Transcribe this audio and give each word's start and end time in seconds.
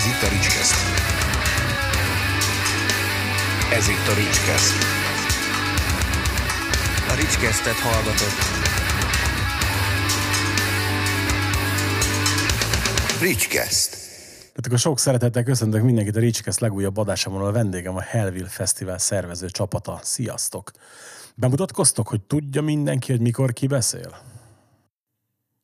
Ez 0.00 0.06
itt 0.06 0.22
a 0.22 0.28
Ricskeszt. 0.28 0.74
Ez 3.72 3.88
itt 3.88 4.06
a 4.08 4.14
Ricskeszt. 4.14 4.74
A 7.08 7.14
Ricskesztet 7.14 7.74
hallgatott. 7.74 8.38
Ricskeszt. 13.20 13.90
Tehát 14.38 14.66
akkor 14.66 14.78
sok 14.78 14.98
szeretettel 14.98 15.42
köszöntök 15.42 15.82
mindenkit 15.82 16.16
a 16.16 16.20
Ricskeszt 16.20 16.60
legújabb 16.60 16.96
adásában, 16.96 17.46
a 17.46 17.52
vendégem 17.52 17.96
a 17.96 18.00
Hellville 18.00 18.48
Fesztivál 18.48 18.98
szervező 18.98 19.48
csapata. 19.48 20.00
Sziasztok! 20.02 20.70
Bemutatkoztok, 21.34 22.08
hogy 22.08 22.20
tudja 22.20 22.62
mindenki, 22.62 23.10
hogy 23.12 23.20
mikor 23.20 23.52
ki 23.52 23.66
beszél? 23.66 24.16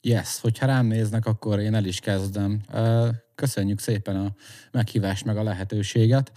Yes, 0.00 0.40
hogyha 0.40 0.66
rám 0.66 0.86
néznek, 0.86 1.26
akkor 1.26 1.58
én 1.58 1.74
el 1.74 1.84
is 1.84 2.00
kezdem. 2.00 2.60
Köszönjük 3.36 3.80
szépen 3.80 4.16
a 4.16 4.34
meghívást, 4.70 5.24
meg 5.24 5.36
a 5.36 5.42
lehetőséget. 5.42 6.32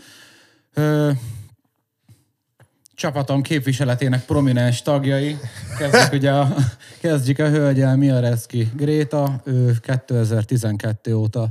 Csapatom 2.93 3.41
képviseletének 3.41 4.25
prominens 4.25 4.81
tagjai. 4.81 5.37
Kezdjük 5.77 6.13
ugye 6.13 6.31
a, 6.31 6.55
kezdjük 7.01 7.39
a 7.39 7.49
hölgyel 7.49 7.95
Miareszki 7.95 8.71
Gréta. 8.75 9.41
Ő 9.45 9.77
2012 9.81 11.15
óta 11.15 11.49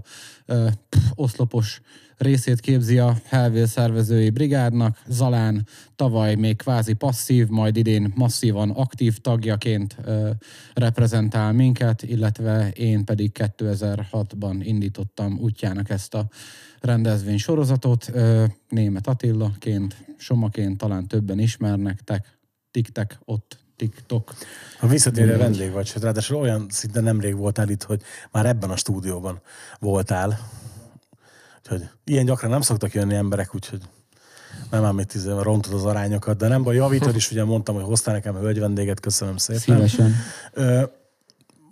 pff, 0.88 1.10
oszlopos 1.14 1.80
részét 2.18 2.60
képzi 2.60 2.98
a 2.98 3.16
Helvél 3.24 3.66
szervezői 3.66 4.30
brigádnak. 4.30 4.98
Zalán 5.06 5.66
tavaly 5.96 6.34
még 6.34 6.56
kvázi 6.56 6.92
passzív, 6.92 7.48
majd 7.48 7.76
idén 7.76 8.12
masszívan 8.14 8.70
aktív 8.70 9.18
tagjaként 9.18 9.96
ö, 10.04 10.30
reprezentál 10.74 11.52
minket, 11.52 12.02
illetve 12.02 12.70
én 12.70 13.04
pedig 13.04 13.30
2006-ban 13.34 14.56
indítottam 14.60 15.38
útjának 15.38 15.90
ezt 15.90 16.14
a 16.14 16.28
rendezvény 16.80 17.38
sorozatot. 17.38 18.10
Ö, 18.12 18.44
Német 18.68 19.06
Attillaként, 19.06 20.04
Somaként 20.16 20.78
talán 20.78 21.06
többen 21.06 21.38
ismernek, 21.38 22.00
tek, 22.00 22.38
tiktek 22.70 23.18
ott 23.24 23.58
TikTok. 23.76 24.34
A 24.80 24.86
visszatérő 24.86 25.36
vendég 25.36 25.72
vagy, 25.72 25.86
sőt, 25.86 26.02
ráadásul 26.02 26.36
olyan 26.36 26.66
szinte 26.70 27.00
nemrég 27.00 27.36
voltál 27.36 27.68
itt, 27.68 27.82
hogy 27.82 28.02
már 28.30 28.46
ebben 28.46 28.70
a 28.70 28.76
stúdióban 28.76 29.40
voltál. 29.78 30.38
Úgyhogy 31.70 31.88
ilyen 32.04 32.24
gyakran 32.24 32.50
nem 32.50 32.60
szoktak 32.60 32.92
jönni 32.92 33.14
emberek, 33.14 33.54
úgyhogy 33.54 33.80
nem 34.70 34.84
ám 34.84 34.98
itt 34.98 35.14
izé, 35.14 35.30
rontod 35.40 35.72
az 35.72 35.84
arányokat, 35.84 36.36
de 36.36 36.48
nem 36.48 36.62
baj, 36.62 36.74
javítod 36.76 37.16
is, 37.16 37.30
ugye 37.30 37.44
mondtam, 37.44 37.74
hogy 37.74 37.84
hoztál 37.84 38.14
nekem 38.14 38.36
a 38.36 38.38
hölgy 38.38 38.58
vendéget, 38.58 39.00
köszönöm 39.00 39.36
szépen. 39.36 39.60
Szívesen. 39.60 40.14
Ö, 40.52 40.82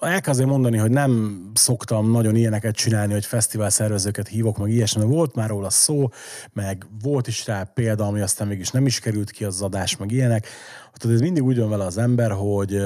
el 0.01 0.21
kell 0.21 0.33
azért 0.33 0.49
mondani, 0.49 0.77
hogy 0.77 0.91
nem 0.91 1.43
szoktam 1.55 2.11
nagyon 2.11 2.37
ilyeneket 2.37 2.75
csinálni, 2.75 3.13
hogy 3.13 3.25
fesztivál 3.25 3.71
szervezőket 3.71 4.29
hívok, 4.29 4.59
meg 4.59 4.71
ilyesmi. 4.71 5.05
Volt 5.05 5.35
már 5.35 5.49
róla 5.49 5.71
szó, 5.71 6.09
meg 6.53 6.87
volt 7.03 7.27
is 7.27 7.47
rá 7.47 7.63
példa, 7.63 8.07
ami 8.07 8.21
aztán 8.21 8.49
mégis 8.49 8.71
nem 8.71 8.87
is 8.87 9.01
került 9.01 9.31
ki 9.31 9.45
az 9.45 9.63
adás, 9.63 9.97
meg 9.97 10.11
ilyenek. 10.11 10.47
Tehát 10.93 11.17
ez 11.17 11.23
mindig 11.23 11.43
úgy 11.43 11.59
van 11.59 11.69
vele 11.69 11.85
az 11.85 11.99
ember, 11.99 12.31
hogy 12.31 12.83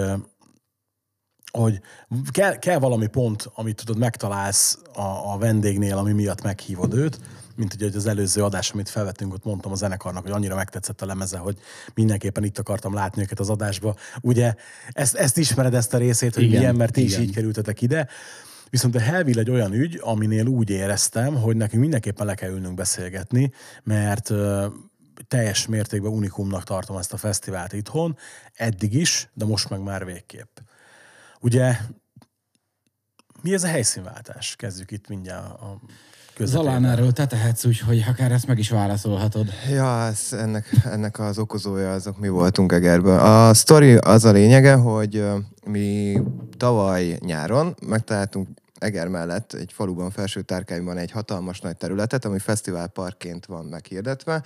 hogy 1.51 1.81
kell, 2.31 2.59
kell 2.59 2.79
valami 2.79 3.07
pont, 3.07 3.51
amit 3.55 3.77
tudod, 3.77 3.99
megtalálsz 3.99 4.79
a, 4.93 5.33
a 5.33 5.39
vendégnél, 5.39 5.97
ami 5.97 6.13
miatt 6.13 6.43
meghívod 6.43 6.95
őt, 6.95 7.21
mint 7.57 7.75
ugye 7.75 7.91
az 7.95 8.07
előző 8.07 8.43
adás, 8.43 8.71
amit 8.71 8.89
felvettünk, 8.89 9.35
ott 9.35 9.45
mondtam 9.45 9.73
a 9.73 9.75
zenekarnak, 9.75 10.23
hogy 10.23 10.33
annyira 10.33 10.55
megtetszett 10.55 11.03
a 11.03 11.07
lemeze, 11.07 11.39
hogy 11.39 11.59
mindenképpen 11.95 12.45
itt 12.45 12.59
akartam 12.59 12.95
látni 12.95 13.23
őket 13.23 13.41
az 13.41 13.51
adásba. 13.51 13.97
Ugye 14.21 14.55
ezt, 14.89 15.15
ezt 15.15 15.39
ismered 15.39 15.75
ezt 15.75 15.95
a 15.95 15.99
részét, 15.99 16.35
hogy 16.35 16.43
igen, 16.43 16.59
milyen, 16.59 16.75
mert 16.75 16.93
ti 16.93 17.03
is 17.03 17.19
így 17.19 17.35
kerültetek 17.35 17.83
ide. 17.83 18.09
Viszont 18.71 18.95
a 18.95 19.01
Hellville 19.01 19.41
egy 19.41 19.51
olyan 19.51 19.73
ügy, 19.73 20.01
aminél 20.03 20.47
úgy 20.47 20.71
éreztem, 20.71 21.35
hogy 21.35 21.57
nekünk 21.57 21.83
mindenképpen 21.83 22.27
le 22.27 22.35
kell 22.35 22.51
ülnünk 22.51 22.75
beszélgetni, 22.75 23.53
mert 23.83 24.33
teljes 25.29 25.67
mértékben 25.67 26.13
unikumnak 26.13 26.65
tartom 26.65 26.97
ezt 26.97 27.13
a 27.13 27.17
fesztivált 27.17 27.73
itthon, 27.73 28.17
eddig 28.55 28.95
is, 28.95 29.29
de 29.35 29.45
most 29.45 29.71
meg 29.71 29.81
már 29.81 30.05
végképp. 30.05 30.59
Ugye 31.41 31.77
mi 33.43 33.53
ez 33.53 33.65
a 33.65 33.67
helyszínváltás? 33.67 34.57
Kezdjük 34.57 34.91
itt 34.91 35.09
mindjárt 35.09 35.61
a 35.61 35.81
közepén. 36.35 36.63
Zalán 36.63 36.85
erről 36.85 37.13
te 37.13 37.27
tehetsz 37.27 37.65
úgy, 37.65 37.79
hogy 37.79 38.05
akár 38.09 38.33
ezt 38.33 38.47
meg 38.47 38.59
is 38.59 38.71
válaszolhatod. 38.71 39.49
Ja, 39.71 40.07
ez, 40.07 40.33
ennek, 40.33 40.67
ennek 40.85 41.19
az 41.19 41.39
okozója 41.39 41.93
azok 41.93 42.19
mi 42.19 42.29
voltunk 42.29 42.73
Egerben. 42.73 43.19
A 43.19 43.55
sztori 43.55 43.97
az 43.97 44.25
a 44.25 44.33
lényege, 44.33 44.75
hogy 44.75 45.25
mi 45.67 46.21
tavaly 46.57 47.19
nyáron 47.21 47.75
megtaláltunk 47.87 48.49
Eger 48.81 49.09
mellett 49.09 49.53
egy 49.53 49.73
faluban, 49.73 50.11
felső 50.11 50.43
tárkányban 50.43 50.97
egy 50.97 51.11
hatalmas 51.11 51.61
nagy 51.61 51.77
területet, 51.77 52.25
ami 52.25 52.39
fesztiválparkként 52.39 53.47
van 53.47 53.65
meghirdetve, 53.65 54.43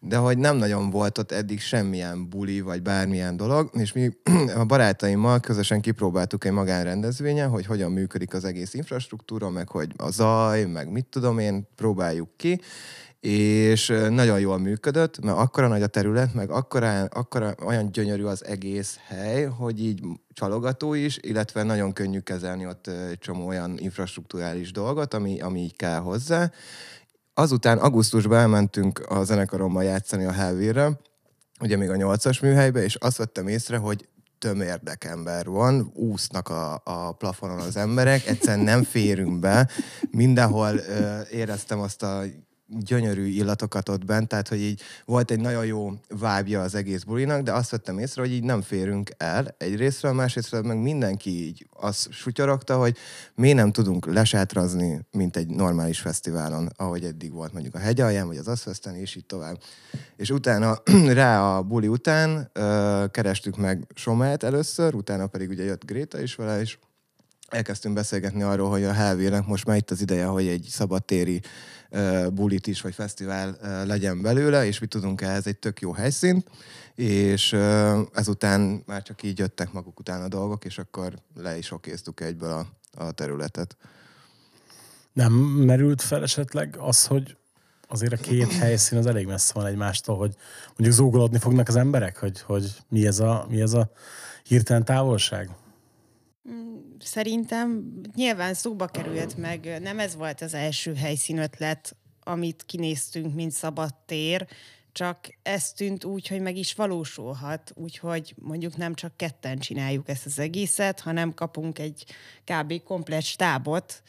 de 0.00 0.16
hogy 0.16 0.38
nem 0.38 0.56
nagyon 0.56 0.90
volt 0.90 1.18
ott 1.18 1.32
eddig 1.32 1.60
semmilyen 1.60 2.28
buli, 2.28 2.60
vagy 2.60 2.82
bármilyen 2.82 3.36
dolog, 3.36 3.70
és 3.72 3.92
mi 3.92 4.10
a 4.56 4.64
barátaimmal 4.64 5.40
közösen 5.40 5.80
kipróbáltuk 5.80 6.44
egy 6.44 6.52
magánrendezvényen, 6.52 7.48
hogy 7.48 7.66
hogyan 7.66 7.92
működik 7.92 8.34
az 8.34 8.44
egész 8.44 8.74
infrastruktúra, 8.74 9.50
meg 9.50 9.68
hogy 9.68 9.92
a 9.96 10.10
zaj, 10.10 10.64
meg 10.64 10.90
mit 10.90 11.06
tudom 11.06 11.38
én, 11.38 11.68
próbáljuk 11.76 12.28
ki, 12.36 12.60
és 13.26 13.92
nagyon 14.08 14.40
jól 14.40 14.58
működött, 14.58 15.20
mert 15.20 15.38
akkora 15.38 15.68
nagy 15.68 15.82
a 15.82 15.86
terület, 15.86 16.34
meg 16.34 16.50
akkora, 16.50 17.04
akkora 17.04 17.54
olyan 17.64 17.92
gyönyörű 17.92 18.24
az 18.24 18.44
egész 18.44 18.98
hely, 19.06 19.44
hogy 19.44 19.84
így 19.84 20.02
csalogató 20.32 20.94
is, 20.94 21.18
illetve 21.20 21.62
nagyon 21.62 21.92
könnyű 21.92 22.18
kezelni 22.18 22.66
ott 22.66 22.90
csomó 23.18 23.46
olyan 23.46 23.78
infrastruktúrális 23.78 24.72
dolgot, 24.72 25.14
ami, 25.14 25.40
ami 25.40 25.60
így 25.60 25.76
kell 25.76 25.98
hozzá. 25.98 26.50
Azután 27.34 27.78
augusztusban 27.78 28.38
elmentünk 28.38 28.98
a 29.08 29.24
zenekarommal 29.24 29.84
játszani 29.84 30.24
a 30.24 30.32
Helvére, 30.32 31.00
ugye 31.60 31.76
még 31.76 31.90
a 31.90 31.96
nyolcas 31.96 32.40
műhelybe, 32.40 32.82
és 32.82 32.94
azt 32.94 33.16
vettem 33.16 33.48
észre, 33.48 33.76
hogy 33.76 34.08
tömérdek 34.38 35.04
ember 35.04 35.46
van, 35.46 35.92
úsznak 35.94 36.48
a, 36.48 36.82
a 36.84 37.12
plafonon 37.12 37.60
az 37.60 37.76
emberek, 37.76 38.26
egyszerűen 38.26 38.64
nem 38.64 38.82
férünk 38.82 39.38
be, 39.38 39.68
mindenhol 40.10 40.76
ö, 40.76 41.20
éreztem 41.30 41.80
azt 41.80 42.02
a 42.02 42.22
gyönyörű 42.66 43.26
illatokat 43.26 43.88
ott 43.88 44.04
bent, 44.04 44.28
tehát 44.28 44.48
hogy 44.48 44.60
így 44.60 44.80
volt 45.04 45.30
egy 45.30 45.40
nagyon 45.40 45.66
jó 45.66 45.92
vábja 46.08 46.62
az 46.62 46.74
egész 46.74 47.02
bulinak, 47.02 47.42
de 47.42 47.52
azt 47.52 47.70
vettem 47.70 47.98
észre, 47.98 48.22
hogy 48.22 48.32
így 48.32 48.42
nem 48.42 48.62
férünk 48.62 49.10
el 49.16 49.54
egyrésztről, 49.58 50.12
másrésztről 50.12 50.62
meg 50.62 50.78
mindenki 50.78 51.30
így 51.30 51.66
azt 51.72 52.12
sutyorogta, 52.12 52.76
hogy 52.76 52.96
mi 53.34 53.52
nem 53.52 53.72
tudunk 53.72 54.06
lesátrazni, 54.06 55.06
mint 55.10 55.36
egy 55.36 55.46
normális 55.46 56.00
fesztiválon, 56.00 56.68
ahogy 56.76 57.04
eddig 57.04 57.32
volt 57.32 57.52
mondjuk 57.52 57.74
a 57.74 57.78
hegyalján, 57.78 58.26
vagy 58.26 58.36
az 58.36 58.48
Aszfeszten, 58.48 58.94
és 58.94 59.14
így 59.14 59.26
tovább. 59.26 59.60
És 60.16 60.30
utána 60.30 60.82
rá 61.06 61.56
a 61.56 61.62
buli 61.62 61.88
után 61.88 62.50
ö, 62.52 63.04
kerestük 63.10 63.56
meg 63.56 63.86
Somát 63.94 64.42
először, 64.42 64.94
utána 64.94 65.26
pedig 65.26 65.48
ugye 65.48 65.64
jött 65.64 65.84
Gréta 65.84 66.20
is 66.20 66.34
vele, 66.34 66.60
és 66.60 66.78
elkezdtünk 67.48 67.94
beszélgetni 67.94 68.42
arról, 68.42 68.70
hogy 68.70 68.84
a 68.84 68.92
Helvének 68.92 69.46
most 69.46 69.66
már 69.66 69.76
itt 69.76 69.90
az 69.90 70.00
ideje, 70.00 70.24
hogy 70.24 70.46
egy 70.46 70.66
szabadtéri 70.70 71.40
bulit 72.32 72.66
is, 72.66 72.80
vagy 72.80 72.94
fesztivál 72.94 73.56
legyen 73.86 74.22
belőle, 74.22 74.66
és 74.66 74.78
mi 74.78 74.86
tudunk 74.86 75.20
ehhez 75.20 75.46
egy 75.46 75.58
tök 75.58 75.80
jó 75.80 75.92
helyszínt, 75.92 76.50
és 76.94 77.52
ezután 78.12 78.82
már 78.86 79.02
csak 79.02 79.22
így 79.22 79.38
jöttek 79.38 79.72
maguk 79.72 79.98
után 79.98 80.22
a 80.22 80.28
dolgok, 80.28 80.64
és 80.64 80.78
akkor 80.78 81.14
le 81.34 81.56
is 81.56 81.70
okéztuk 81.70 82.20
egyből 82.20 82.50
a, 82.50 82.66
a 83.04 83.12
területet. 83.12 83.76
Nem 85.12 85.32
merült 85.32 86.02
fel 86.02 86.22
esetleg 86.22 86.76
az, 86.78 87.06
hogy 87.06 87.36
azért 87.88 88.12
a 88.12 88.16
két 88.16 88.52
helyszín 88.52 88.98
az 88.98 89.06
elég 89.06 89.26
messze 89.26 89.52
van 89.54 89.66
egymástól, 89.66 90.16
hogy 90.16 90.34
mondjuk 90.66 90.92
zúgolódni 90.92 91.38
fognak 91.38 91.68
az 91.68 91.76
emberek, 91.76 92.18
hogy, 92.18 92.40
hogy 92.40 92.76
mi, 92.88 93.06
ez 93.06 93.18
a, 93.18 93.46
mi 93.48 93.60
ez 93.60 93.72
a 93.72 93.90
hirtelen 94.42 94.84
távolság? 94.84 95.50
Szerintem 97.04 97.84
nyilván 98.14 98.54
szóba 98.54 98.86
került 98.86 99.36
meg, 99.36 99.80
nem 99.82 99.98
ez 99.98 100.16
volt 100.16 100.40
az 100.40 100.54
első 100.54 100.94
helyszínötlet, 100.94 101.96
amit 102.22 102.62
kinéztünk, 102.66 103.34
mint 103.34 103.52
szabad 103.52 103.94
tér, 104.06 104.46
csak 104.92 105.18
ez 105.42 105.72
tűnt 105.72 106.04
úgy, 106.04 106.28
hogy 106.28 106.40
meg 106.40 106.56
is 106.56 106.74
valósulhat, 106.74 107.72
úgyhogy 107.74 108.34
mondjuk 108.40 108.76
nem 108.76 108.94
csak 108.94 109.16
ketten 109.16 109.58
csináljuk 109.58 110.08
ezt 110.08 110.26
az 110.26 110.38
egészet, 110.38 111.00
hanem 111.00 111.34
kapunk 111.34 111.78
egy 111.78 112.04
kb. 112.44 112.82
komplet 112.82 113.22
stábot, 113.22 114.02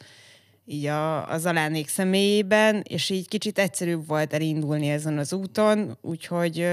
így 0.64 0.86
a, 0.86 1.28
az 1.28 1.46
alánék 1.46 1.88
személyében, 1.88 2.82
és 2.88 3.10
így 3.10 3.28
kicsit 3.28 3.58
egyszerűbb 3.58 4.06
volt 4.06 4.32
elindulni 4.32 4.88
ezen 4.88 5.18
az 5.18 5.32
úton, 5.32 5.98
úgyhogy 6.00 6.68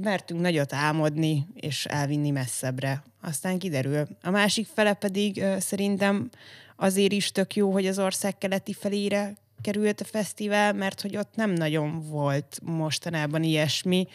mertünk 0.00 0.40
nagyot 0.40 0.72
álmodni, 0.72 1.46
és 1.54 1.86
elvinni 1.86 2.30
messzebbre 2.30 3.02
aztán 3.20 3.58
kiderül. 3.58 4.06
A 4.22 4.30
másik 4.30 4.66
fele 4.74 4.92
pedig 4.92 5.44
szerintem 5.58 6.30
azért 6.76 7.12
is 7.12 7.32
tök 7.32 7.56
jó, 7.56 7.72
hogy 7.72 7.86
az 7.86 7.98
ország 7.98 8.38
keleti 8.38 8.72
felére 8.72 9.36
került 9.60 10.00
a 10.00 10.04
fesztivál, 10.04 10.72
mert 10.72 11.00
hogy 11.00 11.16
ott 11.16 11.34
nem 11.34 11.50
nagyon 11.50 12.02
volt 12.08 12.60
mostanában 12.62 13.42
ilyesmi, 13.42 14.08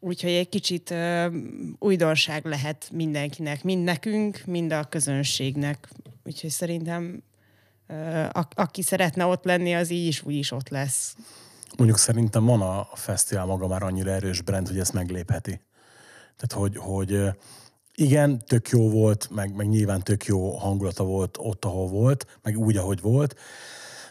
úgyhogy 0.00 0.30
egy 0.30 0.48
kicsit 0.48 0.90
uh, 0.90 1.34
újdonság 1.78 2.44
lehet 2.44 2.88
mindenkinek, 2.92 3.64
mind 3.64 3.84
nekünk, 3.84 4.42
mind 4.46 4.72
a 4.72 4.84
közönségnek. 4.84 5.88
Úgyhogy 6.24 6.50
szerintem 6.50 7.22
a, 8.32 8.46
aki 8.54 8.82
szeretne 8.82 9.24
ott 9.24 9.44
lenni, 9.44 9.74
az 9.74 9.90
így 9.90 10.06
is 10.06 10.22
úgy 10.22 10.34
is 10.34 10.50
ott 10.50 10.68
lesz. 10.68 11.16
Mondjuk 11.76 11.98
szerintem 11.98 12.44
van 12.44 12.60
a 12.60 12.88
fesztivál 12.94 13.46
maga 13.46 13.66
már 13.66 13.82
annyira 13.82 14.10
erős 14.10 14.40
brand, 14.40 14.68
hogy 14.68 14.78
ezt 14.78 14.92
meglépheti. 14.92 15.60
Tehát, 16.36 16.52
hogy, 16.52 16.76
hogy 16.76 17.36
igen, 17.94 18.38
tök 18.46 18.68
jó 18.68 18.90
volt, 18.90 19.28
meg, 19.30 19.54
meg 19.54 19.68
nyilván 19.68 20.02
tök 20.02 20.24
jó 20.24 20.56
hangulata 20.56 21.04
volt 21.04 21.36
ott, 21.40 21.64
ahol 21.64 21.88
volt, 21.88 22.38
meg 22.42 22.58
úgy, 22.58 22.76
ahogy 22.76 23.00
volt, 23.00 23.36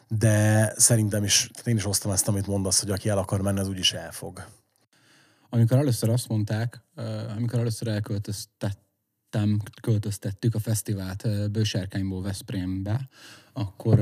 de 0.08 0.74
szerintem 0.78 1.24
is, 1.24 1.52
én 1.66 1.76
is 1.76 1.84
hoztam 1.84 2.12
ezt, 2.12 2.28
amit 2.28 2.48
mondasz, 2.48 2.80
hogy 2.80 2.92
aki 2.92 3.10
el 3.10 3.18
akar 3.18 3.42
menni, 3.42 3.60
az 3.60 3.68
úgyis 3.68 3.94
elfog. 3.94 4.48
Amikor 5.50 5.78
először 5.78 6.10
azt 6.10 6.28
mondták, 6.28 6.82
amikor 7.38 7.60
először 7.60 7.88
elköltöztettem, 7.88 9.60
költöztettük 9.82 10.56
a 10.56 10.60
fesztivált 10.60 11.52
Bősárkányból 11.52 12.22
Veszprémbe, 12.22 13.10
akkor 13.54 14.00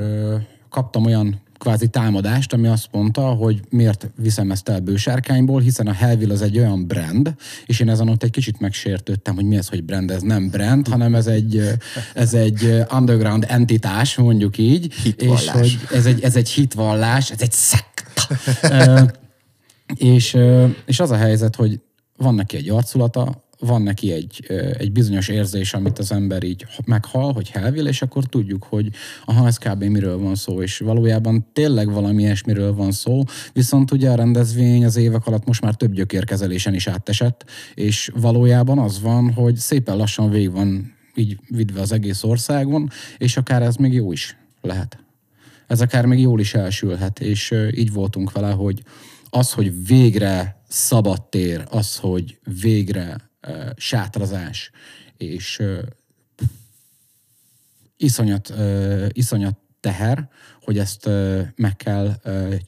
kaptam 0.69 1.05
olyan 1.05 1.41
kvázi 1.59 1.87
támadást, 1.87 2.53
ami 2.53 2.67
azt 2.67 2.87
mondta, 2.91 3.21
hogy 3.21 3.61
miért 3.69 4.09
viszem 4.15 4.51
ezt 4.51 4.69
el 4.69 4.79
bősárkányból, 4.79 5.61
hiszen 5.61 5.87
a 5.87 5.91
Hellville 5.91 6.33
az 6.33 6.41
egy 6.41 6.57
olyan 6.57 6.87
brand, 6.87 7.33
és 7.65 7.79
én 7.79 7.89
ezen 7.89 8.09
ott 8.09 8.23
egy 8.23 8.31
kicsit 8.31 8.59
megsértődtem, 8.59 9.35
hogy 9.35 9.45
mi 9.45 9.55
ez, 9.55 9.67
hogy 9.67 9.83
brand, 9.83 10.11
ez 10.11 10.21
nem 10.21 10.49
brand, 10.49 10.87
hanem 10.87 11.15
ez 11.15 11.27
egy, 11.27 11.63
ez 12.13 12.33
egy 12.33 12.83
underground 12.93 13.45
entitás, 13.47 14.15
mondjuk 14.15 14.57
így, 14.57 14.93
Hitvallás. 14.93 15.43
és 15.43 15.51
hogy 15.51 15.97
ez 15.97 16.05
egy, 16.05 16.23
ez 16.23 16.35
egy 16.35 16.49
hitvallás, 16.49 17.31
ez 17.31 17.41
egy 17.41 17.51
szekta. 17.51 18.27
és, 19.95 20.37
és 20.85 20.99
az 20.99 21.11
a 21.11 21.17
helyzet, 21.17 21.55
hogy 21.55 21.79
van 22.17 22.35
neki 22.35 22.57
egy 22.57 22.69
arculata, 22.69 23.43
van 23.59 23.81
neki 23.81 24.11
egy, 24.11 24.45
egy 24.77 24.91
bizonyos 24.91 25.27
érzés, 25.27 25.73
amit 25.73 25.99
az 25.99 26.11
ember 26.11 26.43
így 26.43 26.65
meghal, 26.85 27.33
hogy 27.33 27.49
helvil, 27.49 27.87
és 27.87 28.01
akkor 28.01 28.25
tudjuk, 28.25 28.63
hogy 28.63 28.89
aha, 29.25 29.47
ez 29.47 29.57
kb. 29.57 29.83
miről 29.83 30.17
van 30.17 30.35
szó, 30.35 30.61
és 30.61 30.77
valójában 30.77 31.47
tényleg 31.53 31.91
valami 31.91 32.21
ilyesmiről 32.21 32.73
van 32.73 32.91
szó, 32.91 33.23
viszont 33.53 33.91
ugye 33.91 34.09
a 34.09 34.15
rendezvény 34.15 34.85
az 34.85 34.95
évek 34.95 35.25
alatt 35.27 35.45
most 35.45 35.61
már 35.61 35.75
több 35.75 35.93
gyökérkezelésen 35.93 36.73
is 36.73 36.87
átesett, 36.87 37.45
és 37.73 38.11
valójában 38.15 38.79
az 38.79 39.01
van, 39.01 39.33
hogy 39.33 39.55
szépen 39.55 39.97
lassan 39.97 40.29
végig 40.29 40.51
van 40.51 40.97
így 41.15 41.37
vidve 41.47 41.81
az 41.81 41.91
egész 41.91 42.23
országon, 42.23 42.89
és 43.17 43.37
akár 43.37 43.61
ez 43.61 43.75
még 43.75 43.93
jó 43.93 44.11
is 44.11 44.37
lehet. 44.61 44.99
Ez 45.67 45.81
akár 45.81 46.05
még 46.05 46.19
jól 46.19 46.39
is 46.39 46.53
elsülhet, 46.53 47.19
és 47.19 47.53
így 47.75 47.93
voltunk 47.93 48.31
vele, 48.31 48.51
hogy 48.51 48.83
az, 49.29 49.51
hogy 49.51 49.85
végre 49.85 50.61
szabad 50.67 51.29
tér, 51.29 51.65
az, 51.69 51.97
hogy 51.97 52.39
végre 52.61 53.28
uh, 53.47 53.69
sátrazás, 53.75 54.71
és 55.17 55.59
uh, 55.59 55.79
iszonyat, 57.97 58.53
iszonyat 59.11 59.57
teher, 59.79 60.29
hogy 60.61 60.77
ezt 60.77 61.09
meg 61.55 61.75
kell 61.75 62.15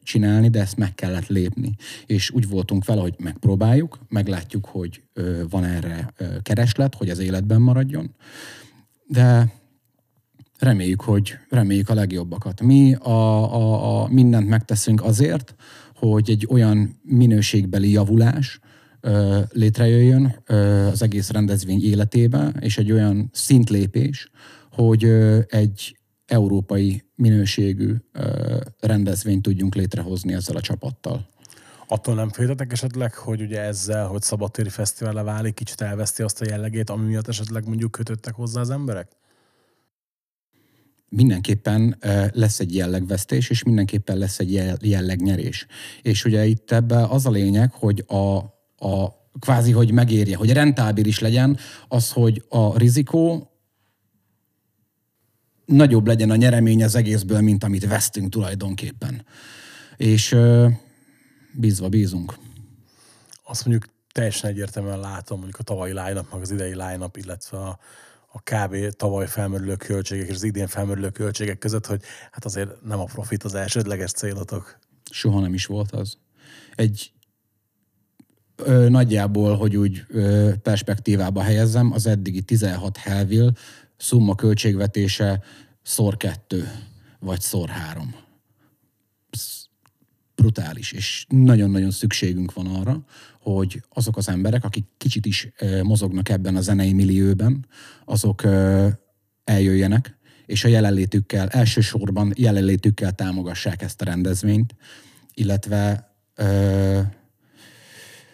csinálni, 0.03 0.49
de 0.49 0.59
ezt 0.59 0.77
meg 0.77 0.95
kellett 0.95 1.27
lépni. 1.27 1.75
És 2.05 2.29
úgy 2.29 2.47
voltunk 2.47 2.85
vele, 2.85 3.01
hogy 3.01 3.15
megpróbáljuk, 3.17 3.99
meglátjuk, 4.09 4.65
hogy 4.65 5.03
van 5.49 5.63
erre 5.63 6.13
kereslet, 6.41 6.95
hogy 6.95 7.09
az 7.09 7.19
életben 7.19 7.61
maradjon. 7.61 8.15
De 9.07 9.53
reméljük, 10.59 11.01
hogy 11.01 11.37
reméljük 11.49 11.89
a 11.89 11.93
legjobbakat. 11.93 12.61
Mi 12.61 12.93
a, 12.93 13.53
a, 13.53 14.01
a 14.03 14.07
mindent 14.07 14.47
megteszünk 14.47 15.03
azért, 15.03 15.55
hogy 15.95 16.29
egy 16.29 16.47
olyan 16.49 16.99
minőségbeli 17.03 17.91
javulás 17.91 18.59
létrejöjjön 19.51 20.43
az 20.91 21.01
egész 21.01 21.29
rendezvény 21.29 21.83
életébe, 21.83 22.53
és 22.59 22.77
egy 22.77 22.91
olyan 22.91 23.29
szintlépés, 23.33 24.29
hogy 24.71 25.03
egy 25.47 25.97
európai 26.25 27.03
minőségű 27.15 27.95
rendezvényt 28.79 29.41
tudjunk 29.41 29.75
létrehozni 29.75 30.33
ezzel 30.33 30.55
a 30.55 30.61
csapattal. 30.61 31.29
Attól 31.87 32.15
nem 32.15 32.29
féltetek 32.29 32.71
esetleg, 32.71 33.13
hogy 33.13 33.41
ugye 33.41 33.61
ezzel, 33.61 34.07
hogy 34.07 34.21
szabadtéri 34.21 34.69
fesztiválra 34.69 35.23
válik, 35.23 35.53
kicsit 35.53 35.81
elveszti 35.81 36.21
azt 36.21 36.41
a 36.41 36.45
jellegét, 36.49 36.89
ami 36.89 37.05
miatt 37.05 37.27
esetleg 37.27 37.67
mondjuk 37.67 37.91
kötöttek 37.91 38.33
hozzá 38.33 38.61
az 38.61 38.69
emberek? 38.69 39.07
mindenképpen 41.15 41.97
lesz 42.31 42.59
egy 42.59 42.75
jellegvesztés, 42.75 43.49
és 43.49 43.63
mindenképpen 43.63 44.17
lesz 44.17 44.39
egy 44.39 44.53
jellegnyerés. 44.81 45.65
És 46.01 46.25
ugye 46.25 46.45
itt 46.45 46.71
ebbe 46.71 47.03
az 47.03 47.25
a 47.25 47.31
lényeg, 47.31 47.71
hogy 47.71 48.03
a, 48.07 48.39
a 48.81 49.19
kvázi, 49.39 49.71
hogy 49.71 49.91
megérje, 49.91 50.35
hogy 50.37 50.53
rentábilis 50.53 51.19
legyen, 51.19 51.57
az, 51.87 52.11
hogy 52.11 52.45
a 52.49 52.77
rizikó 52.77 53.51
nagyobb 55.65 56.07
legyen 56.07 56.29
a 56.29 56.35
nyeremény 56.35 56.83
az 56.83 56.95
egészből, 56.95 57.41
mint 57.41 57.63
amit 57.63 57.87
vesztünk 57.87 58.29
tulajdonképpen. 58.29 59.25
És 59.97 60.35
bízva 61.53 61.89
bízunk. 61.89 62.37
Azt 63.43 63.65
mondjuk 63.65 63.91
teljesen 64.11 64.49
egyértelműen 64.49 64.99
látom, 64.99 65.37
mondjuk 65.37 65.59
a 65.59 65.63
tavalyi 65.63 65.93
line 65.93 66.25
meg 66.31 66.41
az 66.41 66.51
idei 66.51 66.75
line 66.75 67.09
illetve 67.13 67.57
a, 67.57 67.79
a 68.31 68.41
kb. 68.41 68.95
tavaly 68.95 69.27
felmerülő 69.27 69.75
költségek 69.75 70.27
és 70.27 70.35
az 70.35 70.43
idén 70.43 70.67
felmerülő 70.67 71.09
költségek 71.09 71.57
között, 71.57 71.85
hogy 71.85 72.01
hát 72.31 72.45
azért 72.45 72.81
nem 72.81 72.99
a 72.99 73.03
profit 73.03 73.43
az 73.43 73.55
elsődleges 73.55 74.11
célotok. 74.11 74.79
Soha 75.11 75.39
nem 75.39 75.53
is 75.53 75.65
volt 75.65 75.91
az. 75.91 76.17
Egy 76.75 77.11
ö, 78.65 78.89
nagyjából, 78.89 79.55
hogy 79.55 79.75
úgy 79.75 80.03
ö, 80.07 80.51
perspektívába 80.61 81.41
helyezzem, 81.41 81.91
az 81.91 82.05
eddigi 82.05 82.41
16 82.41 82.97
Hellville 82.97 83.51
szumma 83.97 84.35
költségvetése 84.35 85.43
szor 85.81 86.17
kettő, 86.17 86.71
vagy 87.19 87.41
szor 87.41 87.69
három. 87.69 88.15
Brutális, 90.35 90.91
és 90.91 91.25
nagyon-nagyon 91.29 91.91
szükségünk 91.91 92.53
van 92.53 92.65
arra, 92.65 93.03
hogy 93.39 93.83
azok 93.89 94.17
az 94.17 94.29
emberek, 94.29 94.63
akik 94.63 94.85
kicsit 94.97 95.25
is 95.25 95.49
mozognak 95.83 96.29
ebben 96.29 96.55
a 96.55 96.61
zenei 96.61 96.93
millióben, 96.93 97.65
azok 98.05 98.43
eljöjjenek, 99.43 100.17
és 100.45 100.63
a 100.63 100.67
jelenlétükkel, 100.67 101.47
elsősorban 101.47 102.33
jelenlétükkel 102.35 103.11
támogassák 103.11 103.81
ezt 103.81 104.01
a 104.01 104.05
rendezvényt, 104.05 104.75
illetve 105.33 106.11
ö, 106.35 106.99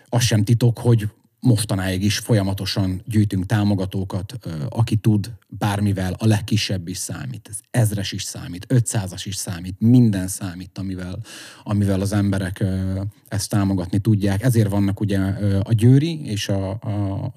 az 0.09 0.23
sem 0.23 0.43
titok, 0.43 0.79
hogy 0.79 1.09
mostanáig 1.39 2.03
is 2.03 2.17
folyamatosan 2.17 3.01
gyűjtünk 3.05 3.45
támogatókat, 3.45 4.33
aki 4.69 4.95
tud 4.95 5.31
bármivel, 5.47 6.15
a 6.17 6.25
legkisebb 6.25 6.87
is 6.87 6.97
számít, 6.97 7.49
ez 7.49 7.59
ezres 7.71 8.11
is 8.11 8.23
számít, 8.23 8.65
ötszázas 8.69 9.25
is 9.25 9.35
számít, 9.35 9.75
minden 9.79 10.27
számít, 10.27 10.77
amivel, 10.77 11.19
amivel 11.63 12.01
az 12.01 12.13
emberek 12.13 12.63
ezt 13.27 13.49
támogatni 13.49 13.99
tudják. 13.99 14.43
Ezért 14.43 14.69
vannak 14.69 14.99
ugye 14.99 15.19
a 15.63 15.73
Győri 15.73 16.21
és 16.25 16.49
a, 16.49 16.69
a, 16.69 17.31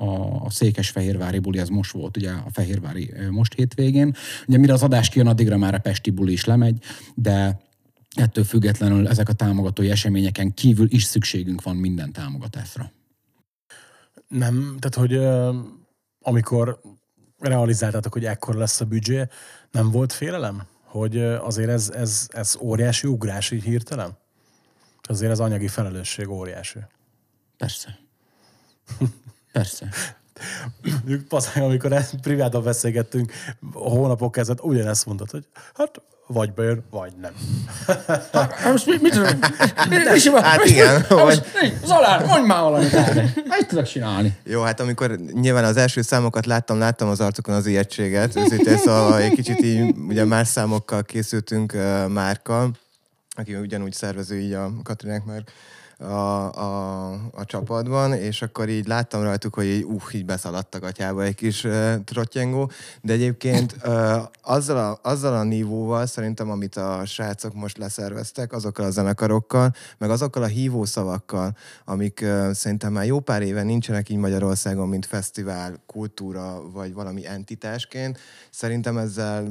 a, 0.44 0.50
Székesfehérvári 0.50 1.38
buli, 1.38 1.58
ez 1.58 1.68
most 1.68 1.92
volt 1.92 2.16
ugye 2.16 2.30
a 2.30 2.50
Fehérvári 2.52 3.12
most 3.30 3.54
hétvégén. 3.54 4.14
Ugye 4.46 4.58
mire 4.58 4.72
az 4.72 4.82
adás 4.82 5.08
kijön, 5.08 5.26
addigra 5.26 5.56
már 5.56 5.74
a 5.74 5.78
Pesti 5.78 6.10
buli 6.10 6.32
is 6.32 6.44
lemegy, 6.44 6.78
de 7.14 7.60
ettől 8.16 8.44
függetlenül 8.44 9.08
ezek 9.08 9.28
a 9.28 9.32
támogatói 9.32 9.90
eseményeken 9.90 10.54
kívül 10.54 10.86
is 10.90 11.02
szükségünk 11.02 11.62
van 11.62 11.76
minden 11.76 12.12
támogatásra. 12.12 12.92
Nem, 14.28 14.76
tehát 14.78 14.94
hogy 14.94 15.16
amikor 16.20 16.80
realizáltátok, 17.38 18.12
hogy 18.12 18.24
ekkor 18.24 18.54
lesz 18.54 18.80
a 18.80 18.84
büdzsé, 18.84 19.26
nem 19.70 19.90
volt 19.90 20.12
félelem? 20.12 20.66
Hogy 20.84 21.18
azért 21.22 21.68
ez, 21.68 21.90
ez, 21.90 22.28
ez 22.30 22.56
óriási 22.60 23.06
ugrás 23.06 23.50
így 23.50 23.62
hirtelen? 23.62 24.18
Azért 25.02 25.32
az 25.32 25.40
anyagi 25.40 25.68
felelősség 25.68 26.28
óriási. 26.28 26.78
Persze. 27.56 27.98
Persze. 29.52 29.88
Paszány, 31.28 31.62
amikor 31.62 32.04
privátban 32.20 32.62
beszélgettünk, 32.62 33.32
hónapok 33.72 34.32
kezdett, 34.32 34.62
ugyanezt 34.62 35.06
mondtad, 35.06 35.30
hogy 35.30 35.46
hát 35.74 36.02
vagy 36.32 36.52
bejön, 36.52 36.84
vagy 36.90 37.12
nem. 37.20 37.32
Hát, 38.32 38.72
most 38.72 38.86
mit, 38.86 39.02
mit 39.02 39.12
tudom? 39.12 39.40
Hát 40.42 40.64
igen. 40.64 41.04
Most, 41.08 41.44
Zolán, 41.84 42.26
mondj 42.26 42.46
már 42.46 42.62
valamit. 42.62 42.92
Mit 43.34 43.66
tudok 43.68 43.84
csinálni? 43.84 44.36
Jó, 44.44 44.62
hát 44.62 44.80
amikor 44.80 45.16
nyilván 45.32 45.64
az 45.64 45.76
első 45.76 46.02
számokat 46.02 46.46
láttam, 46.46 46.78
láttam 46.78 47.08
az 47.08 47.20
arcukon 47.20 47.54
az 47.54 47.66
ijegységet. 47.66 48.36
Őszintén 48.36 48.76
szóval 48.76 49.18
egy 49.18 49.32
kicsit 49.32 49.62
így 49.62 49.94
ugye 50.08 50.24
más 50.24 50.48
számokkal 50.48 51.02
készültünk 51.02 51.72
uh, 51.74 52.08
Márkkal, 52.08 52.70
aki 53.30 53.54
ugyanúgy 53.54 53.92
szervező 53.92 54.38
így 54.38 54.52
a 54.52 54.72
Katrinák 54.82 55.24
már 55.24 55.42
a, 56.00 56.54
a, 56.54 57.10
a 57.32 57.44
csapatban, 57.44 58.12
és 58.12 58.42
akkor 58.42 58.68
így 58.68 58.86
láttam 58.86 59.22
rajtuk, 59.22 59.54
hogy 59.54 59.66
így, 59.66 59.84
uh, 59.84 60.14
így 60.14 60.24
a 60.74 60.78
gatyába 60.78 61.22
egy 61.22 61.34
kis 61.34 61.64
uh, 61.64 61.94
trottyengó, 62.04 62.70
de 63.02 63.12
egyébként 63.12 63.76
uh, 63.84 64.22
azzal, 64.42 64.76
a, 64.76 65.08
azzal 65.10 65.34
a 65.34 65.42
nívóval 65.42 66.06
szerintem, 66.06 66.50
amit 66.50 66.76
a 66.76 67.02
srácok 67.06 67.54
most 67.54 67.78
leszerveztek, 67.78 68.52
azokkal 68.52 68.84
a 68.84 68.90
zenekarokkal, 68.90 69.74
meg 69.98 70.10
azokkal 70.10 70.42
a 70.42 70.46
hívószavakkal, 70.46 71.56
amik 71.84 72.20
uh, 72.22 72.52
szerintem 72.52 72.92
már 72.92 73.06
jó 73.06 73.20
pár 73.20 73.42
éve 73.42 73.62
nincsenek 73.62 74.08
így 74.08 74.18
Magyarországon, 74.18 74.88
mint 74.88 75.06
fesztivál, 75.06 75.82
kultúra, 75.86 76.70
vagy 76.70 76.92
valami 76.92 77.26
entitásként, 77.26 78.18
szerintem 78.50 78.98
ezzel 78.98 79.48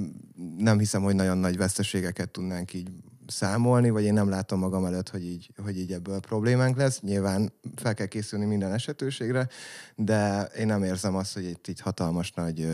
nem 0.58 0.80
hiszem, 0.80 1.02
hogy 1.02 1.16
nagyon 1.16 1.38
nagy 1.38 1.58
veszteségeket 1.58 2.30
tudnánk 2.30 2.74
így 2.74 2.90
számolni, 3.30 3.90
vagy 3.90 4.04
én 4.04 4.14
nem 4.14 4.30
látom 4.30 4.60
magam 4.60 4.86
előtt, 4.86 5.10
hogy 5.10 5.26
így, 5.26 5.52
hogy 5.64 5.78
így 5.78 5.92
ebből 5.92 6.20
problémánk 6.20 6.78
lesz. 6.78 7.00
Nyilván 7.02 7.52
fel 7.76 7.94
kell 7.94 8.06
készülni 8.06 8.46
minden 8.46 8.74
esetőségre, 8.74 9.48
de 9.96 10.44
én 10.44 10.66
nem 10.66 10.84
érzem 10.84 11.16
azt, 11.16 11.34
hogy 11.34 11.44
itt 11.44 11.68
így 11.68 11.80
hatalmas 11.80 12.32
nagy 12.32 12.68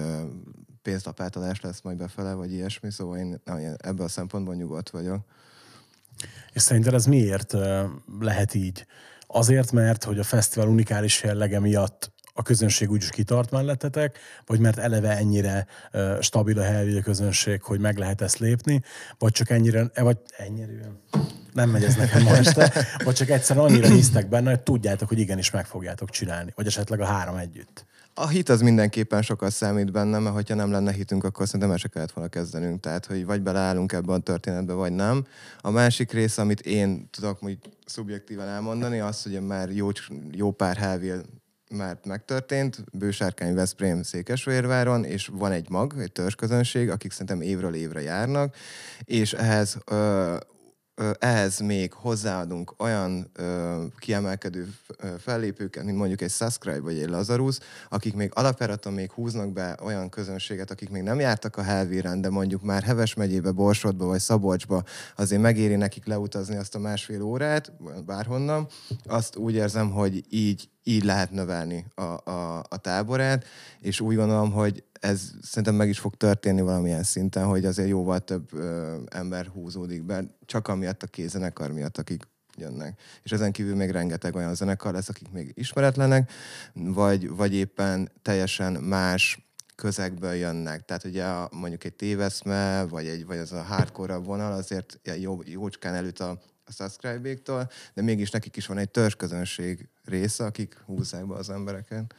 pénzlapátolás 0.81 1.61
lesz 1.61 1.81
majd 1.81 1.97
befele, 1.97 2.33
vagy 2.33 2.51
ilyesmi, 2.51 2.91
szóval 2.91 3.17
én 3.17 3.41
ebből 3.77 4.05
a 4.05 4.09
szempontból 4.09 4.55
nyugodt 4.55 4.89
vagyok. 4.89 5.25
És 6.53 6.61
szerinted 6.61 6.93
ez 6.93 7.05
miért 7.05 7.53
lehet 8.19 8.53
így? 8.53 8.85
Azért, 9.27 9.71
mert 9.71 10.03
hogy 10.03 10.19
a 10.19 10.23
fesztivál 10.23 10.67
unikális 10.67 11.23
jellege 11.23 11.59
miatt 11.59 12.11
a 12.37 12.41
közönség 12.41 12.91
úgyis 12.91 13.09
kitart 13.09 13.51
mellettetek, 13.51 14.17
vagy 14.45 14.59
mert 14.59 14.77
eleve 14.77 15.17
ennyire 15.17 15.67
stabil 16.19 16.59
a 16.59 16.63
helyi 16.63 17.01
közönség, 17.01 17.61
hogy 17.61 17.79
meg 17.79 17.97
lehet 17.97 18.21
ezt 18.21 18.37
lépni, 18.37 18.81
vagy 19.17 19.31
csak 19.31 19.49
ennyire, 19.49 19.89
e, 19.93 20.01
vagy 20.01 20.17
ennyire, 20.37 20.91
nem 21.53 21.69
megy 21.69 21.83
ez 21.83 21.95
nekem 21.95 22.23
ma 22.23 22.35
este, 22.35 22.73
vagy 23.03 23.15
csak 23.15 23.29
egyszerűen 23.29 23.65
annyira 23.65 23.87
hisztek 23.87 24.29
benne, 24.29 24.49
hogy 24.49 24.59
tudjátok, 24.59 25.07
hogy 25.07 25.19
igenis 25.19 25.51
meg 25.51 25.65
fogjátok 25.65 26.09
csinálni, 26.09 26.51
vagy 26.55 26.67
esetleg 26.67 26.99
a 27.01 27.05
három 27.05 27.35
együtt. 27.35 27.85
A 28.17 28.27
hit 28.27 28.49
az 28.49 28.61
mindenképpen 28.61 29.21
sokat 29.21 29.51
számít 29.51 29.91
benne, 29.91 30.19
mert 30.19 30.35
hogyha 30.35 30.55
nem 30.55 30.71
lenne 30.71 30.91
hitünk, 30.91 31.23
akkor 31.23 31.45
szerintem 31.45 31.71
el 31.71 31.77
se 31.77 31.87
kellett 31.87 32.11
volna 32.11 32.29
kezdenünk. 32.29 32.79
Tehát, 32.79 33.05
hogy 33.05 33.25
vagy 33.25 33.41
beleállunk 33.41 33.91
ebbe 33.91 34.13
a 34.13 34.17
történetbe, 34.17 34.73
vagy 34.73 34.91
nem. 34.91 35.25
A 35.61 35.69
másik 35.69 36.11
rész, 36.11 36.37
amit 36.37 36.59
én 36.59 37.09
tudok 37.11 37.43
úgy 37.43 37.57
szubjektíven 37.85 38.47
elmondani, 38.47 38.99
az, 38.99 39.23
hogy 39.23 39.41
már 39.41 39.69
jó, 39.69 39.89
jó 40.31 40.51
pár 40.51 40.77
Hellville 40.77 41.21
már 41.69 41.97
megtörtént, 42.05 42.83
Bősárkány, 42.91 43.53
Veszprém, 43.53 44.03
Székesfehérváron, 44.03 45.03
és 45.03 45.29
van 45.33 45.51
egy 45.51 45.69
mag, 45.69 45.93
egy 45.99 46.11
törzsközönség, 46.11 46.89
akik 46.89 47.11
szerintem 47.11 47.41
évről 47.41 47.73
évre 47.73 48.01
járnak, 48.01 48.55
és 49.03 49.33
ehhez 49.33 49.77
ö, 49.85 50.35
ehhez 51.19 51.59
még 51.59 51.93
hozzáadunk 51.93 52.73
olyan 52.77 53.29
ö, 53.33 53.83
kiemelkedő 53.99 54.73
fellépőket, 55.19 55.83
mint 55.83 55.97
mondjuk 55.97 56.21
egy 56.21 56.31
Subscribe 56.31 56.79
vagy 56.79 56.99
egy 56.99 57.09
Lazarus, 57.09 57.57
akik 57.89 58.13
még 58.13 58.31
alapjáraton 58.33 58.93
még 58.93 59.11
húznak 59.11 59.53
be 59.53 59.77
olyan 59.83 60.09
közönséget, 60.09 60.71
akik 60.71 60.89
még 60.89 61.01
nem 61.01 61.19
jártak 61.19 61.57
a 61.57 61.61
Helvíren, 61.61 62.21
de 62.21 62.29
mondjuk 62.29 62.61
már 62.61 62.83
Heves 62.83 63.13
megyébe, 63.13 63.51
Borsodba 63.51 64.05
vagy 64.05 64.19
Szabolcsba 64.19 64.83
azért 65.15 65.41
megéri 65.41 65.75
nekik 65.75 66.05
leutazni 66.05 66.55
azt 66.55 66.75
a 66.75 66.79
másfél 66.79 67.21
órát, 67.21 67.71
bárhonnan. 68.05 68.67
Azt 69.05 69.35
úgy 69.35 69.53
érzem, 69.53 69.91
hogy 69.91 70.23
így 70.29 70.69
így 70.87 71.03
lehet 71.03 71.31
növelni 71.31 71.85
a, 71.95 72.31
a, 72.31 72.63
a 72.69 72.77
táborát, 72.77 73.45
és 73.79 73.99
úgy 73.99 74.15
gondolom, 74.15 74.51
hogy 74.51 74.83
ez 75.05 75.31
szerintem 75.41 75.75
meg 75.75 75.89
is 75.89 75.99
fog 75.99 76.15
történni 76.15 76.61
valamilyen 76.61 77.03
szinten, 77.03 77.45
hogy 77.45 77.65
azért 77.65 77.89
jóval 77.89 78.19
több 78.19 78.53
ö, 78.53 78.95
ember 79.05 79.45
húzódik 79.45 80.03
be, 80.03 80.23
csak 80.45 80.67
amiatt 80.67 81.03
a 81.03 81.07
kézenekar 81.07 81.71
miatt, 81.71 81.97
akik 81.97 82.23
jönnek. 82.57 82.99
És 83.23 83.31
ezen 83.31 83.51
kívül 83.51 83.75
még 83.75 83.89
rengeteg 83.89 84.35
olyan 84.35 84.55
zenekar 84.55 84.93
lesz, 84.93 85.09
akik 85.09 85.31
még 85.31 85.51
ismeretlenek, 85.55 86.31
vagy, 86.73 87.29
vagy 87.29 87.53
éppen 87.53 88.11
teljesen 88.21 88.73
más 88.73 89.47
közegből 89.75 90.33
jönnek. 90.33 90.85
Tehát 90.85 91.03
ugye 91.03 91.25
a, 91.25 91.49
mondjuk 91.51 91.83
egy 91.83 91.93
téveszme, 91.93 92.83
vagy, 92.83 93.07
egy, 93.07 93.25
vagy 93.25 93.37
az 93.37 93.51
a 93.51 93.61
hardcore 93.61 94.15
vonal 94.15 94.51
azért 94.51 94.99
jó, 95.19 95.39
jócskán 95.45 95.93
előtt 95.93 96.19
a 96.19 96.39
a 96.67 96.71
subscribe 96.71 97.37
de 97.93 98.01
mégis 98.01 98.29
nekik 98.29 98.55
is 98.55 98.65
van 98.65 98.77
egy 98.77 98.89
törzsközönség 98.89 99.89
része, 100.03 100.45
akik 100.45 100.77
húzzák 100.85 101.27
be 101.27 101.35
az 101.35 101.49
embereket. 101.49 102.15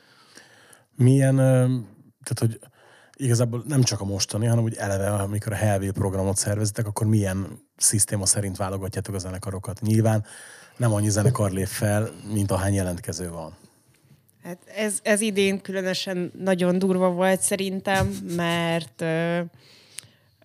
Milyen, 0.97 1.37
tehát 2.27 2.39
hogy 2.39 2.59
igazából 3.17 3.65
nem 3.67 3.83
csak 3.83 4.01
a 4.01 4.05
mostani, 4.05 4.47
hanem 4.47 4.65
úgy 4.65 4.75
eleve, 4.75 5.11
amikor 5.11 5.53
a 5.53 5.57
Hellville 5.57 5.93
programot 5.93 6.37
szervezitek, 6.37 6.87
akkor 6.87 7.07
milyen 7.07 7.63
szisztéma 7.77 8.27
szerint 8.27 8.57
válogatjátok 8.57 9.15
a 9.15 9.19
zenekarokat? 9.19 9.81
Nyilván 9.81 10.25
nem 10.77 10.93
annyi 10.93 11.09
zenekar 11.09 11.51
lép 11.51 11.67
fel, 11.67 12.11
mint 12.33 12.51
ahány 12.51 12.75
jelentkező 12.75 13.31
van. 13.31 13.57
Hát 14.43 14.59
ez, 14.77 14.99
ez 15.03 15.21
idén 15.21 15.61
különösen 15.61 16.33
nagyon 16.39 16.79
durva 16.79 17.11
volt 17.11 17.41
szerintem, 17.41 18.07
mert 18.37 19.05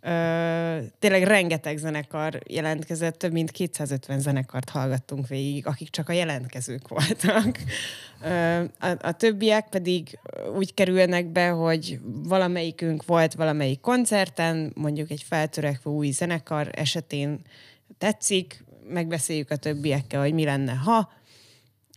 Ö, 0.01 0.77
tényleg 0.99 1.23
rengeteg 1.23 1.77
zenekar 1.77 2.39
jelentkezett, 2.47 3.17
több 3.17 3.31
mint 3.31 3.51
250 3.51 4.19
zenekart 4.19 4.69
hallgattunk 4.69 5.27
végig, 5.27 5.67
akik 5.67 5.89
csak 5.89 6.09
a 6.09 6.13
jelentkezők 6.13 6.87
voltak. 6.87 7.57
Ö, 8.23 8.63
a, 8.79 8.97
a 9.01 9.11
többiek 9.11 9.69
pedig 9.69 10.19
úgy 10.55 10.73
kerülnek 10.73 11.25
be, 11.25 11.49
hogy 11.49 11.99
valamelyikünk 12.03 13.05
volt 13.05 13.33
valamelyik 13.33 13.79
koncerten, 13.79 14.71
mondjuk 14.75 15.11
egy 15.11 15.23
feltörekvő 15.27 15.91
új 15.91 16.09
zenekar 16.09 16.69
esetén 16.71 17.39
tetszik, 17.97 18.63
megbeszéljük 18.87 19.51
a 19.51 19.55
többiekkel, 19.55 20.21
hogy 20.21 20.33
mi 20.33 20.43
lenne, 20.43 20.73
ha, 20.73 21.11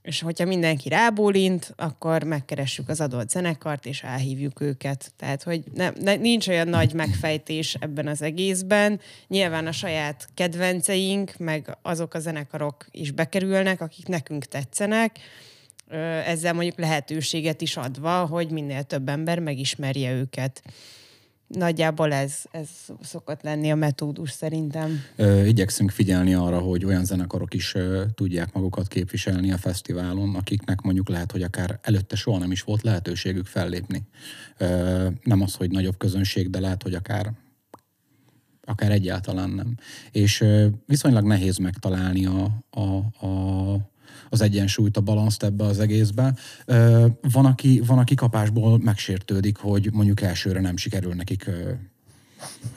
és 0.04 0.20
hogyha 0.20 0.44
mindenki 0.44 0.88
rábólint, 0.88 1.72
akkor 1.76 2.22
megkeressük 2.22 2.88
az 2.88 3.00
adott 3.00 3.30
zenekart, 3.30 3.86
és 3.86 4.02
elhívjuk 4.02 4.60
őket. 4.60 5.12
Tehát, 5.16 5.42
hogy 5.42 5.62
ne, 5.74 5.90
ne, 6.00 6.14
nincs 6.14 6.48
olyan 6.48 6.68
nagy 6.68 6.92
megfejtés 6.92 7.74
ebben 7.74 8.06
az 8.06 8.22
egészben. 8.22 9.00
Nyilván 9.28 9.66
a 9.66 9.72
saját 9.72 10.28
kedvenceink, 10.34 11.36
meg 11.38 11.76
azok 11.82 12.14
a 12.14 12.18
zenekarok 12.18 12.86
is 12.90 13.10
bekerülnek, 13.10 13.80
akik 13.80 14.06
nekünk 14.06 14.44
tetszenek, 14.44 15.18
ezzel 16.26 16.52
mondjuk 16.52 16.78
lehetőséget 16.78 17.60
is 17.60 17.76
adva, 17.76 18.26
hogy 18.26 18.50
minél 18.50 18.82
több 18.82 19.08
ember 19.08 19.38
megismerje 19.38 20.12
őket. 20.12 20.62
Nagyjából 21.54 22.12
ez, 22.12 22.34
ez 22.50 22.68
szokott 23.02 23.42
lenni 23.42 23.70
a 23.70 23.74
metódus 23.74 24.30
szerintem. 24.30 25.00
Ö, 25.16 25.44
igyekszünk 25.44 25.90
figyelni 25.90 26.34
arra, 26.34 26.58
hogy 26.58 26.84
olyan 26.84 27.04
zenekarok 27.04 27.54
is 27.54 27.74
tudják 28.14 28.52
magukat 28.52 28.88
képviselni 28.88 29.52
a 29.52 29.58
fesztiválon, 29.58 30.34
akiknek 30.34 30.80
mondjuk 30.80 31.08
lehet, 31.08 31.32
hogy 31.32 31.42
akár 31.42 31.78
előtte 31.82 32.16
soha 32.16 32.38
nem 32.38 32.50
is 32.50 32.62
volt 32.62 32.82
lehetőségük 32.82 33.46
fellépni. 33.46 34.02
Nem 35.22 35.42
az, 35.42 35.54
hogy 35.54 35.70
nagyobb 35.70 35.96
közönség, 35.96 36.50
de 36.50 36.60
lehet, 36.60 36.82
hogy 36.82 36.94
akár 36.94 37.32
akár 38.66 38.90
egyáltalán 38.90 39.50
nem. 39.50 39.76
És 40.10 40.44
viszonylag 40.86 41.26
nehéz 41.26 41.56
megtalálni 41.56 42.26
a, 42.26 42.64
a, 42.70 42.80
a 43.26 43.92
az 44.34 44.40
egyensúlyt, 44.40 44.96
a 44.96 45.00
balanszt 45.00 45.42
ebbe 45.42 45.64
az 45.64 45.80
egészbe. 45.80 46.34
Van 47.32 47.46
aki, 47.46 47.82
van, 47.86 47.98
aki 47.98 48.14
kapásból 48.14 48.78
megsértődik, 48.78 49.56
hogy 49.56 49.88
mondjuk 49.92 50.20
elsőre 50.20 50.60
nem 50.60 50.76
sikerül 50.76 51.14
nekik 51.14 51.50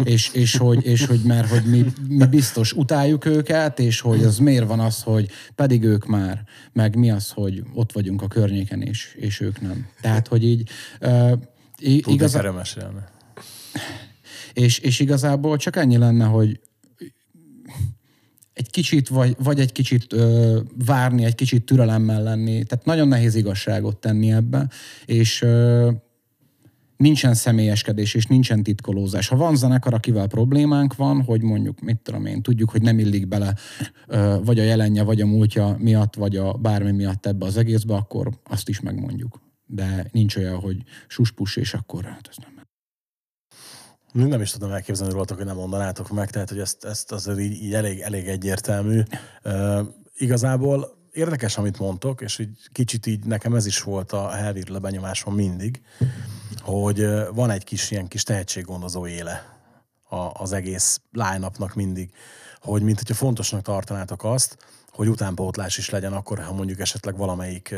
és, 0.03 0.29
és, 0.33 0.57
hogy, 0.57 0.85
és 0.85 1.05
hogy 1.05 1.21
mert 1.23 1.49
hogy 1.49 1.63
mi, 1.63 1.85
mi 2.07 2.25
biztos 2.25 2.73
utáljuk 2.73 3.25
őket, 3.25 3.79
és 3.79 3.99
hogy 3.99 4.23
az 4.23 4.37
miért 4.37 4.67
van 4.67 4.79
az, 4.79 5.03
hogy 5.03 5.29
pedig 5.55 5.83
ők 5.83 6.05
már, 6.05 6.43
meg 6.73 6.95
mi 6.95 7.11
az, 7.11 7.31
hogy 7.31 7.63
ott 7.73 7.91
vagyunk 7.91 8.21
a 8.21 8.27
környéken, 8.27 8.81
és, 8.81 9.15
és 9.19 9.39
ők 9.39 9.61
nem. 9.61 9.87
Tehát, 10.01 10.27
hogy 10.27 10.43
így... 10.43 10.69
Uh, 11.01 11.31
igaz... 11.79 12.31
És, 14.53 14.79
és 14.79 14.99
igazából 14.99 15.57
csak 15.57 15.75
ennyi 15.75 15.97
lenne, 15.97 16.25
hogy 16.25 16.59
egy 18.57 18.69
kicsit, 18.69 19.07
vagy, 19.07 19.35
vagy 19.43 19.59
egy 19.59 19.71
kicsit 19.71 20.13
ö, 20.13 20.59
várni, 20.85 21.23
egy 21.23 21.35
kicsit 21.35 21.63
türelemmel 21.63 22.23
lenni. 22.23 22.63
Tehát 22.63 22.85
nagyon 22.85 23.07
nehéz 23.07 23.35
igazságot 23.35 23.97
tenni 23.97 24.31
ebbe, 24.31 24.69
és 25.05 25.41
ö, 25.41 25.91
nincsen 26.97 27.33
személyeskedés, 27.33 28.13
és 28.13 28.25
nincsen 28.25 28.63
titkolózás. 28.63 29.27
Ha 29.27 29.35
van 29.35 29.55
zenekar, 29.55 29.93
akivel 29.93 30.27
problémánk 30.27 30.95
van, 30.95 31.21
hogy 31.21 31.41
mondjuk, 31.41 31.79
mit 31.79 31.97
tudom 31.97 32.25
én, 32.25 32.41
tudjuk, 32.41 32.69
hogy 32.69 32.81
nem 32.81 32.99
illik 32.99 33.27
bele 33.27 33.53
ö, 34.07 34.37
vagy 34.43 34.59
a 34.59 34.63
jelenje, 34.63 35.03
vagy 35.03 35.21
a 35.21 35.25
múltja 35.25 35.75
miatt, 35.79 36.15
vagy 36.15 36.35
a 36.35 36.53
bármi 36.53 36.91
miatt 36.91 37.25
ebbe 37.25 37.45
az 37.45 37.57
egészbe, 37.57 37.93
akkor 37.93 38.29
azt 38.43 38.69
is 38.69 38.79
megmondjuk. 38.79 39.41
De 39.65 40.07
nincs 40.11 40.35
olyan, 40.35 40.59
hogy 40.59 40.77
suspus, 41.07 41.55
és 41.55 41.73
akkor 41.73 42.03
hát 42.03 42.27
ez 42.29 42.35
nem 42.37 42.56
nem 44.11 44.41
is 44.41 44.51
tudom 44.51 44.71
elképzelni 44.71 45.13
rólatok, 45.13 45.37
hogy 45.37 45.45
nem 45.45 45.55
mondanátok 45.55 46.09
meg, 46.09 46.29
tehát 46.29 46.49
hogy 46.49 46.59
ezt, 46.59 46.85
ezt 46.85 47.11
azért 47.11 47.39
így, 47.39 47.63
így 47.63 47.73
elég, 47.73 47.99
elég 47.99 48.27
egyértelmű. 48.27 49.01
Uh, 49.43 49.79
igazából 50.17 50.97
érdekes, 51.17 51.57
amit 51.57 51.79
mondtok, 51.79 52.21
és 52.21 52.39
így 52.39 52.69
kicsit 52.71 53.05
így 53.05 53.25
nekem 53.25 53.55
ez 53.55 53.65
is 53.65 53.81
volt 53.81 54.11
a 54.11 54.29
Helvirle 54.29 54.79
benyomásom 54.79 55.35
mindig, 55.35 55.81
hogy 56.59 57.05
van 57.33 57.49
egy 57.49 57.63
kis 57.63 57.91
ilyen 57.91 58.07
kis 58.07 58.23
tehetséggondozó 58.23 59.07
éle 59.07 59.57
a, 60.09 60.15
az 60.15 60.51
egész 60.51 61.01
line 61.11 61.51
mindig, 61.73 62.11
hogy 62.59 62.81
mint 62.81 62.97
hogyha 62.97 63.13
fontosnak 63.13 63.61
tartanátok 63.61 64.23
azt, 64.23 64.57
hogy 64.89 65.07
utánpótlás 65.07 65.77
is 65.77 65.89
legyen 65.89 66.13
akkor, 66.13 66.39
ha 66.39 66.53
mondjuk 66.53 66.79
esetleg 66.79 67.17
valamelyik 67.17 67.75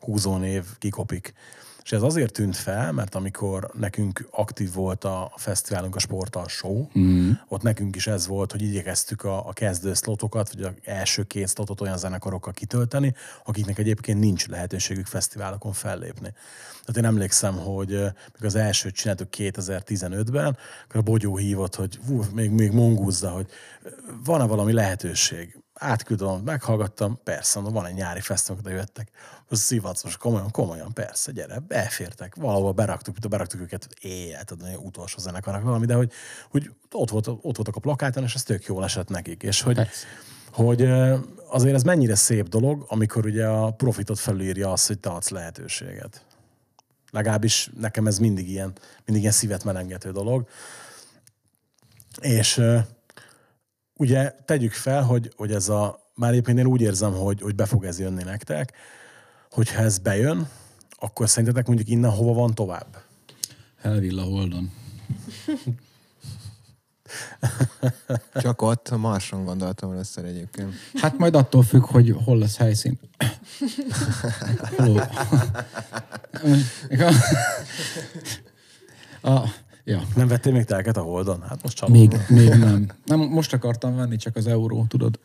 húzónév 0.00 0.64
kikopik. 0.78 1.34
És 1.84 1.92
ez 1.92 2.02
azért 2.02 2.32
tűnt 2.32 2.56
fel, 2.56 2.92
mert 2.92 3.14
amikor 3.14 3.70
nekünk 3.78 4.28
aktív 4.30 4.72
volt 4.72 5.04
a 5.04 5.32
fesztiválunk, 5.36 5.96
a 5.96 5.98
Sportal 5.98 6.48
Show, 6.48 6.86
mm. 6.98 7.30
ott 7.48 7.62
nekünk 7.62 7.96
is 7.96 8.06
ez 8.06 8.26
volt, 8.26 8.52
hogy 8.52 8.62
igyekeztük 8.62 9.24
a, 9.24 9.48
a 9.48 9.52
kezdő 9.52 9.94
szlotokat, 9.94 10.52
vagy 10.52 10.62
az 10.62 10.72
első 10.84 11.22
két 11.22 11.48
szlotot 11.48 11.80
olyan 11.80 11.98
zenekarokkal 11.98 12.52
kitölteni, 12.52 13.14
akiknek 13.44 13.78
egyébként 13.78 14.20
nincs 14.20 14.48
lehetőségük 14.48 15.06
fesztiválokon 15.06 15.72
fellépni. 15.72 16.32
Tehát 16.84 16.96
én 16.96 17.04
emlékszem, 17.04 17.54
hogy 17.54 17.88
még 17.88 18.44
az 18.44 18.54
elsőt 18.54 18.94
csináltuk 18.94 19.28
2015-ben, 19.36 20.56
akkor 20.84 21.00
a 21.00 21.02
Bogyó 21.02 21.36
hívott, 21.36 21.74
hogy 21.74 21.98
hú, 22.06 22.24
még, 22.34 22.50
még 22.50 22.72
mongúzza, 22.72 23.30
hogy 23.30 23.46
van-e 24.24 24.44
valami 24.44 24.72
lehetőség 24.72 25.62
átküldöm, 25.74 26.40
meghallgattam, 26.44 27.20
persze, 27.24 27.60
mondom, 27.60 27.82
van 27.82 27.90
egy 27.90 27.96
nyári 27.96 28.20
fesztivál, 28.20 28.62
de 28.62 28.70
jöttek. 28.70 29.10
Az 29.52 29.60
szivatsz, 29.60 30.02
most 30.02 30.18
komolyan, 30.18 30.50
komolyan, 30.50 30.92
persze, 30.92 31.32
gyere, 31.32 31.62
elfértek. 31.68 32.34
Valahol 32.34 32.72
beraktuk, 32.72 33.16
beraktuk 33.28 33.60
őket 33.60 33.88
éjjel, 34.00 34.44
tudod, 34.44 34.78
utolsó 34.82 35.18
zenekarnak 35.18 35.62
valami, 35.62 35.86
de 35.86 35.94
hogy, 35.94 36.12
hogy 36.50 36.70
ott, 36.92 37.10
volt, 37.10 37.26
ott 37.26 37.56
voltak 37.56 37.76
a 37.76 37.80
plakáton, 37.80 38.22
és 38.22 38.34
ez 38.34 38.42
tök 38.42 38.64
jól 38.64 38.84
esett 38.84 39.08
nekik. 39.08 39.42
És 39.42 39.60
hogy, 39.60 39.78
hogy 40.52 40.82
azért 41.48 41.74
ez 41.74 41.82
mennyire 41.82 42.14
szép 42.14 42.48
dolog, 42.48 42.84
amikor 42.88 43.26
ugye 43.26 43.46
a 43.46 43.70
profitot 43.70 44.18
felírja 44.18 44.72
azt, 44.72 44.86
hogy 44.86 44.98
te 44.98 45.10
adsz 45.10 45.28
lehetőséget. 45.28 46.24
Legalábbis 47.10 47.70
nekem 47.80 48.06
ez 48.06 48.18
mindig 48.18 48.48
ilyen, 48.48 48.72
mindig 49.04 49.22
ilyen 49.22 49.34
szívet 49.34 49.64
melengető 49.64 50.10
dolog. 50.10 50.48
És 52.20 52.62
ugye 53.96 54.30
tegyük 54.44 54.72
fel, 54.72 55.02
hogy, 55.02 55.32
hogy 55.36 55.52
ez 55.52 55.68
a, 55.68 56.10
már 56.14 56.34
éppen 56.34 56.58
én 56.58 56.66
úgy 56.66 56.80
érzem, 56.80 57.12
hogy, 57.12 57.40
hogy 57.40 57.54
be 57.54 57.66
fog 57.66 57.84
ez 57.84 57.98
jönni 57.98 58.22
nektek, 58.22 58.72
hogyha 59.52 59.82
ez 59.82 59.98
bejön, 59.98 60.48
akkor 60.90 61.28
szerintetek 61.28 61.66
mondjuk 61.66 61.88
innen 61.88 62.10
hova 62.10 62.32
van 62.32 62.54
tovább? 62.54 63.02
Helvilla 63.80 64.22
Holdon. 64.22 64.72
Csak 68.34 68.62
ott 68.62 68.88
a 68.88 68.96
Marson 68.96 69.44
gondoltam 69.44 69.90
először 69.90 70.24
egyébként. 70.24 70.72
Hát 70.94 71.18
majd 71.18 71.34
attól 71.34 71.62
függ, 71.62 71.84
hogy 71.84 72.16
hol 72.24 72.38
lesz 72.38 72.56
helyszín. 72.56 72.98
a, 79.22 79.48
Ja. 79.84 80.02
Nem 80.14 80.28
vettél 80.28 80.52
még 80.52 80.64
telket 80.64 80.96
a 80.96 81.02
Holdon? 81.02 81.42
Hát 81.42 81.62
most 81.62 81.76
csalom. 81.76 81.98
Még, 81.98 82.16
még 82.28 82.48
nem. 82.48 82.86
nem. 83.04 83.20
Most 83.20 83.52
akartam 83.52 83.96
venni, 83.96 84.16
csak 84.16 84.36
az 84.36 84.46
euró, 84.46 84.84
tudod. 84.88 85.18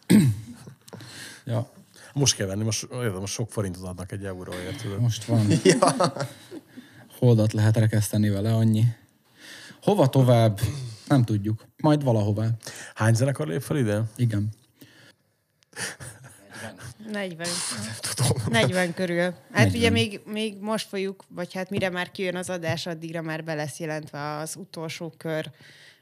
ja. 1.45 1.69
Most 2.17 2.35
kell 2.35 2.47
venni, 2.47 2.63
most, 2.63 2.87
érde, 2.91 3.19
most 3.19 3.33
sok 3.33 3.51
forintot 3.51 3.83
adnak 3.83 4.11
egy 4.11 4.25
euróért. 4.25 4.81
Tudod. 4.81 4.99
Most 4.99 5.23
van. 5.23 5.47
ja. 5.63 5.95
Holdat 7.17 7.53
lehet 7.53 7.77
rekeszteni 7.77 8.29
vele, 8.29 8.53
annyi. 8.53 8.83
Hova 9.81 10.09
tovább? 10.09 10.59
Nem 11.07 11.23
tudjuk. 11.23 11.65
Majd 11.77 12.03
valahová. 12.03 12.49
Hány 12.95 13.13
zenekar 13.13 13.47
lép 13.47 13.61
fel 13.61 13.77
ide? 13.77 14.03
Igen. 14.15 14.49
40. 17.11 17.47
Tudom. 18.15 18.43
40 18.49 18.93
körül. 18.93 19.21
Hát 19.21 19.33
40. 19.51 19.73
ugye 19.75 19.89
még, 19.89 20.21
még 20.25 20.57
most 20.59 20.87
folyjuk, 20.87 21.23
vagy 21.29 21.53
hát 21.53 21.69
mire 21.69 21.89
már 21.89 22.11
kijön 22.11 22.35
az 22.35 22.49
adás, 22.49 22.85
addigra 22.85 23.21
már 23.21 23.43
be 23.43 23.53
lesz 23.53 23.79
jelentve 23.79 24.37
az 24.37 24.55
utolsó 24.55 25.13
kör 25.17 25.51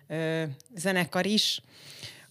ö, 0.08 0.44
zenekar 0.76 1.26
is. 1.26 1.62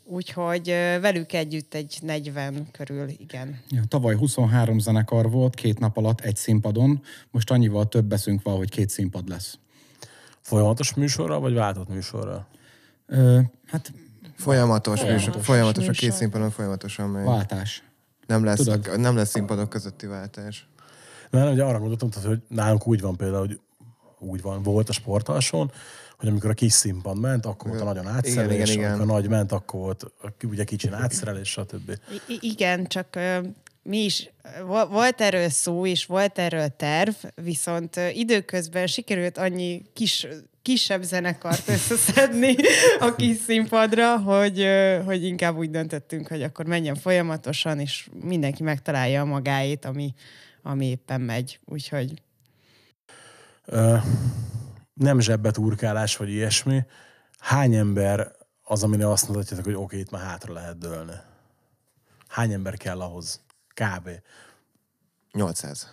Úgyhogy 0.06 0.66
velük 1.00 1.32
együtt 1.32 1.74
egy 1.74 1.98
40 2.02 2.68
körül, 2.72 3.08
igen. 3.08 3.60
Ja, 3.68 3.82
tavaly 3.88 4.14
23 4.14 4.78
zenekar 4.78 5.30
volt, 5.30 5.54
két 5.54 5.78
nap 5.78 5.96
alatt 5.96 6.20
egy 6.20 6.36
színpadon. 6.36 7.02
Most 7.30 7.50
annyival 7.50 7.88
több 7.88 8.04
beszünk 8.04 8.42
van, 8.42 8.56
hogy 8.56 8.70
két 8.70 8.90
színpad 8.90 9.28
lesz. 9.28 9.58
Folyamatos 10.40 10.94
műsorra, 10.94 11.40
vagy 11.40 11.54
váltott 11.54 11.88
műsorra? 11.88 12.46
Ö, 13.06 13.40
hát 13.66 13.92
Folyamatos, 14.36 15.00
folyamatos, 15.00 15.26
műsor, 15.26 15.42
folyamatos 15.42 15.86
műsor. 15.86 15.94
a 15.94 15.98
két 15.98 16.12
színpadon 16.12 16.50
folyamatosan 16.50 17.08
megy. 17.10 17.24
Váltás. 17.24 17.82
Nem 18.26 18.44
lesz, 18.44 18.56
Tudod? 18.58 19.00
nem 19.00 19.16
lesz 19.16 19.30
színpadok 19.30 19.68
közötti 19.68 20.06
váltás. 20.06 20.68
Nem, 21.30 21.52
ugye 21.52 21.64
arra 21.64 21.78
gondoltam, 21.78 22.08
hogy 22.24 22.42
nálunk 22.48 22.86
úgy 22.86 23.00
van 23.00 23.16
például, 23.16 23.46
hogy 23.46 23.60
úgy 24.24 24.42
van, 24.42 24.62
volt 24.62 24.88
a 24.88 24.92
sportalson, 24.92 25.72
hogy 26.18 26.28
amikor 26.28 26.50
a 26.50 26.54
kis 26.54 26.72
színpad 26.72 27.20
ment, 27.20 27.46
akkor 27.46 27.68
volt 27.68 27.80
a 27.80 27.84
nagyon 27.84 28.06
átszerelés, 28.06 28.54
igen, 28.54 28.66
igen, 28.66 28.78
igen. 28.78 28.90
amikor 28.92 29.10
a 29.10 29.12
nagy 29.12 29.28
ment, 29.28 29.52
akkor 29.52 29.80
volt 29.80 30.12
ugye 30.42 30.64
kicsin 30.64 30.92
átszerelés, 30.92 31.48
stb. 31.48 31.98
I- 32.28 32.38
igen, 32.40 32.86
csak 32.86 33.18
mi 33.82 33.98
is, 33.98 34.30
volt 34.90 35.20
erről 35.20 35.48
szó, 35.48 35.86
és 35.86 36.06
volt 36.06 36.38
erről 36.38 36.68
terv, 36.76 37.14
viszont 37.34 38.00
időközben 38.12 38.86
sikerült 38.86 39.38
annyi 39.38 39.82
kis 39.92 40.26
kisebb 40.64 41.02
zenekart 41.02 41.68
összeszedni 41.68 42.54
a 43.00 43.14
kis 43.14 43.36
színpadra, 43.36 44.18
hogy, 44.18 44.66
hogy 45.04 45.24
inkább 45.24 45.56
úgy 45.56 45.70
döntöttünk, 45.70 46.28
hogy 46.28 46.42
akkor 46.42 46.66
menjen 46.66 46.94
folyamatosan, 46.94 47.80
és 47.80 48.08
mindenki 48.20 48.62
megtalálja 48.62 49.20
a 49.20 49.24
magáét, 49.24 49.84
ami, 49.84 50.14
ami 50.62 50.86
éppen 50.86 51.20
megy. 51.20 51.58
Úgyhogy... 51.64 52.22
Nem 54.94 55.20
zsebbet 55.20 55.58
urkálás, 55.58 56.16
vagy 56.16 56.28
ilyesmi. 56.28 56.84
Hány 57.38 57.74
ember 57.74 58.32
az, 58.62 58.82
amire 58.82 59.10
azt 59.10 59.28
mondhatjátok, 59.28 59.64
hogy 59.64 59.74
oké, 59.74 59.84
okay, 59.84 59.98
itt 59.98 60.10
már 60.10 60.22
hátra 60.22 60.52
lehet 60.52 60.78
dőlni? 60.78 61.12
Hány 62.28 62.52
ember 62.52 62.76
kell 62.76 63.00
ahhoz? 63.00 63.40
Kb. 63.68 64.08
800. 65.32 65.92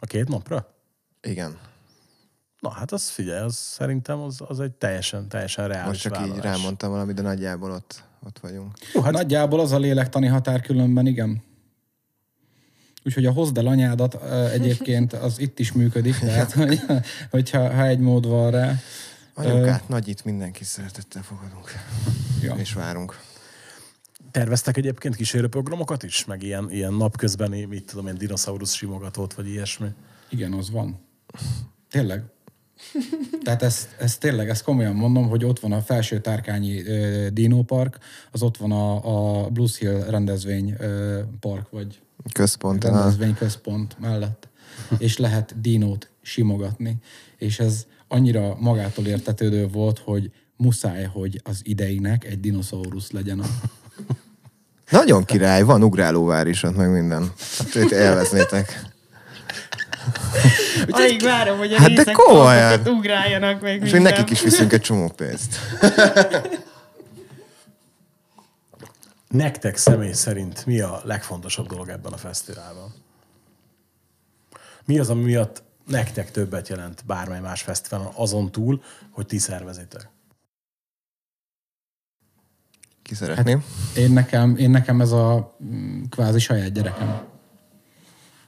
A 0.00 0.06
két 0.06 0.28
napra? 0.28 0.74
Igen. 1.20 1.58
Na 2.58 2.70
hát 2.70 2.92
az 2.92 3.08
figyelj, 3.08 3.40
az 3.40 3.56
szerintem 3.56 4.20
az, 4.20 4.40
az 4.46 4.60
egy 4.60 4.72
teljesen, 4.72 5.28
teljesen 5.28 5.68
reális 5.68 5.86
Most 5.86 6.00
csak 6.00 6.12
vállalás. 6.12 6.36
így 6.36 6.42
rámondtam 6.42 6.90
valamit, 6.90 7.14
de 7.14 7.22
nagyjából 7.22 7.70
ott, 7.70 8.02
ott 8.26 8.38
vagyunk. 8.38 8.78
Jó, 8.94 9.00
hát... 9.00 9.12
Nagyjából 9.12 9.60
az 9.60 9.72
a 9.72 9.78
lélektani 9.78 10.26
határ 10.26 10.60
különben, 10.60 11.06
igen. 11.06 11.42
Úgyhogy 13.04 13.26
a 13.26 13.32
hozd 13.32 13.58
el 13.58 13.66
anyádat 13.66 14.22
egyébként 14.52 15.12
az 15.12 15.38
itt 15.38 15.58
is 15.58 15.72
működik, 15.72 16.18
tehát 16.18 16.52
hogy, 16.52 16.80
hogyha 17.30 17.74
ha 17.74 17.86
egy 17.86 17.98
mód 17.98 18.26
van 18.26 18.50
rá. 18.50 18.74
Anyukát, 19.34 19.82
uh, 19.82 19.88
nagyit 19.88 20.24
mindenki 20.24 20.64
szeretettel 20.64 21.22
fogadunk. 21.22 21.70
Ja. 22.42 22.54
És 22.54 22.72
várunk. 22.72 23.20
Terveztek 24.30 24.76
egyébként 24.76 25.16
kísérőprogramokat 25.16 26.02
is? 26.02 26.24
Meg 26.24 26.42
ilyen, 26.42 26.70
ilyen 26.70 26.94
napközbeni, 26.94 27.64
mit 27.64 27.84
tudom 27.84 28.06
én, 28.06 28.18
dinoszaurusz 28.18 28.74
simogatót, 28.74 29.34
vagy 29.34 29.48
ilyesmi? 29.48 29.88
Igen, 30.28 30.52
az 30.52 30.70
van. 30.70 31.00
Tényleg. 31.90 32.22
Tehát 33.44 33.62
ezt, 33.62 33.88
ezt 33.98 34.20
tényleg, 34.20 34.48
ezt 34.48 34.62
komolyan 34.62 34.94
mondom, 34.94 35.28
hogy 35.28 35.44
ott 35.44 35.60
van 35.60 35.72
a 35.72 35.80
felső 35.80 36.20
tárkányi 36.20 36.80
uh, 36.80 37.26
Dino 37.26 37.62
Park, 37.62 37.98
az 38.30 38.42
ott 38.42 38.56
van 38.56 38.72
a, 38.72 39.42
a 39.42 39.48
Blues 39.48 39.78
Hill 39.78 40.04
rendezvény 40.10 40.74
uh, 40.80 41.18
park, 41.40 41.70
vagy 41.70 42.00
központ, 42.32 42.84
rendezvény 42.84 43.34
központ 43.34 43.96
mellett. 44.00 44.50
és 44.98 45.18
lehet 45.18 45.60
dinót 45.60 46.08
simogatni. 46.22 46.96
És 47.36 47.58
ez 47.58 47.86
annyira 48.08 48.56
magától 48.60 49.06
értetődő 49.06 49.68
volt, 49.68 49.98
hogy 49.98 50.30
muszáj, 50.56 51.04
hogy 51.04 51.40
az 51.44 51.60
ideinek 51.62 52.24
egy 52.24 52.40
dinoszaurusz 52.40 53.10
legyen 53.10 53.40
a... 53.40 53.46
Nagyon 54.90 55.24
király, 55.24 55.62
van 55.62 55.82
ugrálóvár 55.82 56.46
is 56.46 56.62
ott, 56.62 56.76
meg 56.76 56.90
minden. 56.90 57.32
Hát 57.58 57.90
élveznétek. 57.90 58.91
Alig 60.90 61.22
várom, 61.22 61.58
hogy 61.58 61.72
a 61.72 61.78
hát 61.78 61.92
de 61.92 62.12
komolyan. 62.12 62.86
ugráljanak 62.86 63.60
meg 63.60 63.82
És 63.82 63.90
hogy 63.90 64.00
nekik 64.00 64.30
is 64.30 64.42
viszünk 64.42 64.72
egy 64.72 64.80
csomó 64.80 65.08
pénzt. 65.08 65.58
Nektek 69.28 69.76
személy 69.76 70.12
szerint 70.12 70.66
mi 70.66 70.80
a 70.80 71.00
legfontosabb 71.04 71.66
dolog 71.66 71.88
ebben 71.88 72.12
a 72.12 72.16
fesztiválban? 72.16 72.94
Mi 74.84 74.98
az, 74.98 75.10
ami 75.10 75.22
miatt 75.22 75.62
nektek 75.86 76.30
többet 76.30 76.68
jelent 76.68 77.02
bármely 77.06 77.40
más 77.40 77.62
fesztiválon, 77.62 78.12
azon 78.14 78.50
túl, 78.50 78.82
hogy 79.10 79.26
ti 79.26 79.38
szervezitek? 79.38 80.08
Ki 83.02 83.14
szeretném? 83.14 83.58
Hát 83.58 83.96
én, 83.96 84.12
nekem, 84.12 84.56
én 84.56 84.70
nekem 84.70 85.00
ez 85.00 85.12
a 85.12 85.56
mm, 85.64 86.02
kvázi 86.10 86.38
saját 86.38 86.72
gyerekem. 86.72 87.31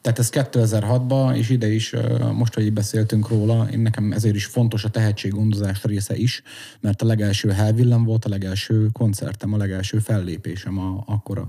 Tehát 0.04 0.18
ez 0.18 0.30
2006-ban, 0.32 1.36
és 1.36 1.50
ide 1.50 1.72
is, 1.72 1.94
most, 2.32 2.54
hogy 2.54 2.72
beszéltünk 2.72 3.28
róla, 3.28 3.68
én 3.72 3.78
nekem 3.78 4.12
ezért 4.12 4.34
is 4.34 4.44
fontos 4.44 4.84
a 4.84 4.90
tehetséggondozás 4.90 5.84
része 5.84 6.16
is, 6.16 6.42
mert 6.80 7.02
a 7.02 7.06
legelső 7.06 7.50
Hellvillem 7.50 8.04
volt 8.04 8.24
a 8.24 8.28
legelső 8.28 8.88
koncertem, 8.92 9.52
a 9.52 9.56
legelső 9.56 9.98
fellépésem 9.98 10.78
a, 10.78 11.04
akkor 11.06 11.38
a 11.38 11.48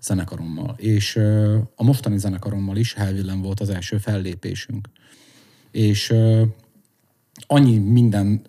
zenekarommal. 0.00 0.74
És 0.76 1.16
a 1.76 1.84
mostani 1.84 2.18
zenekarommal 2.18 2.76
is 2.76 2.94
Hellvillem 2.94 3.42
volt 3.42 3.60
az 3.60 3.68
első 3.70 3.98
fellépésünk. 3.98 4.88
És 5.70 6.14
annyi 7.46 7.78
minden 7.78 8.42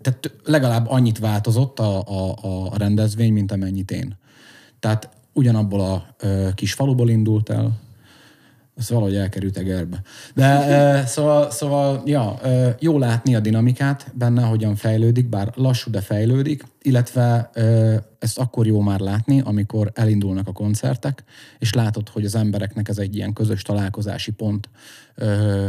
tehát 0.00 0.32
legalább 0.44 0.88
annyit 0.88 1.18
változott 1.18 1.78
a, 1.78 2.02
a, 2.06 2.36
a 2.70 2.76
rendezvény, 2.76 3.32
mint 3.32 3.52
amennyit 3.52 3.90
én. 3.90 4.16
Tehát 4.80 5.08
ugyanabból 5.32 5.80
a 5.80 6.14
ö, 6.18 6.48
kis 6.54 6.72
faluból 6.72 7.08
indult 7.08 7.48
el, 7.48 7.82
az 8.76 8.90
valahogy 8.90 9.16
elkerült 9.16 9.56
Egerbe. 9.56 10.02
De 10.34 11.06
szóval, 11.06 11.50
szóval 11.50 12.02
ja, 12.04 12.40
jó 12.78 12.98
látni 12.98 13.34
a 13.34 13.40
dinamikát 13.40 14.12
benne, 14.14 14.42
hogyan 14.42 14.76
fejlődik, 14.76 15.28
bár 15.28 15.52
lassú, 15.54 15.90
de 15.90 16.00
fejlődik, 16.00 16.64
illetve 16.82 17.50
e, 17.52 17.62
ezt 18.18 18.38
akkor 18.38 18.66
jó 18.66 18.80
már 18.80 19.00
látni, 19.00 19.40
amikor 19.40 19.90
elindulnak 19.94 20.48
a 20.48 20.52
koncertek, 20.52 21.24
és 21.58 21.72
látod, 21.72 22.08
hogy 22.08 22.24
az 22.24 22.34
embereknek 22.34 22.88
ez 22.88 22.98
egy 22.98 23.16
ilyen 23.16 23.32
közös 23.32 23.62
találkozási 23.62 24.32
pont, 24.32 24.68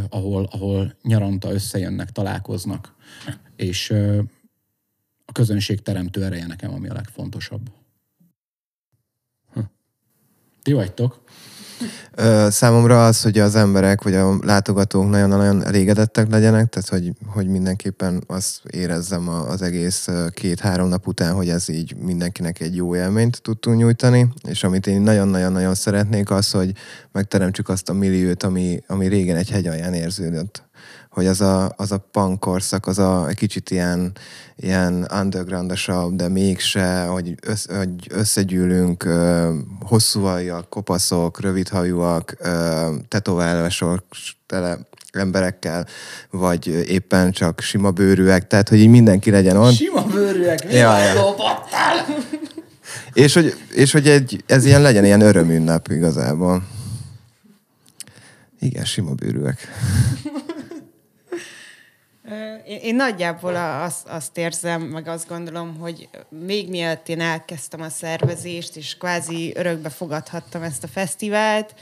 ahol, 0.10 0.48
ahol 0.52 0.94
nyaranta 1.04 1.52
összejönnek, 1.52 2.12
találkoznak, 2.12 2.94
és 3.56 3.94
a 5.26 5.32
közönség 5.32 5.82
teremtő 5.82 6.24
ereje 6.24 6.48
nekem, 6.48 6.74
ami 6.74 6.88
a 6.88 6.94
legfontosabb. 6.94 7.72
Hm. 9.54 9.60
Ti 10.64 10.74
vagytok? 10.74 11.24
Számomra 12.48 13.06
az, 13.06 13.22
hogy 13.22 13.40
az 13.40 13.56
emberek 13.56 14.04
vagy 14.04 14.16
a 14.16 14.38
látogatók 14.42 15.10
nagyon-nagyon 15.10 15.66
elégedettek 15.66 16.30
legyenek, 16.30 16.70
tehát 16.70 16.90
hogy, 16.90 17.12
hogy 17.26 17.48
mindenképpen 17.48 18.24
azt 18.28 18.62
érezzem 18.70 19.30
az 19.30 19.62
egész 19.62 20.08
két-három 20.30 20.88
nap 20.88 21.08
után, 21.08 21.34
hogy 21.34 21.50
ez 21.50 21.70
így 21.70 21.96
mindenkinek 21.96 22.60
egy 22.60 22.76
jó 22.76 22.96
élményt 22.96 23.42
tudtunk 23.42 23.78
nyújtani, 23.78 24.28
és 24.48 24.64
amit 24.64 24.88
én 24.88 25.02
nagyon-nagyon-nagyon 25.02 25.76
szeretnék 25.76 26.32
az, 26.32 26.52
hogy 26.52 26.72
megteremtsük 27.12 27.70
azt 27.70 27.90
a 27.90 27.94
milliót, 27.94 28.44
ami, 28.44 28.82
ami 28.88 29.08
régen 29.08 29.36
egy 29.36 29.50
hegy 29.50 29.68
alján 29.68 29.94
érződött 29.94 30.65
hogy 31.16 31.28
az 31.28 31.42
a, 31.42 31.74
az 31.76 31.92
a 31.92 31.98
punk 31.98 32.40
korszak, 32.40 32.88
az 32.88 33.00
a 33.00 33.28
egy 33.28 33.36
kicsit 33.36 33.70
ilyen, 33.70 34.12
ilyen 34.56 35.08
undergroundosabb, 35.22 36.16
de 36.16 36.28
mégse, 36.28 37.04
hogy, 37.04 37.36
össz, 37.42 37.66
hogy 37.68 37.90
összegyűlünk 38.10 39.10
hosszú 39.80 40.24
aljak, 40.24 40.70
kopaszok, 40.70 41.42
rövidhajúak, 41.42 42.38
tetoválások, 43.08 44.04
tele 44.46 44.78
emberekkel, 45.12 45.86
vagy 46.30 46.68
éppen 46.68 47.32
csak 47.32 47.60
sima 47.60 47.92
bőrűek, 47.92 48.48
tehát 48.48 48.70
hogy 48.70 48.80
így 48.80 48.90
mindenki 48.90 49.32
legyen 49.32 49.58
ott. 49.58 49.74
Sima 49.74 50.02
bőrűek, 50.04 50.68
mi 50.68 50.74
ja, 50.74 50.98
ja. 50.98 51.36
és 53.14 53.34
hogy, 53.34 53.56
és 53.72 53.92
hogy 53.92 54.08
egy, 54.08 54.44
ez 54.46 54.66
ilyen 54.66 54.82
legyen 54.82 55.06
ilyen 55.06 55.22
örömünnep 55.22 55.88
igazából. 55.88 56.64
Igen, 58.60 58.86
sima 58.86 59.12
bőrűek. 59.12 59.68
Én, 62.66 62.96
nagyjából 62.96 63.56
azt, 63.56 64.08
azt 64.08 64.38
érzem, 64.38 64.82
meg 64.82 65.08
azt 65.08 65.28
gondolom, 65.28 65.78
hogy 65.78 66.10
még 66.30 66.70
mielőtt 66.70 67.10
én 67.10 67.22
elkezdtem 67.22 67.82
a 67.82 67.90
szervezést, 67.90 68.76
és 68.76 68.98
kvázi 68.98 69.54
örökbe 69.56 69.90
fogadhattam 69.90 70.64
ezt 70.64 70.84
a 70.84 70.88
fesztivált, 70.88 71.76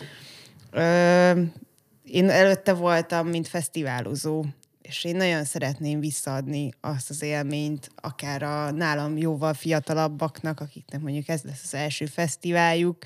én 2.03 2.29
előtte 2.29 2.73
voltam, 2.73 3.27
mint 3.27 3.47
fesztiválozó, 3.47 4.45
és 4.81 5.03
én 5.03 5.15
nagyon 5.15 5.43
szeretném 5.43 5.99
visszaadni 5.99 6.73
azt 6.81 7.09
az 7.09 7.21
élményt, 7.21 7.89
akár 7.95 8.43
a 8.43 8.71
nálam 8.71 9.17
jóval 9.17 9.53
fiatalabbaknak, 9.53 10.59
akiknek 10.59 11.01
mondjuk 11.01 11.27
ez 11.27 11.41
lesz 11.41 11.61
az 11.63 11.73
első 11.73 12.05
fesztiváljuk, 12.05 12.97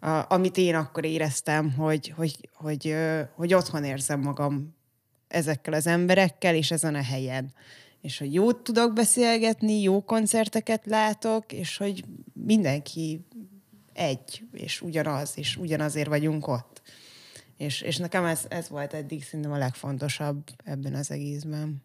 a, 0.00 0.24
amit 0.28 0.56
én 0.56 0.74
akkor 0.74 1.04
éreztem, 1.04 1.72
hogy, 1.72 2.12
hogy, 2.16 2.48
hogy, 2.54 2.94
hogy, 2.94 2.96
hogy 3.34 3.54
otthon 3.54 3.84
érzem 3.84 4.20
magam 4.20 4.78
ezekkel 5.30 5.72
az 5.72 5.86
emberekkel, 5.86 6.54
és 6.54 6.70
ezen 6.70 6.94
a 6.94 7.02
helyen. 7.02 7.52
És 8.00 8.18
hogy 8.18 8.34
jót 8.34 8.56
tudok 8.56 8.92
beszélgetni, 8.92 9.80
jó 9.80 10.04
koncerteket 10.04 10.86
látok, 10.86 11.52
és 11.52 11.76
hogy 11.76 12.04
mindenki 12.32 13.26
egy, 13.92 14.42
és 14.52 14.80
ugyanaz, 14.80 15.32
és 15.34 15.56
ugyanazért 15.56 16.08
vagyunk 16.08 16.46
ott. 16.48 16.82
És, 17.56 17.80
és 17.80 17.96
nekem 17.96 18.24
ez, 18.24 18.40
ez 18.48 18.68
volt 18.68 18.94
eddig 18.94 19.24
szerintem 19.24 19.52
a 19.52 19.58
legfontosabb 19.58 20.44
ebben 20.64 20.94
az 20.94 21.10
egészben. 21.10 21.82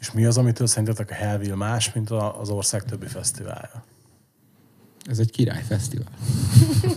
És 0.00 0.12
mi 0.12 0.24
az, 0.24 0.38
amitől 0.38 0.66
szerintetek 0.66 1.10
a 1.10 1.14
Hellville 1.14 1.54
más, 1.54 1.92
mint 1.92 2.10
az 2.10 2.48
ország 2.48 2.84
többi 2.84 3.06
fesztiválja? 3.06 3.84
Ez 5.04 5.18
egy 5.18 5.30
királyfesztivál. 5.30 6.12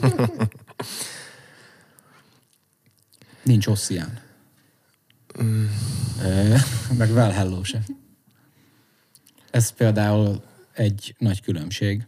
Nincs 3.43 3.67
osszián. 3.67 4.19
Mm. 5.43 5.65
meg 6.97 7.12
Valhalla 7.12 7.63
se. 7.63 7.84
Ez 9.52 9.69
például 9.69 10.43
egy 10.73 11.15
nagy 11.17 11.41
különbség. 11.41 12.06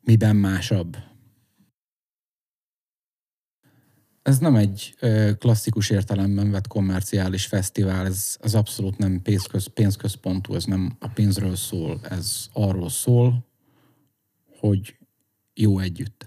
Miben 0.00 0.36
másabb? 0.36 0.96
Ez 4.22 4.38
nem 4.38 4.54
egy 4.54 4.94
klasszikus 5.38 5.90
értelemben 5.90 6.50
vett 6.50 6.66
kommerciális 6.66 7.46
fesztivál, 7.46 8.06
ez, 8.06 8.36
ez 8.40 8.54
abszolút 8.54 8.98
nem 8.98 9.22
pénzköz, 9.22 9.66
pénzközpontú, 9.66 10.54
ez 10.54 10.64
nem 10.64 10.96
a 10.98 11.08
pénzről 11.08 11.56
szól, 11.56 12.00
ez 12.02 12.48
arról 12.52 12.88
szól, 12.88 13.46
hogy 14.58 14.96
jó 15.54 15.78
együtt. 15.78 16.26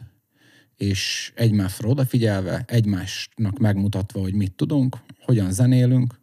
És 0.75 1.31
egymásra 1.35 1.89
odafigyelve, 1.89 2.63
egymásnak 2.67 3.57
megmutatva, 3.57 4.19
hogy 4.19 4.33
mit 4.33 4.53
tudunk, 4.53 4.97
hogyan 5.31 5.51
zenélünk, 5.51 6.19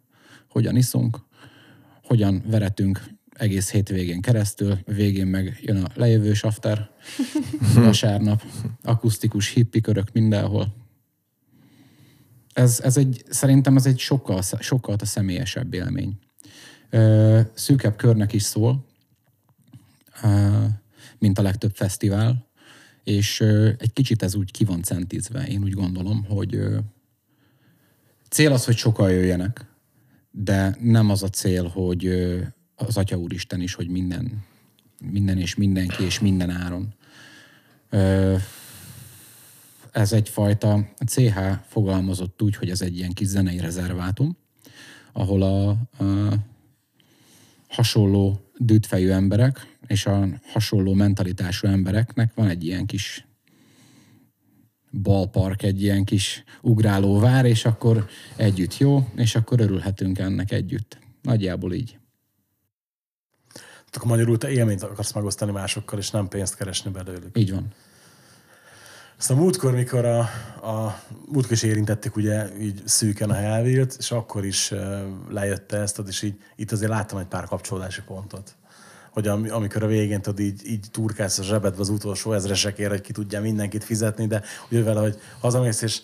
hogyan 0.49 0.77
iszunk, 0.77 1.18
hogyan 2.03 2.42
veretünk 2.47 3.05
egész 3.33 3.71
hétvégén 3.71 4.21
keresztül, 4.21 4.79
végén 4.85 5.27
meg 5.27 5.59
jön 5.62 5.85
a 5.85 5.90
lejövő 5.94 6.33
after, 6.40 6.90
vasárnap, 7.75 8.42
akusztikus 8.83 9.49
hippikörök 9.49 10.12
mindenhol. 10.12 10.75
Ez, 12.53 12.81
ez 12.81 12.97
egy, 12.97 13.23
szerintem 13.29 13.77
ez 13.77 13.87
egy 13.87 13.99
sokkal, 13.99 14.42
sokkal 14.59 14.97
a 15.01 15.05
személyesebb 15.05 15.75
élmény. 15.75 16.18
Szűkebb 17.55 17.97
körnek 17.97 18.33
is 18.33 18.42
szól, 18.42 18.87
mint 21.18 21.38
a 21.38 21.42
legtöbb 21.42 21.75
fesztivál, 21.75 22.49
és 23.05 23.40
egy 23.79 23.92
kicsit 23.92 24.23
ez 24.23 24.35
úgy 24.35 24.51
ki 24.51 24.64
van 24.64 24.83
centízve. 24.83 25.47
Én 25.47 25.62
úgy 25.62 25.73
gondolom, 25.73 26.25
hogy 26.25 26.61
Cél 28.29 28.53
az, 28.53 28.64
hogy 28.64 28.77
sokan 28.77 29.11
jöjjenek, 29.11 29.67
de 30.31 30.77
nem 30.81 31.11
az 31.11 31.23
a 31.23 31.29
cél, 31.29 31.67
hogy 31.67 32.07
az 32.75 32.97
Atya 32.97 33.17
Úristen 33.17 33.61
is, 33.61 33.75
hogy 33.75 33.88
minden, 33.88 34.45
minden 35.11 35.38
és 35.38 35.55
mindenki 35.55 36.05
és 36.05 36.21
minden 36.21 36.51
áron. 36.51 36.95
Ez 39.91 40.12
egyfajta, 40.12 40.88
CH 41.07 41.38
fogalmazott 41.67 42.43
úgy, 42.43 42.57
hogy 42.57 42.71
ez 42.71 42.81
egy 42.81 42.97
ilyen 42.97 43.12
kis 43.12 43.27
zenei 43.27 43.59
rezervátum, 43.59 44.37
ahol 45.12 45.43
a, 45.43 45.69
a 45.69 45.77
hasonló 47.69 48.41
dűtfejű 48.57 49.09
emberek 49.11 49.77
és 49.87 50.07
a 50.07 50.29
hasonló 50.47 50.93
mentalitású 50.93 51.67
embereknek 51.67 52.35
van 52.35 52.49
egy 52.49 52.64
ilyen 52.64 52.87
kis 52.87 53.28
ballpark, 55.02 55.62
egy 55.62 55.82
ilyen 55.82 56.04
kis 56.04 56.44
ugráló 56.62 57.18
vár, 57.18 57.44
és 57.44 57.64
akkor 57.64 58.06
együtt 58.37 58.78
jó, 58.78 59.08
és 59.16 59.34
akkor 59.34 59.61
örülhetünk 59.61 60.18
ennek 60.18 60.52
együtt. 60.52 60.98
Nagyjából 61.22 61.72
így. 61.72 61.98
Akkor 63.92 64.11
magyarul 64.11 64.38
te 64.38 64.50
élményt 64.50 64.82
akarsz 64.82 65.12
megosztani 65.12 65.52
másokkal, 65.52 65.98
és 65.98 66.11
nem 66.11 66.28
pénzt 66.28 66.56
keresni 66.56 66.90
belőlük. 66.90 67.38
Így 67.38 67.52
van. 67.52 67.72
Szóval 69.16 69.42
múltkor, 69.42 69.74
mikor 69.74 70.04
a, 70.04 70.18
a 70.68 71.02
múltkor 71.26 71.52
is 71.52 71.62
érintették 71.62 72.16
ugye 72.16 72.58
így 72.61 72.82
szűken 72.84 73.30
a 73.30 73.34
Hellvilt, 73.34 73.96
és 73.98 74.11
akkor 74.11 74.44
is 74.44 74.72
lejött 75.28 75.72
ezt, 75.72 76.02
és 76.06 76.22
így 76.22 76.40
itt 76.56 76.72
azért 76.72 76.90
láttam 76.90 77.18
egy 77.18 77.26
pár 77.26 77.44
kapcsolódási 77.44 78.02
pontot 78.02 78.58
hogy 79.11 79.29
am, 79.29 79.47
amikor 79.51 79.83
a 79.83 79.87
végén 79.87 80.23
tudod, 80.23 80.40
így, 80.40 80.66
így 80.66 80.87
turkálsz 80.90 81.38
a 81.38 81.42
zsebedbe 81.42 81.81
az 81.81 81.88
utolsó 81.88 82.33
ezresekért, 82.33 82.90
hogy 82.90 83.01
ki 83.01 83.12
tudja 83.12 83.40
mindenkit 83.40 83.85
fizetni, 83.85 84.27
de 84.27 84.42
úgy 84.71 84.85
vele, 84.85 85.01
hogy 85.01 85.18
hazamész, 85.40 85.83
és 85.83 86.01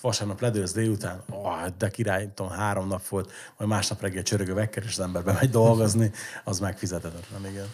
vasárnap 0.00 0.40
ledőlsz 0.40 0.72
délután, 0.72 1.22
oh, 1.30 1.66
de 1.78 1.90
király, 1.90 2.28
tudom, 2.34 2.52
három 2.52 2.88
nap 2.88 3.08
volt, 3.08 3.32
majd 3.56 3.70
másnap 3.70 4.00
reggel 4.00 4.22
csörögő 4.22 4.54
vekker, 4.54 4.82
és 4.82 4.90
az 4.90 5.00
ember 5.00 5.24
bemegy 5.24 5.50
dolgozni, 5.50 6.12
az 6.44 6.58
megfizetetlen, 6.58 7.46
igen. 7.50 7.66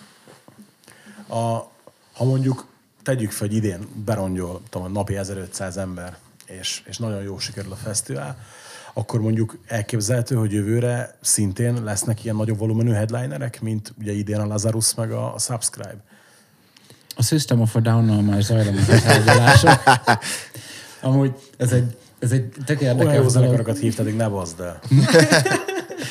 A, 1.29 1.71
ha 2.13 2.25
mondjuk 2.25 2.67
tegyük 3.03 3.31
fel, 3.31 3.47
hogy 3.47 3.57
idén 3.57 3.89
berongyol 4.05 4.63
tudom, 4.69 4.93
napi 4.93 5.17
1500 5.17 5.77
ember, 5.77 6.19
és, 6.47 6.83
és 6.87 6.99
nagyon 6.99 7.23
jó 7.23 7.39
sikerül 7.39 7.73
a 7.73 7.77
fesztivál, 7.77 8.39
akkor 9.01 9.21
mondjuk 9.21 9.59
elképzelhető, 9.67 10.35
hogy 10.35 10.53
jövőre 10.53 11.19
szintén 11.21 11.85
lesznek 11.85 12.25
ilyen 12.25 12.37
nagyobb 12.37 12.59
volumenű 12.59 12.91
headlinerek, 12.91 13.61
mint 13.61 13.95
ugye 13.99 14.13
idén 14.13 14.39
a 14.39 14.47
Lazarus 14.47 14.95
meg 14.95 15.13
a, 15.13 15.35
Subscribe? 15.39 16.05
A 17.17 17.23
System 17.23 17.61
of 17.61 17.77
a 17.77 17.81
Down-nal 17.81 18.23
már 18.23 18.43
zajlanak 18.43 18.89
a 18.89 19.01
tárgyalások. 19.01 19.83
Amúgy 21.01 21.35
ez 21.57 21.73
egy, 21.73 21.97
ez 22.19 22.33
egy 22.33 22.49
tök 22.65 22.81
érdekes 22.81 23.07
Olyan 23.07 23.23
jó 23.23 23.29
zenekarokat 23.29 23.79
hívtad, 23.79 24.17
ne 24.17 24.29
bazd 24.29 24.61
el. 24.61 24.81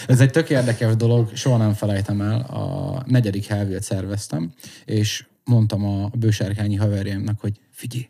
Ez 0.08 0.20
egy 0.20 0.32
tök 0.32 0.50
érdekes 0.50 0.96
dolog, 0.96 1.36
soha 1.36 1.58
nem 1.58 1.74
felejtem 1.74 2.22
el. 2.22 2.40
A 2.40 3.04
negyedik 3.06 3.46
helvét 3.46 3.84
szerveztem, 3.84 4.54
és 4.86 5.26
mondtam 5.44 5.86
a 5.86 6.10
bősárkányi 6.18 6.76
haverjaimnak, 6.76 7.40
hogy 7.40 7.60
figyelj, 7.72 8.10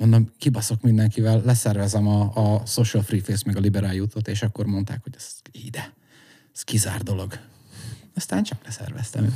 mondom, 0.00 0.30
kibaszok 0.38 0.82
mindenkivel, 0.82 1.42
leszervezem 1.44 2.08
a, 2.08 2.30
a 2.34 2.66
Social 2.66 3.02
Free 3.02 3.20
Face 3.20 3.42
meg 3.46 3.56
a 3.56 3.60
Liberál 3.60 3.94
Jutot, 3.94 4.28
és 4.28 4.42
akkor 4.42 4.66
mondták, 4.66 5.02
hogy 5.02 5.14
ez 5.16 5.26
ide, 5.52 5.92
ez 6.54 6.62
kizár 6.62 7.02
dolog. 7.02 7.38
Aztán 8.14 8.42
csak 8.42 8.64
leszerveztem. 8.64 9.34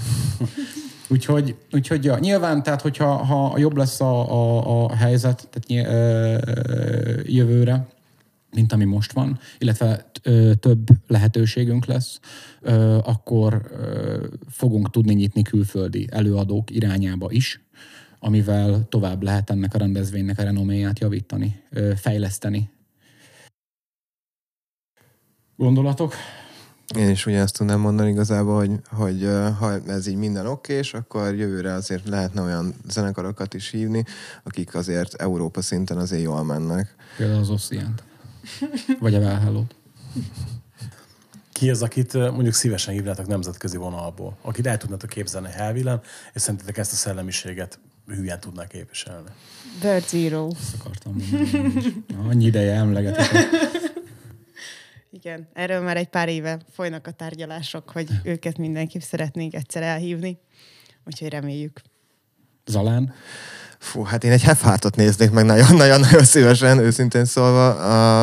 úgyhogy, 1.09 1.57
úgyhogy 1.73 2.05
ja, 2.05 2.19
nyilván, 2.19 2.63
tehát 2.63 2.81
hogyha 2.81 3.15
ha 3.15 3.59
jobb 3.59 3.77
lesz 3.77 4.01
a, 4.01 4.33
a, 4.33 4.85
a 4.85 4.97
helyzet 4.97 5.49
tehát 5.51 5.89
ö, 5.89 6.51
ö, 6.51 7.21
jövőre, 7.25 7.87
mint 8.55 8.73
ami 8.73 8.85
most 8.85 9.13
van, 9.13 9.39
illetve 9.59 10.11
több 10.61 10.89
lehetőségünk 11.07 11.85
lesz, 11.85 12.21
akkor 13.03 13.71
fogunk 14.51 14.91
tudni 14.91 15.15
nyitni 15.15 15.43
külföldi 15.43 16.09
előadók 16.11 16.71
irányába 16.71 17.31
is, 17.31 17.64
amivel 18.25 18.87
tovább 18.89 19.23
lehet 19.23 19.51
ennek 19.51 19.75
a 19.75 19.79
rendezvénynek 19.79 20.39
a 20.39 20.43
renoméját 20.43 20.99
javítani, 20.99 21.63
fejleszteni. 21.97 22.71
Gondolatok? 25.57 26.15
Én 26.97 27.11
is 27.11 27.27
ugyanezt 27.27 27.57
tudnám 27.57 27.81
mondani 27.81 28.11
igazából, 28.11 28.57
hogy, 28.57 28.81
hogy 28.91 29.29
ha 29.59 29.73
ez 29.87 30.07
így 30.07 30.17
minden 30.17 30.47
okés, 30.47 30.95
akkor 30.95 31.35
jövőre 31.35 31.73
azért 31.73 32.09
lehetne 32.09 32.43
olyan 32.43 32.75
zenekarokat 32.89 33.55
is 33.55 33.71
hívni, 33.71 34.05
akik 34.43 34.75
azért 34.75 35.15
Európa 35.15 35.63
szinten 35.63 35.99
azért 35.99 36.23
jól 36.23 36.45
mennek. 36.45 36.95
Például 37.17 37.41
az 37.41 37.51
Ossiant. 37.51 38.03
Vagy 39.01 39.15
a 39.15 39.21
Valhallót. 39.21 39.75
Ki 41.53 41.71
az, 41.71 41.83
akit 41.83 42.13
mondjuk 42.13 42.55
szívesen 42.55 42.95
hívnátok 42.95 43.27
nemzetközi 43.27 43.77
vonalból? 43.77 44.37
Akit 44.41 44.67
el 44.67 44.77
tudnátok 44.77 45.11
képzelni 45.11 45.51
Helvilen, 45.51 46.01
és 46.33 46.43
szerintetek 46.43 46.79
ezt 46.79 46.93
a 46.93 46.97
szellemiséget 46.97 47.79
hülyen 48.07 48.41
tudná 48.41 48.67
képviselni? 48.67 49.29
Bird 49.81 50.09
Zero. 50.09 50.49
Ezt 50.61 50.75
akartam 50.79 51.17
mondani. 51.17 52.05
Annyi 52.29 52.45
ideje 52.45 52.75
emlegetek. 52.75 53.31
Igen, 55.11 55.49
erről 55.53 55.81
már 55.81 55.97
egy 55.97 56.09
pár 56.09 56.29
éve 56.29 56.59
folynak 56.73 57.07
a 57.07 57.11
tárgyalások, 57.11 57.91
hogy 57.91 58.09
őket 58.23 58.59
mindenképp 58.59 59.03
szeretnénk 59.03 59.55
egyszer 59.55 59.83
elhívni. 59.83 60.39
Úgyhogy 61.05 61.29
reméljük. 61.29 61.81
Zalán. 62.67 63.15
Fú, 63.79 64.03
hát 64.03 64.25
én 64.25 64.33
egy 64.33 64.43
Hefártot 64.43 64.97
néznék 64.97 65.31
meg 65.31 65.45
nagyon-nagyon-nagyon 65.45 66.25
szívesen, 66.25 66.79
őszintén 66.79 67.25
szólva. 67.25 67.69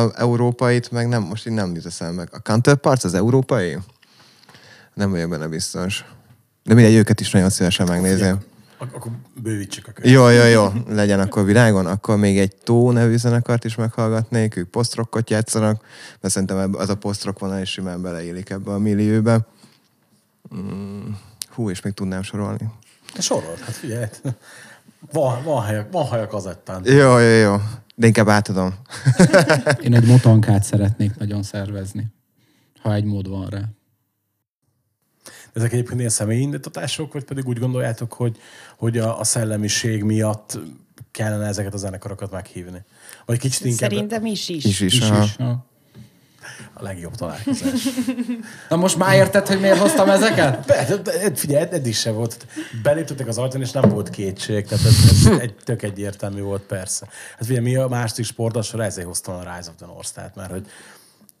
A 0.04 0.12
európait 0.16 0.90
meg 0.90 1.08
nem, 1.08 1.22
most 1.22 1.46
így 1.46 1.52
nem 1.52 1.74
jut 1.74 1.86
eszembe. 1.86 2.26
A 2.30 2.40
Counterparts 2.40 3.04
az 3.04 3.14
európai? 3.14 3.78
Nem 4.94 5.10
vagyok 5.10 5.30
benne 5.30 5.46
biztos. 5.46 6.04
De 6.62 6.74
mindegy, 6.74 6.94
őket 6.94 7.20
is 7.20 7.30
nagyon 7.30 7.50
szívesen 7.50 7.86
megnézném. 7.86 8.38
Ak- 8.82 8.94
akkor 8.94 9.12
bővítsük 9.42 9.88
a 9.88 9.92
könyvet. 9.92 10.14
Jó, 10.14 10.28
jó, 10.28 10.44
jó, 10.44 10.72
legyen 10.88 11.20
akkor 11.20 11.44
világon. 11.44 11.86
Akkor 11.86 12.16
még 12.16 12.38
egy 12.38 12.56
Tó 12.56 12.90
nevű 12.90 13.16
zenekart 13.16 13.64
is 13.64 13.74
meghallgatnék, 13.74 14.56
ők 14.56 14.68
posztrokkot 14.68 15.30
játszanak, 15.30 15.84
mert 16.20 16.34
szerintem 16.34 16.74
az 16.74 16.88
a 16.88 16.96
posztrok 16.96 17.38
vonal 17.38 17.60
is 17.60 17.70
simán 17.70 18.02
beleélik 18.02 18.50
ebbe 18.50 18.72
a 18.72 18.78
millióbe. 18.78 19.46
Mm, 20.54 21.08
hú, 21.48 21.70
és 21.70 21.80
még 21.80 21.92
tudnám 21.92 22.22
sorolni. 22.22 22.70
Sorold, 23.18 23.58
hát 23.58 23.74
figyelj. 23.74 24.06
Van, 25.12 25.44
van, 25.44 25.62
hely, 25.62 25.86
van 25.90 26.08
hely 26.08 26.22
a 26.22 26.26
kazettán. 26.26 26.82
Jó, 26.84 27.18
jó, 27.18 27.38
jó. 27.40 27.56
De 27.94 28.06
inkább 28.06 28.28
átadom. 28.28 28.74
Én 29.80 29.94
egy 29.94 30.06
motonkát 30.06 30.64
szeretnék 30.64 31.16
nagyon 31.16 31.42
szervezni. 31.42 32.06
Ha 32.80 32.94
egy 32.94 33.04
mód 33.04 33.28
van 33.28 33.46
rá. 33.48 33.62
Ezek 35.54 35.72
egyébként 35.72 35.98
ilyen 35.98 36.10
személyi 36.10 36.40
indítatások, 36.40 37.12
vagy 37.12 37.24
pedig 37.24 37.48
úgy 37.48 37.58
gondoljátok, 37.58 38.12
hogy, 38.12 38.36
hogy 38.76 38.98
a, 38.98 39.18
a 39.18 39.24
szellemiség 39.24 40.02
miatt 40.02 40.58
kellene 41.10 41.46
ezeket 41.46 41.74
a 41.74 41.76
zenekarokat 41.76 42.30
meghívni? 42.30 42.84
Vagy 43.26 43.38
kicsit 43.38 43.64
inkább 43.64 43.90
Szerintem 43.90 44.26
is 44.26 44.48
is. 44.48 44.64
Is 44.64 44.80
is. 44.80 44.94
Is, 44.94 45.00
aha. 45.00 45.24
is. 45.24 45.36
A 46.74 46.82
legjobb 46.82 47.14
találkozás. 47.14 47.88
Na 48.68 48.76
most 48.76 48.96
már 48.96 49.14
érted, 49.14 49.46
hogy 49.46 49.60
miért 49.60 49.78
hoztam 49.78 50.08
ezeket? 50.08 50.66
Be- 50.66 50.96
de- 51.02 51.34
Figyelj, 51.34 51.66
eddig 51.70 51.94
sem 51.94 52.14
volt. 52.14 52.46
Beléptetek 52.82 53.28
az 53.28 53.38
ajtón, 53.38 53.60
és 53.60 53.70
nem 53.70 53.88
volt 53.88 54.10
kétség. 54.10 54.66
Tehát 54.66 54.84
ez, 54.84 54.96
ez 55.10 55.26
egy, 55.40 55.54
tök 55.64 55.82
egyértelmű 55.82 56.40
volt, 56.40 56.62
persze. 56.62 57.08
Hát 57.36 57.46
figyelj, 57.46 57.64
mi 57.64 57.76
a 57.76 57.88
második 57.88 58.24
sportosra 58.24 58.84
ezért 58.84 59.06
hoztam 59.06 59.34
a 59.34 59.38
Rise 59.38 59.70
of 59.70 59.76
the 59.76 59.86
North 59.86 60.08
Star, 60.08 60.30
mert 60.34 60.50
hogy 60.50 60.66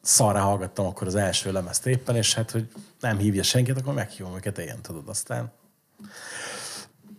szarra 0.02 0.40
hallgattam 0.40 0.86
akkor 0.86 1.06
az 1.06 1.14
első 1.14 1.52
lemezt 1.52 1.86
éppen, 1.86 2.16
és 2.16 2.34
hát, 2.34 2.50
hogy 2.50 2.68
nem 3.00 3.18
hívja 3.18 3.42
senkit, 3.42 3.76
akkor 3.78 3.94
meghívom 3.94 4.34
őket 4.34 4.58
ilyen, 4.58 4.82
tudod, 4.82 5.08
aztán 5.08 5.52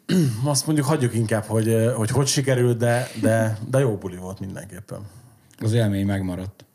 azt 0.44 0.66
mondjuk 0.66 0.88
hagyjuk 0.88 1.14
inkább, 1.14 1.44
hogy 1.44 1.92
hogy, 1.96 2.10
hogy 2.10 2.28
sikerült, 2.28 2.78
de, 2.78 3.10
de, 3.22 3.58
de 3.70 3.80
jó 3.80 3.98
buli 3.98 4.16
volt 4.16 4.40
mindenképpen. 4.40 5.08
Az 5.60 5.74
élmény 5.74 6.06
megmaradt. 6.06 6.66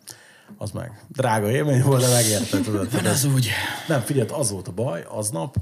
Az 0.57 0.71
meg. 0.71 1.03
Drága 1.09 1.51
élmény 1.51 1.83
volt, 1.83 2.01
de 2.01 2.09
megérte, 2.09 2.61
tudod. 2.61 2.91
Hát 2.91 3.07
az 3.07 3.25
úgy. 3.25 3.49
Nem, 3.89 4.01
figyeld, 4.01 4.31
az 4.31 4.51
volt 4.51 4.69
a 4.69 4.73
baj 4.73 5.05
aznap, 5.09 5.57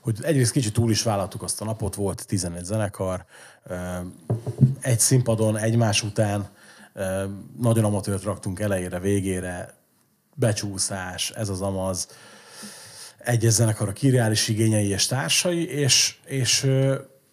hogy 0.00 0.18
egyrészt 0.22 0.52
kicsit 0.52 0.72
túl 0.72 0.90
is 0.90 1.02
vállaltuk 1.02 1.42
azt 1.42 1.60
a 1.60 1.64
napot, 1.64 1.94
volt 1.94 2.26
11 2.26 2.64
zenekar, 2.64 3.24
egy 4.80 5.00
színpadon, 5.00 5.56
egymás 5.56 6.02
után, 6.02 6.48
nagyon 7.60 7.84
amatőrt 7.84 8.22
raktunk 8.22 8.60
elejére, 8.60 8.98
végére, 8.98 9.74
becsúszás, 10.34 11.30
ez 11.30 11.48
az 11.48 11.60
amaz, 11.60 12.08
egyes 13.18 13.52
zenekar 13.52 13.88
a 13.88 13.92
kirreális 13.92 14.48
igényei 14.48 14.88
és 14.88 15.06
társai, 15.06 15.68
és, 15.68 16.16
és 16.24 16.66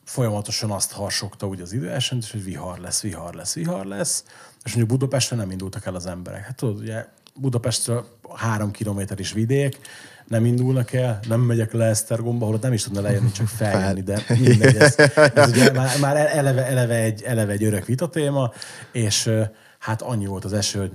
folyamatosan 0.04 0.72
azt 0.72 0.92
harsogta 0.92 1.48
úgy 1.48 1.62
az 1.62 1.74
időesent, 1.74 2.28
hogy 2.28 2.44
vihar 2.44 2.80
lesz, 2.80 3.02
vihar 3.02 3.34
lesz, 3.34 3.54
vihar 3.54 3.86
lesz, 3.86 4.24
és 4.64 4.76
mondjuk 4.76 5.00
Budapesten 5.00 5.38
nem 5.38 5.52
indultak 5.52 5.86
el 5.86 5.96
az 5.96 6.06
emberek. 6.06 6.46
Hát 6.46 6.56
tudod, 6.56 6.80
ugye 6.80 7.06
Budapestről 7.36 8.06
három 8.36 8.72
kilométer 8.72 9.20
is 9.20 9.34
vidék, 9.34 9.80
nem 10.28 10.46
indulnak 10.46 10.94
el, 10.94 11.20
nem 11.28 11.42
megyek 11.42 11.74
le 11.74 11.86
Esztergomba, 11.86 12.44
ahol 12.44 12.56
ott 12.56 12.62
nem 12.62 12.74
is 12.74 12.84
tudna 12.84 13.02
lejönni, 13.02 13.32
csak 13.32 13.48
feljönni, 13.60 14.02
de 14.02 14.24
mindegy. 14.40 14.76
Ez, 14.76 14.96
ez 15.34 15.50
ugye 15.50 15.72
már, 15.80 16.00
már 16.00 16.16
eleve, 16.16 16.66
eleve, 16.66 16.96
egy, 16.96 17.24
eleve 17.24 17.52
egy 17.52 17.64
örök 17.64 17.86
vitatéma, 17.86 18.52
és 18.92 19.26
ö, 19.26 19.44
hát 19.80 20.02
annyi 20.02 20.26
volt 20.26 20.46
az 20.46 20.54
eső, 20.54 20.80
hogy 20.80 20.92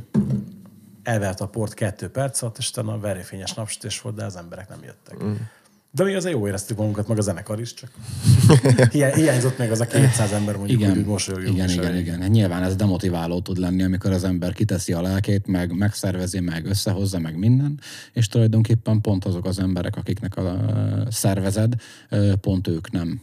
elvert 1.04 1.40
a 1.40 1.46
port 1.46 1.74
kettő 1.74 2.08
perc 2.08 2.42
alatt, 2.42 2.58
és 2.58 2.68
utána 2.68 2.98
verőfényes 2.98 3.52
napsütés 3.54 4.00
volt, 4.00 4.14
de 4.14 4.24
az 4.24 4.36
emberek 4.36 4.68
nem 4.68 4.82
jöttek. 4.82 5.24
Mm. 5.24 5.32
De 5.90 6.04
mi 6.04 6.14
azért 6.14 6.34
jó 6.34 6.46
éreztük 6.46 6.76
magunkat, 6.76 7.08
meg 7.08 7.18
a 7.18 7.20
zenekar 7.20 7.60
is, 7.60 7.74
csak 7.74 7.90
Hiá- 8.92 9.14
hiányzott 9.14 9.58
még 9.58 9.70
az 9.70 9.80
a 9.80 9.86
200 9.86 10.32
ember, 10.32 10.56
mondjuk 10.56 10.80
Igen, 10.80 10.90
úgy, 10.90 10.96
hogy 10.96 11.06
mosolyogjunk. 11.06 11.54
igen, 11.56 11.70
igen, 11.70 11.84
elég. 11.84 12.00
igen. 12.06 12.20
Hát 12.20 12.30
Nyilván 12.30 12.62
ez 12.62 12.76
demotiváló 12.76 13.40
tud 13.40 13.56
lenni, 13.58 13.82
amikor 13.82 14.10
az 14.10 14.24
ember 14.24 14.52
kiteszi 14.52 14.92
a 14.92 15.00
lelkét, 15.02 15.46
meg 15.46 15.72
megszervezi, 15.76 16.40
meg 16.40 16.66
összehozza, 16.66 17.18
meg 17.18 17.36
minden, 17.38 17.80
és 18.12 18.28
tulajdonképpen 18.28 19.00
pont 19.00 19.24
azok 19.24 19.44
az 19.46 19.58
emberek, 19.58 19.96
akiknek 19.96 20.36
a 20.36 20.58
szervezed, 21.10 21.74
pont 22.40 22.68
ők 22.68 22.90
nem 22.90 23.20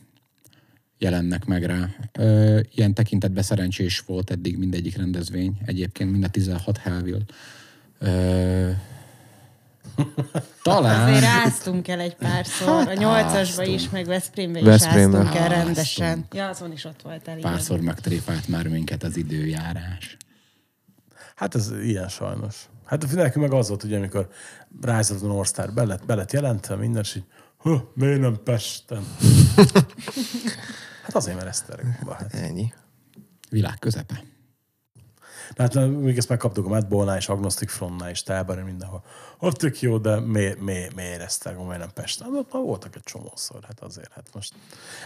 jelennek 0.97 1.45
meg 1.45 1.63
rá. 1.63 1.89
Ö, 2.19 2.59
Ilyen 2.75 2.93
tekintetben 2.93 3.43
szerencsés 3.43 3.99
volt 3.99 4.31
eddig 4.31 4.57
mindegyik 4.57 4.97
rendezvény, 4.97 5.57
egyébként 5.65 6.11
mind 6.11 6.23
a 6.23 6.29
16 6.29 6.77
Hellville. 6.77 7.23
Ö, 8.01 8.69
Talán. 10.63 11.07
Azért 11.09 11.23
áztunk 11.25 11.87
el 11.87 11.99
egy 11.99 12.15
párszor, 12.15 12.87
a 12.87 12.93
nyolcasba 12.93 13.63
is, 13.63 13.89
meg 13.89 14.05
Veszprémbe 14.05 14.59
is 14.59 14.65
Veszprémbe. 14.65 15.17
áztunk 15.17 15.35
el 15.35 15.49
rendesen. 15.49 16.25
Ja, 16.31 16.47
azon 16.47 16.71
is 16.71 16.85
ott 16.85 17.01
voltál. 17.01 17.37
igen. 17.37 17.51
Párszor 17.51 17.79
megtréfált 17.79 18.47
már 18.47 18.67
minket 18.67 19.03
az 19.03 19.17
időjárás. 19.17 20.17
Hát 21.35 21.55
ez 21.55 21.71
ilyen 21.83 22.07
sajnos. 22.07 22.69
Hát 22.85 23.11
nekünk 23.15 23.45
meg 23.49 23.53
az 23.59 23.67
volt, 23.67 23.83
ugye, 23.83 23.97
amikor 23.97 24.29
Rise 24.81 25.13
of 25.13 25.19
the 25.19 25.27
North 25.27 25.49
Star 25.49 25.73
be 25.73 25.83
lett, 25.85 26.05
be 26.05 26.15
lett 26.15 26.31
jelentve 26.31 26.75
minden, 26.75 27.01
és 27.01 27.15
így, 27.15 27.25
huh, 27.57 27.81
miért 27.93 28.19
nem 28.19 28.39
Pesten? 28.43 29.03
hát 31.03 31.15
azért, 31.15 31.35
mert 31.35 31.47
Esztergomba. 31.47 32.13
Hát. 32.13 32.33
Ennyi. 32.33 32.73
Világ 33.49 33.79
közepe. 33.79 34.23
Hát 35.57 35.73
na, 35.73 35.87
még 35.87 36.17
ezt 36.17 36.29
megkaptuk 36.29 36.65
a 36.65 36.69
Madballnál 36.69 37.17
és 37.17 37.29
Agnostic 37.29 37.71
Frontnál 37.71 38.09
és 38.09 38.23
Tábáron 38.23 38.63
mindenhol. 38.63 39.03
Ott 39.39 39.55
tök 39.55 39.81
jó, 39.81 39.97
de 39.97 40.19
miért, 40.19 40.59
miért, 40.59 40.95
miért 40.95 41.21
Esztergom, 41.21 41.65
miért 41.65 41.79
nem 41.79 41.91
Pesten? 41.93 42.27
Hát 42.27 42.39
ott 42.39 42.53
már 42.53 42.63
voltak 42.63 42.95
egy 42.95 43.03
csomószor, 43.03 43.63
hát 43.63 43.79
azért. 43.79 44.11
Hát 44.13 44.27
most. 44.33 44.53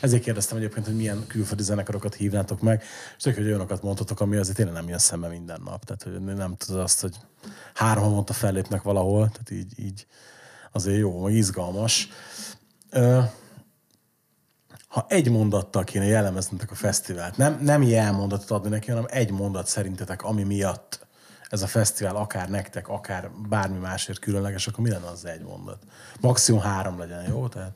Ezért 0.02 0.24
kérdeztem 0.24 0.58
egyébként, 0.58 0.86
hogy 0.86 0.96
milyen 0.96 1.28
külföldi 1.28 1.64
zenekarokat 1.64 2.16
hívnátok 2.16 2.62
meg, 2.62 2.84
és 3.18 3.24
tök, 3.24 3.36
hogy 3.36 3.46
olyanokat 3.46 3.84
mondhatok, 3.84 4.20
ami 4.20 4.36
azért 4.36 4.56
tényleg 4.56 4.76
nem 4.76 4.90
jön 4.90 4.98
szembe 4.98 5.28
minden 5.28 5.62
nap. 5.66 5.84
Tehát, 5.84 6.04
hogy 6.04 6.36
nem 6.36 6.56
tudod 6.56 6.82
azt, 6.82 7.02
hogy 7.02 7.16
három 7.74 8.04
havonta 8.04 8.34
fellépnek 8.34 8.82
valahol, 8.82 9.30
tehát 9.30 9.52
így, 9.52 9.80
így 9.80 10.08
azért 10.72 10.98
jó, 10.98 11.24
meg 11.24 11.34
izgalmas. 11.34 12.10
Ö, 12.90 13.22
ha 14.96 15.06
egy 15.10 15.30
mondattal 15.30 15.84
kéne 15.84 16.06
jellemeznetek 16.06 16.72
a 16.72 16.76
fesztivált, 16.76 17.38
nem, 17.38 17.60
nem 17.62 17.82
ilyen 17.82 18.14
mondatot 18.14 18.52
adni 18.52 18.70
neki, 18.70 18.90
hanem 18.90 19.06
egy 19.10 19.32
mondat 19.32 19.68
szerintetek, 19.68 20.24
ami 20.24 20.44
miatt 20.44 21.08
ez 21.50 21.62
a 21.62 21.68
fesztivál 21.68 22.16
akár 22.16 22.50
nektek, 22.50 22.88
akár 22.88 23.30
bármi 23.50 23.78
másért 23.78 24.20
különleges, 24.20 24.68
akkor 24.68 24.84
mi 24.84 24.90
lenne 24.90 25.08
az 25.08 25.26
egy 25.26 25.42
mondat? 25.42 25.84
Maximum 26.22 26.62
három 26.62 27.00
legyen, 27.00 27.24
jó? 27.28 27.48
Tehát... 27.48 27.72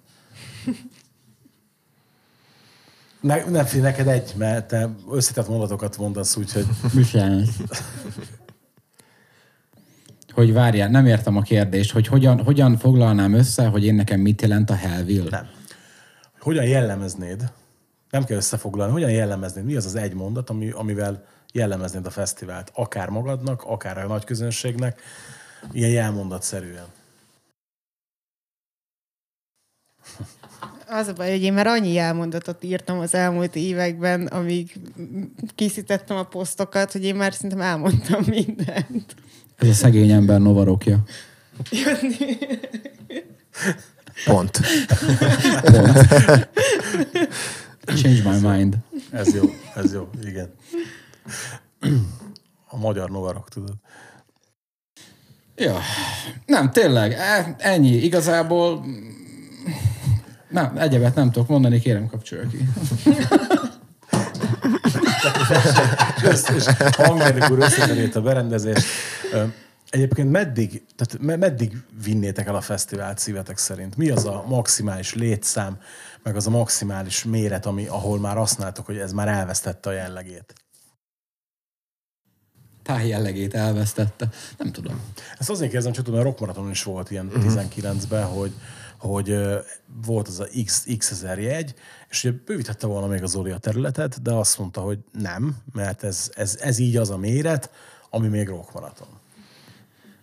Ne, 3.21 3.43
nem 3.45 3.65
fél 3.65 3.82
neked 3.82 4.08
egy, 4.08 4.34
mert 4.38 4.67
te 4.67 4.89
összetett 5.12 5.47
mondatokat 5.47 5.97
mondasz, 5.97 6.36
úgyhogy 6.36 6.65
Michelin. 6.93 7.47
Hogy 10.34 10.53
várjál, 10.53 10.89
nem 10.89 11.05
értem 11.05 11.38
a 11.38 11.41
kérdést, 11.41 11.91
hogy 11.91 12.08
hogyan, 12.08 12.43
hogyan 12.43 12.77
foglalnám 12.77 13.34
össze, 13.34 13.65
hogy 13.65 13.86
én 13.86 13.95
nekem 13.95 14.19
mit 14.19 14.41
jelent 14.41 14.69
a 14.69 14.75
Hellville? 14.75 15.29
nem. 15.29 15.59
Hogyan 16.50 16.66
jellemeznéd, 16.66 17.52
nem 18.10 18.24
kell 18.24 18.38
összefoglalni, 18.38 18.92
hogyan 18.92 19.12
jellemeznéd, 19.12 19.66
mi 19.66 19.76
az 19.76 19.86
az 19.86 19.96
egy 19.96 20.14
mondat, 20.14 20.50
ami, 20.50 20.70
amivel 20.70 21.26
jellemeznéd 21.54 22.06
a 22.06 22.10
fesztivált, 22.10 22.72
akár 22.74 23.10
magadnak, 23.10 23.64
akár 23.64 23.98
a 23.98 24.08
nagy 24.08 24.24
közönségnek, 24.24 25.02
ilyen 25.72 25.90
jelmondatszerűen. 25.90 26.86
Az 30.88 31.08
a 31.08 31.14
baj, 31.14 31.32
hogy 31.32 31.42
én 31.42 31.54
már 31.54 31.68
annyi 31.68 31.98
elmondatot 31.98 32.64
írtam 32.64 33.00
az 33.00 33.14
elmúlt 33.14 33.56
években, 33.56 34.28
amíg 34.28 34.80
készítettem 35.56 36.18
a 36.18 36.24
posztokat, 36.24 36.92
hogy 36.92 37.04
én 37.04 37.16
már 37.16 37.34
szerintem 37.34 37.62
elmondtam 37.62 38.24
mindent. 38.28 39.16
Ez 39.56 39.68
a 39.68 39.74
szegény 39.74 40.12
ember 40.12 40.40
novarokja. 40.40 41.04
Pont. 44.25 44.60
Change 47.86 48.29
my 48.29 48.39
mind. 48.51 48.77
Ez 49.12 49.34
jó, 49.36 49.43
ez 49.75 49.93
jó, 49.93 50.10
igen. 50.23 50.53
A 52.67 52.77
magyar 52.77 53.10
novarok, 53.10 53.49
tudod. 53.49 53.73
Ja, 55.55 55.79
nem, 56.45 56.71
tényleg, 56.71 57.12
e- 57.12 57.55
ennyi. 57.58 57.91
Igazából 57.91 58.86
nem, 60.49 60.77
egyebet 60.77 61.15
nem 61.15 61.32
tudok 61.32 61.47
mondani, 61.47 61.79
kérem 61.79 62.08
kapcsolja 62.08 62.47
ki. 62.47 62.58
És 66.55 66.65
hangmérnök 66.91 67.49
úr 67.49 67.60
összetenét 67.60 68.15
a 68.15 68.21
berendezést. 68.21 68.86
Egyébként 69.89 70.32
meddig, 70.32 70.86
tehát 70.95 71.25
me- 71.25 71.39
meddig 71.39 71.78
vinnétek 72.04 72.47
el 72.47 72.56
a 72.56 72.62
fesztivált 72.62 73.17
szívetek 73.17 73.58
szerint? 73.58 73.97
Mi 73.97 74.10
az 74.10 74.25
a 74.25 74.43
maximális 74.47 75.13
létszám, 75.13 75.80
meg 76.23 76.36
az 76.36 76.47
a 76.47 76.49
maximális 76.49 77.23
méret, 77.23 77.65
ami, 77.65 77.88
ahol 77.88 78.19
már 78.19 78.38
azt 78.38 78.58
láttok, 78.58 78.86
hogy 78.86 78.97
ez 78.97 79.12
már 79.12 79.28
elvesztette 79.28 79.89
a 79.89 79.93
jellegét? 79.93 80.54
Táj 82.84 83.08
jellegét 83.08 83.54
elvesztette. 83.54 84.30
Nem 84.58 84.71
tudom. 84.71 85.02
Ezt 85.38 85.49
azért 85.49 85.69
kérdezem, 85.69 85.93
csak 85.93 86.06
tudom, 86.06 86.19
a 86.19 86.23
rockmaratonon 86.23 86.69
is 86.69 86.84
volt 86.84 87.12
ilyen 87.12 87.32
19-ben, 87.34 88.25
hogy, 88.25 88.54
hogy 88.97 89.38
volt 90.06 90.28
az 90.28 90.39
a 90.39 90.47
X, 90.65 90.86
X 90.97 91.12
ezer 91.12 91.39
jegy, 91.39 91.73
és 92.10 92.23
ugye 92.23 92.38
bővíthette 92.45 92.88
volna 92.88 93.08
még 93.08 93.23
az 93.23 93.30
Zoli 93.32 93.52
a 93.52 93.58
területet, 93.58 94.21
de 94.21 94.34
azt 94.34 94.60
mondta, 94.60 94.82
hogy 94.82 94.99
nem, 95.12 95.58
mert 95.73 96.04
ez, 96.04 96.32
ez, 96.36 96.58
ez 96.62 96.78
így 96.78 96.97
az 96.97 97.10
a 97.10 97.17
méret, 97.17 97.71
ami 98.10 98.28
még 98.28 98.47
rockmaraton. 98.47 99.18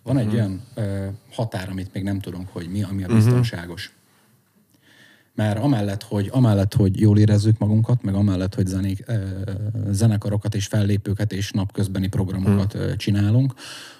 Van 0.07 0.17
egy 0.17 0.33
olyan 0.33 0.61
ö, 0.73 1.07
határ, 1.31 1.69
amit 1.69 1.93
még 1.93 2.03
nem 2.03 2.19
tudunk, 2.19 2.49
hogy 2.49 2.67
mi, 2.69 2.83
ami 2.83 3.03
a 3.03 3.07
biztonságos. 3.07 3.95
Mert 5.35 5.59
amellett, 5.59 6.03
hogy, 6.03 6.29
amellett, 6.31 6.73
hogy 6.73 6.99
jól 6.99 7.17
érezzük 7.19 7.57
magunkat, 7.57 8.03
meg 8.03 8.15
amellett, 8.15 8.55
hogy 8.55 8.65
zenék, 8.65 9.03
ö, 9.07 9.13
zenekarokat 9.89 10.55
és 10.55 10.65
fellépőket 10.65 11.33
és 11.33 11.51
napközbeni 11.51 12.07
programokat 12.07 12.73
ö, 12.73 12.95
csinálunk, 12.95 13.53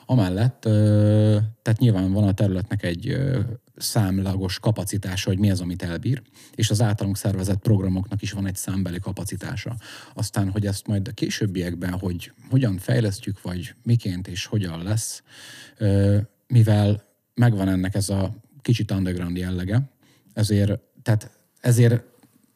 amellett, 0.06 0.66
ö, 0.66 1.38
tehát 1.62 1.80
nyilván 1.80 2.12
van 2.12 2.28
a 2.28 2.34
területnek 2.34 2.84
egy 2.84 3.10
ö, 3.10 3.40
számlagos 3.78 4.60
kapacitása, 4.60 5.30
hogy 5.30 5.40
mi 5.40 5.52
az, 5.52 5.62
amit 5.62 5.84
elbír, 5.84 6.22
és 6.56 6.70
az 6.70 6.82
általunk 6.82 7.18
szervezett 7.18 7.60
programoknak 7.60 8.22
is 8.22 8.32
van 8.32 8.48
egy 8.48 8.56
számbeli 8.56 9.00
kapacitása. 9.00 9.76
Aztán, 10.14 10.50
hogy 10.50 10.66
ezt 10.66 10.88
majd 10.88 11.08
a 11.08 11.12
későbbiekben, 11.12 11.92
hogy 11.92 12.32
hogyan 12.50 12.78
fejlesztjük, 12.78 13.42
vagy 13.42 13.74
miként 13.84 14.28
és 14.28 14.46
hogyan 14.46 14.84
lesz, 14.84 15.24
mivel 16.48 17.04
megvan 17.34 17.70
ennek 17.70 17.96
ez 17.96 18.10
a 18.10 18.36
kicsit 18.62 18.92
underground 18.92 19.38
jellege, 19.38 19.82
ezért, 20.34 20.80
tehát 21.02 21.32
ezért 21.60 22.04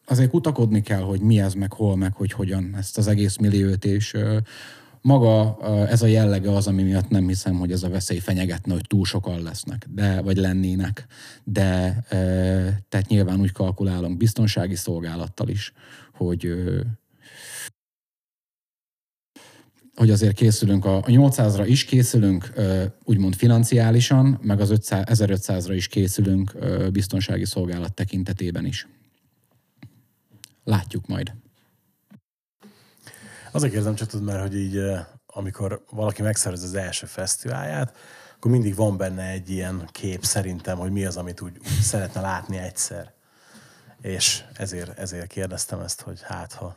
azért 0.06 0.30
kutakodni 0.30 0.80
kell, 0.80 1.00
hogy 1.00 1.20
mi 1.20 1.40
ez, 1.40 1.54
meg 1.54 1.72
hol, 1.72 1.96
meg 1.96 2.14
hogy 2.14 2.32
hogyan 2.32 2.74
ezt 2.76 2.98
az 2.98 3.06
egész 3.06 3.36
milliót, 3.36 3.84
és 3.84 4.16
maga 5.02 5.58
ez 5.88 6.02
a 6.02 6.06
jellege 6.06 6.50
az, 6.50 6.66
ami 6.66 6.82
miatt 6.82 7.08
nem 7.08 7.28
hiszem, 7.28 7.54
hogy 7.54 7.72
ez 7.72 7.82
a 7.82 7.88
veszély 7.88 8.18
fenyegetne, 8.18 8.72
hogy 8.72 8.86
túl 8.86 9.04
sokan 9.04 9.42
lesznek, 9.42 9.86
de, 9.94 10.20
vagy 10.20 10.36
lennének. 10.36 11.06
De 11.44 12.04
ö, 12.10 12.16
tehát 12.88 13.08
nyilván 13.08 13.40
úgy 13.40 13.52
kalkulálunk 13.52 14.16
biztonsági 14.16 14.76
szolgálattal 14.76 15.48
is, 15.48 15.72
hogy 16.12 16.54
hogy 19.94 20.10
azért 20.10 20.34
készülünk, 20.34 20.84
a, 20.84 20.96
a 20.96 21.02
800-ra 21.02 21.64
is 21.66 21.84
készülünk, 21.84 22.52
úgymond 23.04 23.34
financiálisan, 23.34 24.38
meg 24.42 24.60
az 24.60 24.70
500, 24.70 25.04
1500-ra 25.08 25.72
is 25.74 25.86
készülünk 25.88 26.56
biztonsági 26.92 27.44
szolgálat 27.44 27.94
tekintetében 27.94 28.66
is. 28.66 28.88
Látjuk 30.64 31.06
majd. 31.06 31.32
Azért 33.52 33.72
kérdezem 33.72 33.94
csak 33.94 34.08
tudod, 34.08 34.26
mert 34.26 34.40
hogy 34.40 34.56
így, 34.56 34.76
eh, 34.76 35.04
amikor 35.26 35.84
valaki 35.90 36.22
megszervez 36.22 36.62
az 36.62 36.74
első 36.74 37.06
fesztiválját, 37.06 37.96
akkor 38.36 38.50
mindig 38.50 38.74
van 38.74 38.96
benne 38.96 39.28
egy 39.28 39.50
ilyen 39.50 39.88
kép 39.92 40.24
szerintem, 40.24 40.78
hogy 40.78 40.90
mi 40.90 41.04
az, 41.04 41.16
amit 41.16 41.40
úgy, 41.40 41.56
úgy 41.58 41.80
szeretne 41.82 42.20
látni 42.20 42.58
egyszer. 42.58 43.12
És 44.00 44.42
ezért, 44.54 44.98
ezért 44.98 45.26
kérdeztem 45.26 45.80
ezt, 45.80 46.00
hogy 46.00 46.20
hát 46.22 46.52
ha. 46.52 46.76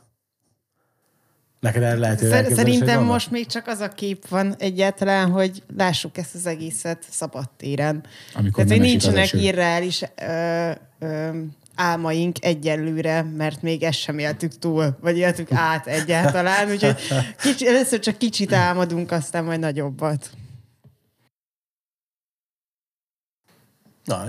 Neked 1.60 1.82
el 1.82 1.96
lehet 1.96 2.20
hogy 2.20 2.54
Szerintem 2.54 3.04
most 3.04 3.30
még 3.30 3.46
csak 3.46 3.66
az 3.66 3.80
a 3.80 3.88
kép 3.88 4.28
van 4.28 4.54
egyáltalán, 4.58 5.30
hogy 5.30 5.62
lássuk 5.76 6.16
ezt 6.16 6.34
az 6.34 6.46
egészet 6.46 7.04
szabadtéren. 7.10 8.04
Amikor 8.34 8.64
Tehát, 8.64 8.80
hogy 8.80 8.88
nincsenek 8.88 9.32
irreális 9.32 10.02
ö, 10.16 10.70
ö, 10.98 11.38
álmaink 11.76 12.44
egyelőre, 12.44 13.22
mert 13.22 13.62
még 13.62 13.82
ezt 13.82 13.98
sem 13.98 14.18
éltük 14.18 14.58
túl, 14.58 14.96
vagy 15.00 15.16
éltük 15.16 15.52
át 15.52 15.86
egyáltalán. 15.86 16.70
Úgyhogy 16.70 16.96
kicsi, 17.40 17.66
először 17.66 17.98
csak 17.98 18.18
kicsit 18.18 18.52
álmodunk, 18.52 19.10
aztán 19.10 19.44
majd 19.44 19.60
nagyobbat. 19.60 20.30
Na, 24.04 24.24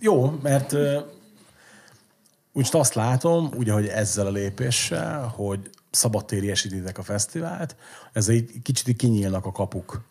jó, 0.00 0.38
mert 0.42 0.72
ö, 0.72 1.00
úgy 2.52 2.68
azt 2.70 2.94
látom, 2.94 3.50
úgy, 3.56 3.68
ahogy 3.68 3.86
ezzel 3.86 4.26
a 4.26 4.30
lépéssel, 4.30 5.26
hogy 5.26 5.70
szabadtériesítitek 5.90 6.98
a 6.98 7.02
fesztivált, 7.02 7.76
ez 8.12 8.28
egy 8.28 8.50
kicsit 8.62 8.96
kinyílnak 8.96 9.46
a 9.46 9.52
kapuk. 9.52 10.08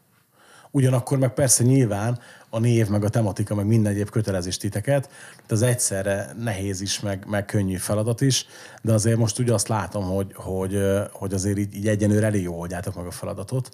Ugyanakkor 0.71 1.17
meg 1.17 1.34
persze 1.34 1.63
nyilván 1.63 2.19
a 2.49 2.59
név, 2.59 2.88
meg 2.88 3.03
a 3.03 3.09
tematika, 3.09 3.55
meg 3.55 3.65
minden 3.65 3.91
egyéb 3.91 4.09
kötelezés 4.09 4.57
titeket, 4.57 5.07
tehát 5.07 5.51
az 5.51 5.62
egyszerre 5.62 6.33
nehéz 6.38 6.81
is, 6.81 6.99
meg, 6.99 7.25
meg 7.27 7.45
könnyű 7.45 7.75
feladat 7.75 8.21
is, 8.21 8.45
de 8.81 8.93
azért 8.93 9.17
most 9.17 9.39
úgy 9.39 9.49
azt 9.49 9.67
látom, 9.67 10.03
hogy, 10.03 10.31
hogy, 10.35 10.77
hogy 11.12 11.33
azért 11.33 11.57
így, 11.57 11.75
így 11.75 11.88
egyenőre 11.88 12.25
elég 12.25 12.43
jól 12.43 12.57
oldjátok 12.57 12.95
meg 12.95 13.05
a 13.05 13.12
feladatot. 13.12 13.69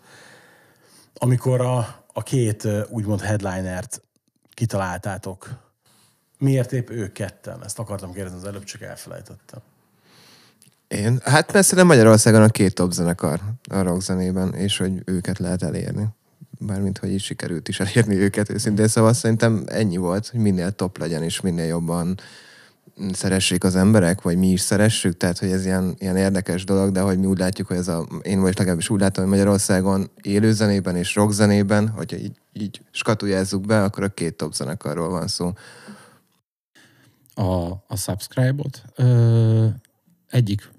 Amikor 1.13 1.61
a, 1.61 2.03
a 2.13 2.23
két 2.23 2.67
úgymond 2.89 3.21
headlinert 3.21 4.01
kitaláltátok, 4.53 5.49
miért 6.37 6.71
épp 6.71 6.89
ők 6.89 7.11
ketten? 7.11 7.63
Ezt 7.63 7.79
akartam 7.79 8.13
kérdezni 8.13 8.37
az 8.37 8.45
előbb, 8.45 8.63
csak 8.63 8.81
elfelejtettem. 8.81 9.59
Én? 10.87 11.19
Hát 11.23 11.51
persze, 11.51 11.75
de 11.75 11.83
Magyarországon 11.83 12.41
a 12.41 12.49
két 12.49 12.73
top 12.73 12.91
zenekar 12.91 13.39
a 13.69 13.81
rockzenében, 13.81 14.53
és 14.53 14.77
hogy 14.77 15.01
őket 15.05 15.39
lehet 15.39 15.63
elérni. 15.63 16.07
Bármint, 16.65 16.97
hogy 16.97 17.13
is 17.13 17.23
sikerült 17.23 17.67
is 17.67 17.79
elérni 17.79 18.15
őket 18.15 18.49
őszintén, 18.49 18.87
szóval 18.87 19.13
szerintem 19.13 19.63
ennyi 19.67 19.97
volt, 19.97 20.27
hogy 20.27 20.39
minél 20.39 20.71
top 20.71 20.97
legyen, 20.97 21.23
és 21.23 21.41
minél 21.41 21.65
jobban 21.65 22.19
szeressék 23.11 23.63
az 23.63 23.75
emberek, 23.75 24.21
vagy 24.21 24.37
mi 24.37 24.51
is 24.51 24.61
szeressük, 24.61 25.17
tehát 25.17 25.37
hogy 25.39 25.51
ez 25.51 25.65
ilyen, 25.65 25.95
ilyen 25.97 26.17
érdekes 26.17 26.63
dolog, 26.63 26.91
de 26.91 27.01
hogy 27.01 27.19
mi 27.19 27.25
úgy 27.25 27.37
látjuk, 27.37 27.67
hogy 27.67 27.77
ez 27.77 27.87
a, 27.87 28.07
én 28.21 28.41
vagy 28.41 28.57
legalábbis 28.57 28.89
úgy 28.89 28.99
látom, 28.99 29.23
hogy 29.23 29.33
Magyarországon 29.33 30.09
élőzenében 30.21 30.95
és 30.95 31.15
rockzenében, 31.15 31.89
hogyha 31.89 32.17
így, 32.17 32.35
így 32.53 32.81
skatujázzuk 32.91 33.65
be, 33.65 33.83
akkor 33.83 34.03
a 34.03 34.09
két 34.09 34.35
top 34.35 34.53
zenekarról 34.53 35.09
van 35.09 35.27
szó. 35.27 35.53
a, 37.33 37.71
a 37.87 37.95
subscribe-ot. 37.95 38.83
Ö, 38.95 39.67
egyik 40.29 40.69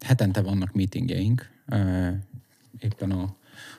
hetente 0.00 0.42
vannak 0.42 0.72
meetingjeink, 0.72 1.50
ö, 1.66 2.08
éppen 2.78 3.10
a 3.10 3.36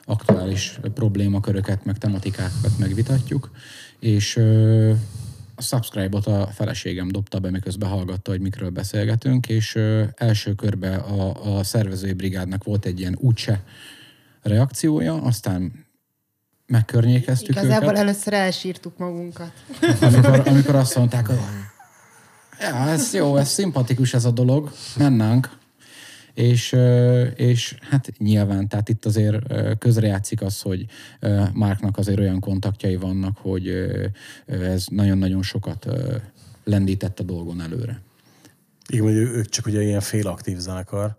aktuális 0.08 0.78
problémaköröket, 0.94 1.84
meg 1.84 1.98
tematikákat 1.98 2.78
megvitatjuk, 2.78 3.50
és 3.98 4.36
ö, 4.36 4.90
a 5.54 5.62
subscribe-ot 5.62 6.26
a 6.26 6.46
feleségem 6.46 7.08
dobta 7.08 7.38
be, 7.38 7.50
miközben 7.50 7.88
hallgatta, 7.88 8.30
hogy 8.30 8.40
mikről 8.40 8.70
beszélgetünk, 8.70 9.48
és 9.48 9.74
ö, 9.74 10.04
első 10.16 10.54
körben 10.54 11.00
a, 11.00 11.56
a 11.58 11.64
szervezői 11.64 12.12
brigádnak 12.12 12.64
volt 12.64 12.84
egy 12.84 13.00
ilyen 13.00 13.16
úgyse 13.20 13.62
reakciója, 14.42 15.22
aztán 15.22 15.86
megkörnyékeztük 16.66 17.56
Igazából 17.56 17.88
őket. 17.88 17.98
először 17.98 18.32
elsírtuk 18.32 18.98
magunkat. 18.98 19.52
amikor, 20.00 20.42
amikor 20.46 20.74
azt 20.74 20.96
mondták, 20.96 21.26
hogy 21.26 21.38
ja, 22.60 22.88
ez 22.88 23.14
jó, 23.14 23.36
ez 23.36 23.48
szimpatikus 23.48 24.14
ez 24.14 24.24
a 24.24 24.30
dolog, 24.30 24.72
mennánk. 24.96 25.57
És, 26.38 26.76
és 27.34 27.76
hát 27.80 28.12
nyilván, 28.18 28.68
tehát 28.68 28.88
itt 28.88 29.04
azért 29.04 29.38
közrejátszik 29.78 30.42
az, 30.42 30.60
hogy 30.60 30.86
Márknak 31.52 31.96
azért 31.96 32.18
olyan 32.18 32.40
kontaktjai 32.40 32.96
vannak, 32.96 33.36
hogy 33.36 33.68
ez 34.46 34.86
nagyon-nagyon 34.90 35.42
sokat 35.42 35.86
lendített 36.64 37.20
a 37.20 37.22
dolgon 37.22 37.60
előre. 37.60 38.00
Igen, 38.88 39.04
hogy 39.04 39.14
ők 39.14 39.48
csak 39.48 39.66
ugye 39.66 39.82
ilyen 39.82 40.00
félaktív 40.00 40.58
zenekar. 40.58 41.16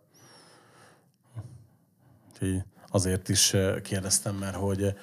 Úgyhogy 2.31 2.61
azért 2.91 3.29
is 3.29 3.55
kérdeztem, 3.83 4.35
mert 4.35 4.55
hogy 4.55 4.95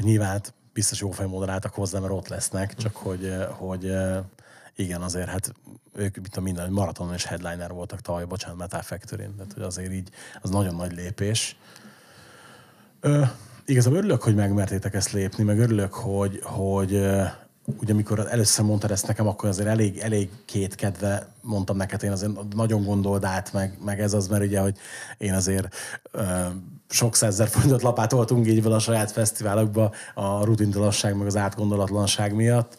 nyilván 0.00 0.28
hát 0.28 0.54
biztos 0.72 1.00
jó 1.00 1.10
fejmódon 1.10 1.48
álltak 1.48 1.74
hozzá, 1.74 1.98
mert 1.98 2.12
ott 2.12 2.28
lesznek, 2.28 2.74
csak 2.74 2.96
hogy, 2.96 3.34
hogy 3.48 3.92
igen, 4.76 5.02
azért 5.02 5.28
hát 5.28 5.52
ők 5.94 6.14
mint 6.14 6.36
a 6.36 6.40
minden, 6.40 6.72
maraton 6.72 7.12
és 7.12 7.24
headliner 7.24 7.72
voltak 7.72 8.00
tavaly, 8.00 8.24
bocsánat, 8.24 8.58
Metal 8.58 8.82
factory 8.82 9.28
tehát 9.36 9.52
hogy 9.52 9.62
azért 9.62 9.92
így 9.92 10.08
az 10.40 10.50
nagyon 10.50 10.74
nagy 10.74 10.92
lépés. 10.92 11.56
Ö, 13.00 13.22
igazából 13.64 13.98
örülök, 13.98 14.22
hogy 14.22 14.34
megmertétek 14.34 14.94
ezt 14.94 15.12
lépni, 15.12 15.44
meg 15.44 15.58
örülök, 15.58 15.94
hogy, 15.94 16.40
hogy 16.42 16.90
ugye 17.80 17.92
amikor 17.92 18.26
először 18.30 18.64
mondtad 18.64 18.90
ezt 18.90 19.06
nekem, 19.06 19.26
akkor 19.26 19.48
azért 19.48 19.68
elég, 19.68 19.98
elég 19.98 20.30
két 20.44 20.74
kedve 20.74 21.26
mondtam 21.40 21.76
neked, 21.76 22.02
én 22.02 22.10
azért 22.10 22.54
nagyon 22.54 22.84
gondold 22.84 23.24
át, 23.24 23.52
meg, 23.52 23.78
meg 23.84 24.00
ez 24.00 24.12
az, 24.12 24.28
mert 24.28 24.44
ugye, 24.44 24.60
hogy 24.60 24.76
én 25.18 25.34
azért 25.34 25.74
ö, 26.10 26.46
sok 26.88 27.16
százezer 27.16 27.48
forintot 27.48 27.82
lapátoltunk 27.82 28.46
így 28.46 28.62
vele 28.62 28.74
a 28.74 28.78
saját 28.78 29.10
fesztiválokba 29.10 29.92
a 30.14 30.44
rutintalanság, 30.44 31.16
meg 31.16 31.26
az 31.26 31.36
átgondolatlanság 31.36 32.34
miatt. 32.34 32.76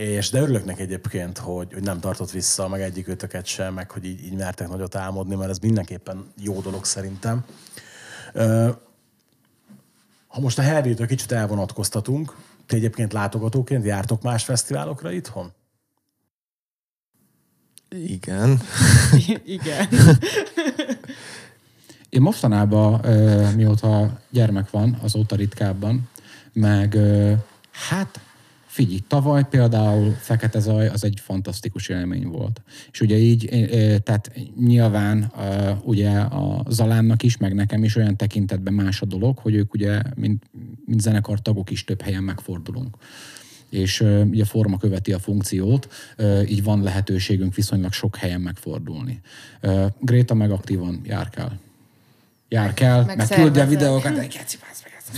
És 0.00 0.30
de 0.30 0.40
örülök 0.40 0.64
neki 0.64 0.82
egyébként, 0.82 1.38
hogy, 1.38 1.72
hogy 1.72 1.82
nem 1.82 2.00
tartott 2.00 2.30
vissza, 2.30 2.68
meg 2.68 2.80
egyik 2.80 3.08
ötöket 3.08 3.46
sem, 3.46 3.74
meg 3.74 3.90
hogy 3.90 4.04
így, 4.04 4.24
így 4.24 4.34
mertek 4.34 4.68
nagyot 4.68 4.94
álmodni, 4.94 5.34
mert 5.34 5.50
ez 5.50 5.58
mindenképpen 5.58 6.32
jó 6.42 6.60
dolog 6.60 6.84
szerintem. 6.84 7.44
Ha 10.26 10.40
most 10.40 10.58
a 10.58 10.62
Herbie-től 10.62 11.06
kicsit 11.06 11.32
elvonatkoztatunk, 11.32 12.36
ti 12.66 12.76
egyébként 12.76 13.12
látogatóként 13.12 13.84
jártok 13.84 14.22
más 14.22 14.44
fesztiválokra 14.44 15.12
itthon? 15.12 15.52
Igen. 17.88 18.60
Igen. 19.44 19.88
Én 22.08 22.20
mostanában, 22.20 23.00
mióta 23.54 24.20
gyermek 24.30 24.70
van, 24.70 24.98
azóta 25.02 25.36
ritkábban, 25.36 26.08
meg 26.52 26.98
hát 27.88 28.20
figyelj, 28.70 28.98
tavaly 29.06 29.46
például 29.50 30.12
Fekete 30.12 30.60
Zaj 30.60 30.88
az 30.88 31.04
egy 31.04 31.20
fantasztikus 31.22 31.88
élmény 31.88 32.26
volt. 32.26 32.62
És 32.92 33.00
ugye 33.00 33.16
így, 33.16 33.48
ö, 33.50 33.98
tehát 33.98 34.32
nyilván 34.56 35.32
ö, 35.38 35.70
ugye 35.82 36.10
a 36.18 36.64
Zalánnak 36.68 37.22
is, 37.22 37.36
meg 37.36 37.54
nekem 37.54 37.84
is 37.84 37.96
olyan 37.96 38.16
tekintetben 38.16 38.74
más 38.74 39.00
a 39.00 39.06
dolog, 39.06 39.38
hogy 39.38 39.54
ők 39.54 39.74
ugye, 39.74 40.02
mint, 40.14 40.44
mint 40.86 41.00
zenekartagok 41.00 41.70
is 41.70 41.84
több 41.84 42.00
helyen 42.00 42.22
megfordulunk 42.22 42.96
és 43.68 44.00
ugye 44.00 44.42
a 44.42 44.46
forma 44.46 44.78
követi 44.78 45.12
a 45.12 45.18
funkciót, 45.18 45.88
így 46.48 46.62
van 46.62 46.82
lehetőségünk 46.82 47.54
viszonylag 47.54 47.92
sok 47.92 48.16
helyen 48.16 48.40
megfordulni. 48.40 49.20
Gréta 50.00 50.34
meg 50.34 50.50
aktívan 50.50 51.00
járkál. 51.04 51.60
Járkál, 52.48 53.04
meg, 53.04 53.16
Meg 53.16 53.28
meg 53.28 53.38
küldje 53.38 53.66
videókat, 53.66 54.14
bász 54.14 54.82
meg 54.82 54.96
ezt. 54.98 55.10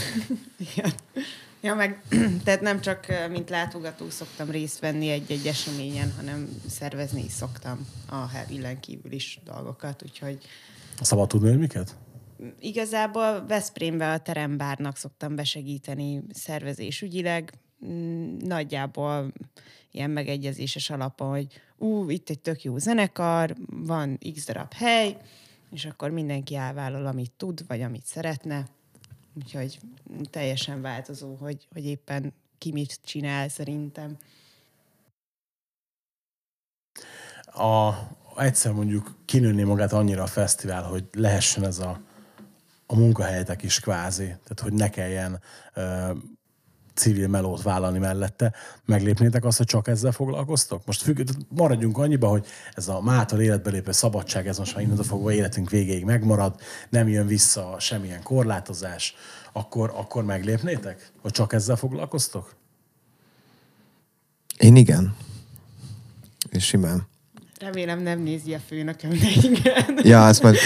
Ja, 1.62 1.74
meg 1.74 2.02
tehát 2.44 2.60
nem 2.60 2.80
csak 2.80 3.06
mint 3.30 3.50
látogató 3.50 4.10
szoktam 4.10 4.50
részt 4.50 4.80
venni 4.80 5.08
egy-egy 5.08 5.46
eseményen, 5.46 6.12
hanem 6.16 6.48
szervezni 6.68 7.24
is 7.24 7.32
szoktam 7.32 7.86
a 8.10 8.24
illen 8.48 8.80
kívül 8.80 9.12
is 9.12 9.40
dolgokat, 9.44 10.02
úgyhogy 10.02 10.38
Szabad 11.00 11.28
tudni, 11.28 11.48
hogy 11.48 11.58
miket? 11.58 11.96
igazából 12.60 13.46
Veszprémbe 13.46 14.12
a 14.12 14.18
terembárnak 14.18 14.96
szoktam 14.96 15.34
besegíteni 15.34 16.22
szervezésügyileg, 16.32 17.52
Mm, 17.86 18.36
nagyjából 18.36 19.32
ilyen 19.90 20.10
megegyezéses 20.10 20.90
alapon, 20.90 21.28
hogy 21.28 21.46
ú, 21.78 22.10
itt 22.10 22.28
egy 22.28 22.40
tök 22.40 22.62
jó 22.62 22.78
zenekar, 22.78 23.56
van 23.66 24.18
x 24.34 24.46
darab 24.46 24.72
hely, 24.72 25.16
és 25.70 25.84
akkor 25.84 26.10
mindenki 26.10 26.54
elvállal, 26.54 27.06
amit 27.06 27.32
tud, 27.36 27.66
vagy 27.66 27.80
amit 27.80 28.04
szeretne. 28.04 28.68
Úgyhogy 29.34 29.80
teljesen 30.30 30.80
változó, 30.80 31.34
hogy, 31.34 31.68
hogy 31.72 31.86
éppen 31.86 32.32
ki 32.58 32.72
mit 32.72 33.00
csinál 33.04 33.48
szerintem. 33.48 34.18
a, 37.54 37.94
egyszer 38.36 38.72
mondjuk 38.72 39.14
kinőni 39.24 39.62
magát 39.62 39.92
annyira 39.92 40.22
a 40.22 40.26
fesztivál, 40.26 40.82
hogy 40.82 41.04
lehessen 41.12 41.64
ez 41.64 41.78
a, 41.78 42.00
a 42.86 42.96
munkahelyetek 42.96 43.62
is 43.62 43.80
kvázi, 43.80 44.24
tehát 44.24 44.60
hogy 44.60 44.72
ne 44.72 44.88
kelljen 44.90 45.40
ö, 45.74 46.10
civil 46.94 47.28
melót 47.28 47.62
vállalni 47.62 47.98
mellette, 47.98 48.52
meglépnétek 48.84 49.44
azt, 49.44 49.56
hogy 49.56 49.66
csak 49.66 49.88
ezzel 49.88 50.12
foglalkoztok? 50.12 50.86
Most 50.86 51.02
függ, 51.02 51.28
maradjunk 51.48 51.98
annyiba, 51.98 52.28
hogy 52.28 52.46
ez 52.74 52.88
a 52.88 53.00
mától 53.00 53.40
életbe 53.40 53.70
lépő 53.70 53.92
szabadság, 53.92 54.46
ez 54.46 54.58
most 54.58 54.74
már 54.74 54.84
innentől 54.84 55.04
fogva 55.04 55.32
életünk 55.32 55.70
végéig 55.70 56.04
megmarad, 56.04 56.54
nem 56.88 57.08
jön 57.08 57.26
vissza 57.26 57.76
semmilyen 57.78 58.22
korlátozás, 58.22 59.14
akkor, 59.52 59.92
akkor 59.96 60.24
meglépnétek? 60.24 61.10
Hogy 61.20 61.30
csak 61.30 61.52
ezzel 61.52 61.76
foglalkoztok? 61.76 62.54
Én 64.58 64.76
igen. 64.76 65.16
És 66.50 66.64
simán. 66.64 67.08
Remélem 67.60 68.02
nem 68.02 68.20
nézi 68.20 68.54
a 68.54 68.58
főnököm, 68.68 69.10
de 69.10 69.28
igen. 69.42 69.98
Ja, 70.02 70.26
ezt 70.26 70.42
majd... 70.42 70.56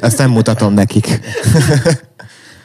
Ezt 0.00 0.18
nem 0.18 0.30
mutatom 0.30 0.72
nekik. 0.72 1.06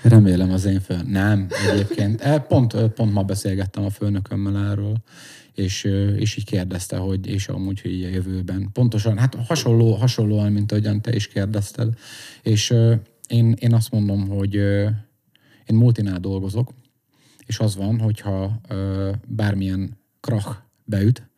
Remélem 0.03 0.51
az 0.51 0.65
én 0.65 0.79
fő. 0.79 0.99
Nem, 1.07 1.47
egyébként. 1.71 2.21
E, 2.21 2.39
Pont, 2.39 2.73
pont 2.73 3.13
ma 3.13 3.23
beszélgettem 3.23 3.83
a 3.83 3.89
főnökömmel 3.89 4.69
erről, 4.71 4.97
és, 5.53 5.83
és 6.15 6.35
így 6.35 6.45
kérdezte, 6.45 6.97
hogy 6.97 7.27
és 7.27 7.47
amúgy, 7.47 7.81
hogy 7.81 7.91
így 7.91 8.03
a 8.03 8.07
jövőben. 8.07 8.69
Pontosan, 8.71 9.17
hát 9.17 9.35
hasonló, 9.35 9.93
hasonlóan, 9.93 10.51
mint 10.51 10.71
ahogyan 10.71 11.01
te 11.01 11.15
is 11.15 11.27
kérdezted. 11.27 11.93
És 12.41 12.73
én, 13.27 13.55
én 13.59 13.73
azt 13.73 13.91
mondom, 13.91 14.27
hogy 14.27 14.53
én 15.65 15.75
multinál 15.75 16.19
dolgozok, 16.19 16.73
és 17.45 17.59
az 17.59 17.75
van, 17.75 17.99
hogyha 17.99 18.61
bármilyen 19.27 19.97
krach 20.19 20.55
beüt, 20.83 21.29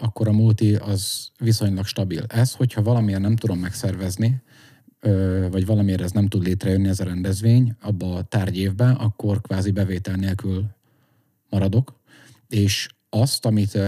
akkor 0.00 0.28
a 0.28 0.32
multi 0.32 0.74
az 0.74 1.28
viszonylag 1.38 1.86
stabil. 1.86 2.24
Ez, 2.28 2.52
hogyha 2.52 2.82
valamilyen 2.82 3.20
nem 3.20 3.36
tudom 3.36 3.58
megszervezni, 3.58 4.42
vagy 5.50 5.66
valamiért 5.66 6.00
ez 6.00 6.10
nem 6.10 6.28
tud 6.28 6.44
létrejönni 6.44 6.88
ez 6.88 7.00
a 7.00 7.04
rendezvény 7.04 7.76
abba 7.80 8.14
a 8.14 8.22
tárgyévben, 8.22 8.94
akkor 8.94 9.40
kvázi 9.40 9.70
bevétel 9.70 10.16
nélkül 10.16 10.64
maradok, 11.50 12.00
és 12.48 12.88
azt, 13.10 13.46
amit 13.46 13.78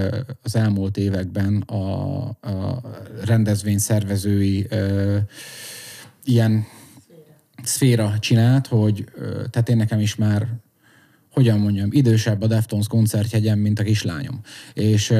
az 0.43 0.57
elmúlt 0.57 0.97
években 0.97 1.61
a, 1.61 2.23
a 2.29 2.81
rendezvény 3.25 3.79
szervezői 3.79 4.67
ö, 4.69 5.19
ilyen 6.25 6.65
szféra 7.63 8.19
csinált, 8.19 8.67
hogy 8.67 9.05
tehát 9.51 9.69
én 9.69 9.77
nekem 9.77 10.01
is 10.01 10.15
már 10.15 10.49
hogyan 11.31 11.59
mondjam, 11.59 11.89
idősebb 11.93 12.43
a 12.43 12.47
Deftones 12.47 12.87
koncertjegyem, 12.87 13.59
mint 13.59 13.79
a 13.79 13.83
kislányom. 13.83 14.41
És 14.75 15.15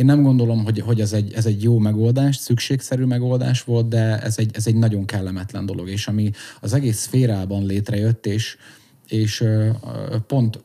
én 0.00 0.06
nem 0.06 0.22
gondolom, 0.22 0.64
hogy, 0.64 0.80
hogy 0.80 1.00
ez, 1.00 1.12
egy, 1.12 1.32
ez 1.32 1.46
egy 1.46 1.62
jó 1.62 1.78
megoldás, 1.78 2.36
szükségszerű 2.36 3.04
megoldás 3.04 3.62
volt, 3.62 3.88
de 3.88 4.22
ez 4.22 4.38
egy, 4.38 4.50
ez 4.54 4.66
egy 4.66 4.76
nagyon 4.76 5.04
kellemetlen 5.04 5.66
dolog, 5.66 5.88
és 5.88 6.06
ami 6.06 6.30
az 6.60 6.72
egész 6.72 6.98
szférában 6.98 7.66
létrejött, 7.66 8.26
és, 8.26 8.56
és 9.08 9.44
pont 10.26 10.60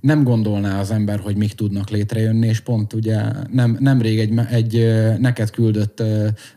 nem 0.00 0.22
gondolná 0.22 0.80
az 0.80 0.90
ember, 0.90 1.18
hogy 1.18 1.36
mik 1.36 1.52
tudnak 1.52 1.90
létrejönni, 1.90 2.46
és 2.46 2.60
pont 2.60 2.92
ugye 2.92 3.22
nem, 3.52 3.76
nemrég 3.80 4.18
egy, 4.18 4.38
egy 4.50 5.04
neked 5.18 5.50
küldött 5.50 6.02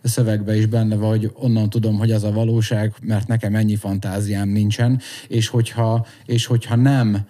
szövegbe 0.03 0.57
is 0.57 0.65
benne 0.65 0.95
van, 0.95 1.09
hogy 1.09 1.31
onnan 1.33 1.69
tudom, 1.69 1.97
hogy 1.97 2.11
ez 2.11 2.23
a 2.23 2.31
valóság, 2.31 2.93
mert 3.01 3.27
nekem 3.27 3.55
ennyi 3.55 3.75
fantáziám 3.75 4.49
nincsen, 4.49 4.99
és 5.27 5.47
hogyha, 5.47 6.05
és 6.25 6.45
hogyha 6.45 6.75
nem 6.75 7.25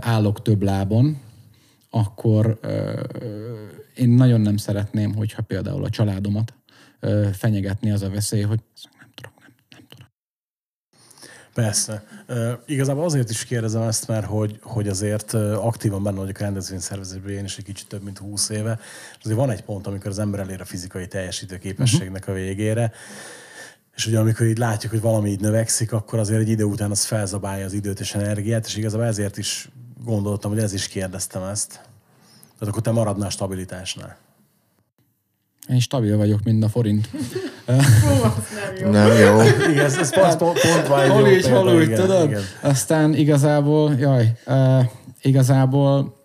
állok 0.00 0.42
több 0.42 0.62
lábon, 0.62 1.16
akkor 1.90 2.60
én 3.94 4.08
nagyon 4.08 4.40
nem 4.40 4.56
szeretném, 4.56 5.14
hogyha 5.14 5.42
például 5.42 5.84
a 5.84 5.90
családomat 5.90 6.54
ö, 7.00 7.28
fenyegetni 7.32 7.90
az 7.90 8.02
a 8.02 8.10
veszély, 8.10 8.42
hogy 8.42 8.60
nem 8.98 9.08
tudom, 9.14 9.32
nem, 9.40 9.54
nem 9.70 9.86
tudom. 9.88 10.06
Persze. 11.54 12.04
Uh, 12.28 12.52
igazából 12.66 13.04
azért 13.04 13.30
is 13.30 13.44
kérdezem 13.44 13.82
ezt, 13.82 14.08
mert 14.08 14.26
hogy, 14.26 14.58
hogy 14.62 14.88
azért 14.88 15.34
aktívan 15.34 16.02
benne 16.02 16.16
vagyok 16.16 16.38
a 16.38 16.42
rendezvényszervezésben, 16.42 17.32
én 17.32 17.44
is 17.44 17.56
egy 17.58 17.64
kicsit 17.64 17.88
több, 17.88 18.02
mint 18.02 18.18
20 18.18 18.48
éve. 18.48 18.78
Azért 19.22 19.36
van 19.36 19.50
egy 19.50 19.62
pont, 19.62 19.86
amikor 19.86 20.06
az 20.06 20.18
ember 20.18 20.40
elér 20.40 20.60
a 20.60 20.64
fizikai 20.64 21.06
teljesítő 21.06 21.58
képességnek 21.58 22.28
a 22.28 22.32
végére. 22.32 22.92
És 23.94 24.06
ugye 24.06 24.18
amikor 24.18 24.46
így 24.46 24.58
látjuk, 24.58 24.92
hogy 24.92 25.00
valami 25.00 25.30
így 25.30 25.40
növekszik, 25.40 25.92
akkor 25.92 26.18
azért 26.18 26.40
egy 26.40 26.48
idő 26.48 26.64
után 26.64 26.90
az 26.90 27.04
felzabálja 27.04 27.64
az 27.64 27.72
időt 27.72 28.00
és 28.00 28.14
energiát, 28.14 28.66
és 28.66 28.76
igazából 28.76 29.06
ezért 29.06 29.36
is 29.36 29.68
gondoltam, 30.04 30.50
hogy 30.50 30.60
ez 30.60 30.72
is 30.72 30.88
kérdeztem 30.88 31.42
ezt. 31.42 31.80
Tehát 32.64 32.78
akkor 32.78 32.92
te 32.92 33.00
maradnál 33.00 33.26
a 33.26 33.30
stabilitásnál. 33.30 34.16
Én 35.68 35.80
stabil 35.80 36.16
vagyok, 36.16 36.42
mint 36.42 36.64
a 36.64 36.68
forint. 36.68 37.10
Nem 38.90 39.12
jó. 39.12 39.42
Igen, 39.70 39.84
ez, 39.84 39.96
ez 39.96 40.14
pont, 40.14 40.36
pont, 40.36 40.60
pont 40.60 40.86
van 40.86 41.00
egy 41.00 41.10
Hol 41.10 41.28
jó 41.28 41.36
így, 41.36 41.48
hol 41.48 41.76
úgy, 41.76 41.92
tudod? 41.92 42.28
igen. 42.28 42.42
Aztán 42.62 43.14
igazából, 43.14 43.94
jaj, 43.94 44.32
uh, 44.46 44.84
igazából 45.22 46.16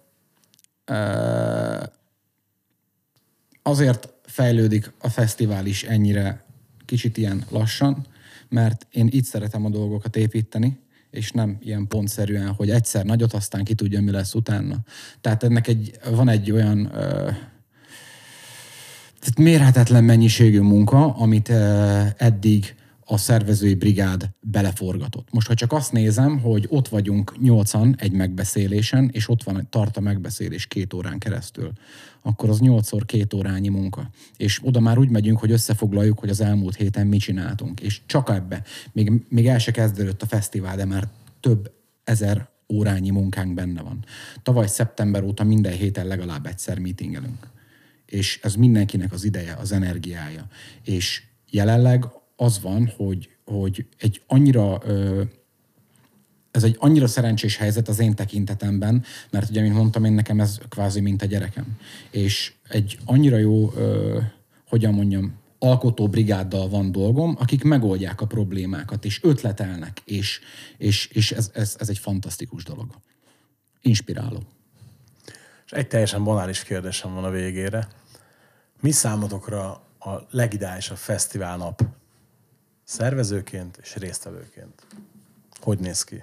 uh, 0.92 1.84
azért 3.64 4.14
fejlődik 4.26 4.92
a 5.00 5.10
fesztivál 5.10 5.66
is 5.66 5.84
ennyire 5.84 6.44
kicsit 6.86 7.18
ilyen 7.18 7.46
lassan, 7.50 8.06
mert 8.50 8.88
én 8.92 9.10
így 9.12 9.26
szeretem 9.26 9.66
a 9.66 9.70
dolgokat 9.70 10.16
építeni, 10.16 10.80
és 11.12 11.32
nem 11.32 11.58
ilyen 11.62 11.88
pontszerűen, 11.88 12.52
hogy 12.52 12.70
egyszer 12.70 13.06
nagyot, 13.06 13.34
aztán 13.34 13.64
ki 13.64 13.74
tudja, 13.74 14.02
mi 14.02 14.12
lesz 14.12 14.34
utána. 14.34 14.76
Tehát 15.22 15.44
ennek 15.44 15.68
egy, 15.68 15.92
van 16.10 16.30
egy 16.30 16.52
olyan 16.52 16.80
uh, 16.86 17.34
tehát 19.20 19.38
mérhetetlen 19.38 20.04
mennyiségű 20.04 20.60
munka, 20.60 21.16
amit 21.16 21.50
eddig 22.18 22.76
a 23.12 23.18
szervezői 23.18 23.74
brigád 23.74 24.30
beleforgatott. 24.42 25.28
Most, 25.32 25.48
ha 25.48 25.54
csak 25.54 25.72
azt 25.72 25.92
nézem, 25.92 26.40
hogy 26.40 26.66
ott 26.70 26.88
vagyunk 26.88 27.40
nyolcan 27.40 27.96
egy 27.98 28.12
megbeszélésen, 28.12 29.10
és 29.14 29.30
ott 29.30 29.44
van, 29.44 29.68
tart 29.70 29.98
a 29.98 30.02
megbeszélés 30.02 30.68
két 30.68 30.94
órán 30.94 31.18
keresztül, 31.18 31.72
akkor 32.22 32.50
az 32.50 32.60
nyolcszor 32.60 33.06
két 33.06 33.34
órányi 33.34 33.68
munka. 33.68 34.10
És 34.38 34.60
oda 34.64 34.80
már 34.80 34.98
úgy 34.98 35.10
megyünk, 35.10 35.40
hogy 35.40 35.52
összefoglaljuk, 35.52 36.20
hogy 36.20 36.30
az 36.30 36.42
elmúlt 36.42 36.76
héten 36.76 37.08
mit 37.08 37.20
csináltunk. 37.20 37.80
És 37.80 38.02
csak 38.06 38.30
ebbe, 38.30 38.64
még, 38.92 39.12
még 39.30 39.48
el 39.48 39.60
se 39.60 39.72
kezdődött 39.72 40.22
a 40.22 40.26
fesztivál, 40.26 40.76
de 40.76 40.86
már 40.86 41.08
több 41.40 41.72
ezer 42.04 42.50
órányi 42.74 43.10
munkánk 43.10 43.54
benne 43.54 43.82
van. 43.82 44.06
Tavaly 44.44 44.68
szeptember 44.68 45.24
óta 45.24 45.44
minden 45.44 45.74
héten 45.74 46.08
legalább 46.08 46.46
egyszer 46.46 46.80
meetingelünk 46.80 47.48
és 48.06 48.40
ez 48.44 48.56
mindenkinek 48.56 49.12
az 49.12 49.24
ideje, 49.24 49.54
az 49.54 49.72
energiája. 49.72 50.48
És 50.84 51.24
jelenleg 51.50 52.06
az 52.40 52.62
van, 52.62 52.92
hogy, 52.98 53.30
hogy 53.46 53.86
egy 53.98 54.22
annyira 54.28 54.82
ö, 54.86 55.24
ez 56.52 56.64
egy 56.64 56.76
annyira 56.80 57.08
szerencsés 57.08 57.58
helyzet 57.58 57.88
az 57.88 58.00
én 58.00 58.16
tekintetemben, 58.16 59.04
mert 59.32 59.50
ugye, 59.50 59.62
mint 59.62 59.74
mondtam, 59.74 60.04
én 60.06 60.12
nekem 60.12 60.40
ez 60.40 60.58
kvázi 60.70 61.00
mint 61.00 61.22
a 61.22 61.26
gyerekem. 61.26 61.78
És 62.12 62.54
egy 62.68 62.98
annyira 63.06 63.38
jó, 63.38 63.74
ö, 63.76 64.20
hogyan 64.68 64.94
mondjam, 64.94 65.34
alkotó 65.60 66.08
brigáddal 66.08 66.70
van 66.70 66.92
dolgom, 66.92 67.36
akik 67.40 67.64
megoldják 67.64 68.22
a 68.22 68.28
problémákat, 68.28 69.06
és 69.06 69.24
ötletelnek, 69.24 70.02
és, 70.06 70.40
és, 70.78 71.08
és 71.08 71.32
ez, 71.32 71.52
ez, 71.54 71.76
ez 71.80 71.90
egy 71.90 71.98
fantasztikus 71.98 72.64
dolog. 72.64 72.88
Inspiráló. 73.82 74.44
És 75.66 75.72
egy 75.72 75.88
teljesen 75.88 76.24
banális 76.24 76.64
kérdésem 76.64 77.14
van 77.14 77.24
a 77.24 77.30
végére. 77.30 77.88
Mi 78.82 78.92
számotokra 78.92 79.70
a 80.00 80.28
legideálisabb 80.30 80.98
fesztiválnap 80.98 81.99
szervezőként 82.90 83.78
és 83.82 83.96
résztvevőként? 83.96 84.86
Hogy 85.62 85.80
néz 85.80 86.04
ki? 86.04 86.20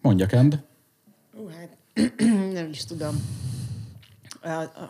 Mondja, 0.00 0.26
Kend. 0.26 0.62
Ú, 1.34 1.48
hát 1.48 1.76
nem 2.52 2.68
is 2.68 2.84
tudom. 2.84 3.40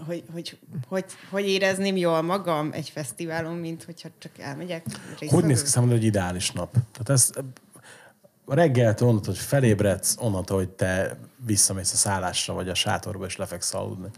Hogy, 0.07 0.25
hogy, 0.33 0.59
hogy, 0.89 1.05
hogy 1.31 1.45
érezném 1.45 1.97
jól 1.97 2.23
magam 2.23 2.73
egy 2.73 2.89
fesztiválon, 2.89 3.57
mint 3.57 3.85
hogyha 3.85 4.09
csak 4.19 4.39
elmegyek. 4.39 4.85
Hogy 4.85 5.19
résztvevő? 5.19 5.47
néz 5.47 5.63
ki 5.63 5.69
számodra 5.69 5.97
egy 5.97 6.05
ideális 6.05 6.51
nap? 6.51 6.73
Tehát 6.73 7.09
ez 7.09 7.31
a 8.45 8.55
reggeltől 8.55 9.09
onnantól, 9.09 9.35
hogy 9.35 9.43
felébredsz, 9.43 10.17
onnantól, 10.19 10.57
hogy 10.57 10.69
te 10.69 11.19
visszamész 11.37 11.93
a 11.93 11.97
szállásra, 11.97 12.55
vagy 12.55 12.69
a 12.69 12.75
sátorba, 12.75 13.25
és 13.27 13.37
lefeksz 13.37 13.75
aludni. 13.75 14.09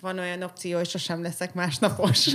Van 0.00 0.18
olyan 0.18 0.42
opció, 0.42 0.76
hogy 0.76 0.88
sosem 0.88 1.22
leszek 1.22 1.54
másnapos. 1.54 2.28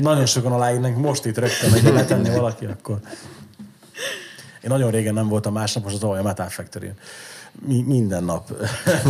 Nagyon 0.00 0.26
sokan 0.26 0.52
aláírnak 0.52 0.96
most 0.96 1.24
itt 1.24 1.38
rögtön, 1.38 1.70
hogy 1.70 1.82
letenni 1.82 2.28
valaki, 2.28 2.64
akkor... 2.64 2.98
Én 4.62 4.70
nagyon 4.70 4.90
régen 4.90 5.14
nem 5.14 5.28
voltam 5.28 5.52
másnapos 5.52 5.92
az 5.92 6.02
a 6.02 6.22
Metal 6.22 6.48
factory 6.48 6.92
Mi, 7.66 7.82
minden 7.82 8.24
nap. 8.24 8.50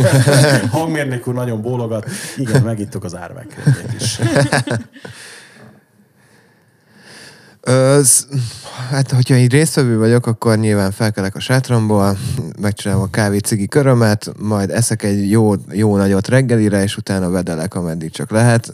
Hangmérnök 0.71 1.27
úr 1.27 1.33
nagyon 1.33 1.61
bólogat. 1.61 2.09
Igen, 2.37 2.61
megittuk 2.61 3.03
az 3.03 3.15
árvekkönyvét 3.15 4.01
is. 4.01 4.19
Sz- 8.03 8.27
hát, 8.89 9.11
hogyha 9.11 9.35
így 9.35 9.51
résztvevő 9.51 9.97
vagyok, 9.97 10.25
akkor 10.27 10.57
nyilván 10.57 10.91
felkelek 10.91 11.35
a 11.35 11.39
sátramból, 11.39 12.17
megcsinálom 12.59 13.03
a 13.03 13.09
kávé 13.09 13.37
cigi 13.37 13.67
körömet, 13.67 14.31
majd 14.39 14.69
eszek 14.69 15.03
egy 15.03 15.29
jó, 15.29 15.53
jó 15.71 15.97
nagyot 15.97 16.27
reggelire, 16.27 16.83
és 16.83 16.97
utána 16.97 17.29
vedelek, 17.29 17.75
ameddig 17.75 18.11
csak 18.11 18.31
lehet, 18.31 18.71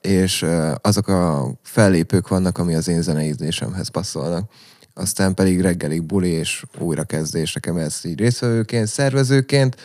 és 0.00 0.46
azok 0.80 1.08
a 1.08 1.52
fellépők 1.62 2.28
vannak, 2.28 2.58
ami 2.58 2.74
az 2.74 2.88
én 2.88 3.02
zenei 3.02 3.28
ízlésemhez 3.28 3.88
passzolnak. 3.88 4.50
Aztán 4.94 5.34
pedig 5.34 5.60
reggelig 5.60 6.02
buli 6.02 6.28
és 6.28 6.64
újrakezdés, 6.78 7.52
nekem 7.52 7.76
ez 7.76 8.00
így 8.02 8.18
résztvevőként, 8.18 8.86
szervezőként. 8.86 9.76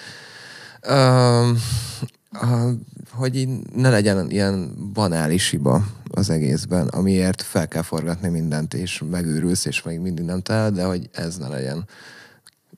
A, 2.41 2.69
hogy 3.11 3.47
ne 3.75 3.89
legyen 3.89 4.29
ilyen 4.29 4.75
banális 4.93 5.49
hiba 5.49 5.85
az 6.11 6.29
egészben, 6.29 6.87
amiért 6.87 7.41
fel 7.41 7.67
kell 7.67 7.81
forgatni 7.81 8.29
mindent, 8.29 8.73
és 8.73 9.03
megőrülsz, 9.09 9.65
és 9.65 9.81
még 9.81 9.99
mindig 9.99 10.25
nem 10.25 10.41
talál, 10.41 10.71
de 10.71 10.83
hogy 10.83 11.09
ez 11.11 11.37
ne 11.37 11.47
legyen. 11.47 11.87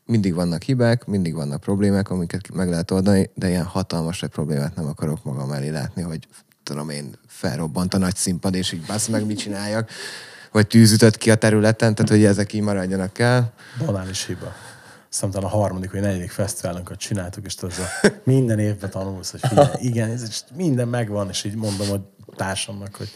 Mindig 0.05 0.33
vannak 0.33 0.63
hibák, 0.63 1.05
mindig 1.05 1.33
vannak 1.33 1.59
problémák, 1.59 2.09
amiket 2.09 2.53
meg 2.53 2.69
lehet 2.69 2.91
oldani, 2.91 3.29
de 3.33 3.49
ilyen 3.49 3.65
hatalmas 3.65 4.23
problémát 4.31 4.75
nem 4.75 4.85
akarok 4.85 5.23
magam 5.23 5.51
elé 5.51 5.69
látni, 5.69 6.01
hogy 6.01 6.27
tudom 6.63 6.89
én, 6.89 7.15
felrobbant 7.27 7.93
a 7.93 7.97
nagy 7.97 8.15
színpad, 8.15 8.55
és 8.55 8.71
így 8.71 8.85
basz 8.85 9.07
meg, 9.07 9.25
mit 9.25 9.37
csináljak, 9.37 9.89
vagy 10.51 10.67
tűz 10.67 11.05
ki 11.17 11.31
a 11.31 11.35
területen, 11.35 11.95
tehát 11.95 12.11
hogy 12.11 12.23
ezek 12.23 12.53
így 12.53 12.61
maradjanak 12.61 13.19
el. 13.19 13.53
Banális 13.85 14.25
hiba. 14.25 14.53
Aztán 15.09 15.43
a 15.43 15.47
harmadik 15.47 15.91
vagy 15.91 16.01
negyedik 16.01 16.31
fesztiválunkat 16.31 16.97
csináltuk, 16.97 17.45
és 17.45 17.55
tudod, 17.55 17.75
ez 17.77 17.79
a 17.79 18.11
minden 18.23 18.59
évben 18.59 18.89
tanulsz, 18.89 19.31
hogy 19.31 19.39
figyelj, 19.39 19.69
igen, 19.89 20.09
ez 20.09 20.23
is 20.23 20.43
minden 20.55 20.87
megvan, 20.87 21.29
és 21.29 21.43
így 21.43 21.55
mondom 21.55 21.87
hogy 21.87 22.01
társamnak, 22.35 22.95
hogy 22.95 23.09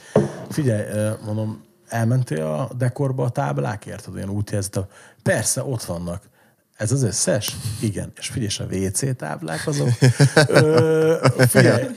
figyelj, 0.49 1.15
mondom, 1.25 1.63
elmentél 1.87 2.45
a 2.45 2.69
dekorba 2.77 3.23
a 3.23 3.29
táblákért, 3.29 4.03
tudod, 4.03 4.17
ilyen 4.17 4.29
útjelzet, 4.29 4.79
persze, 5.23 5.63
ott 5.63 5.83
vannak. 5.83 6.29
Ez 6.81 6.91
az 6.91 7.03
összes? 7.03 7.55
Igen. 7.81 8.11
És 8.17 8.27
figyelj, 8.27 8.45
és 8.45 8.59
a 8.59 8.65
WC 8.65 9.15
táblák 9.17 9.67
azok? 9.67 9.89
Ö, 10.47 11.27
figyelj, 11.37 11.87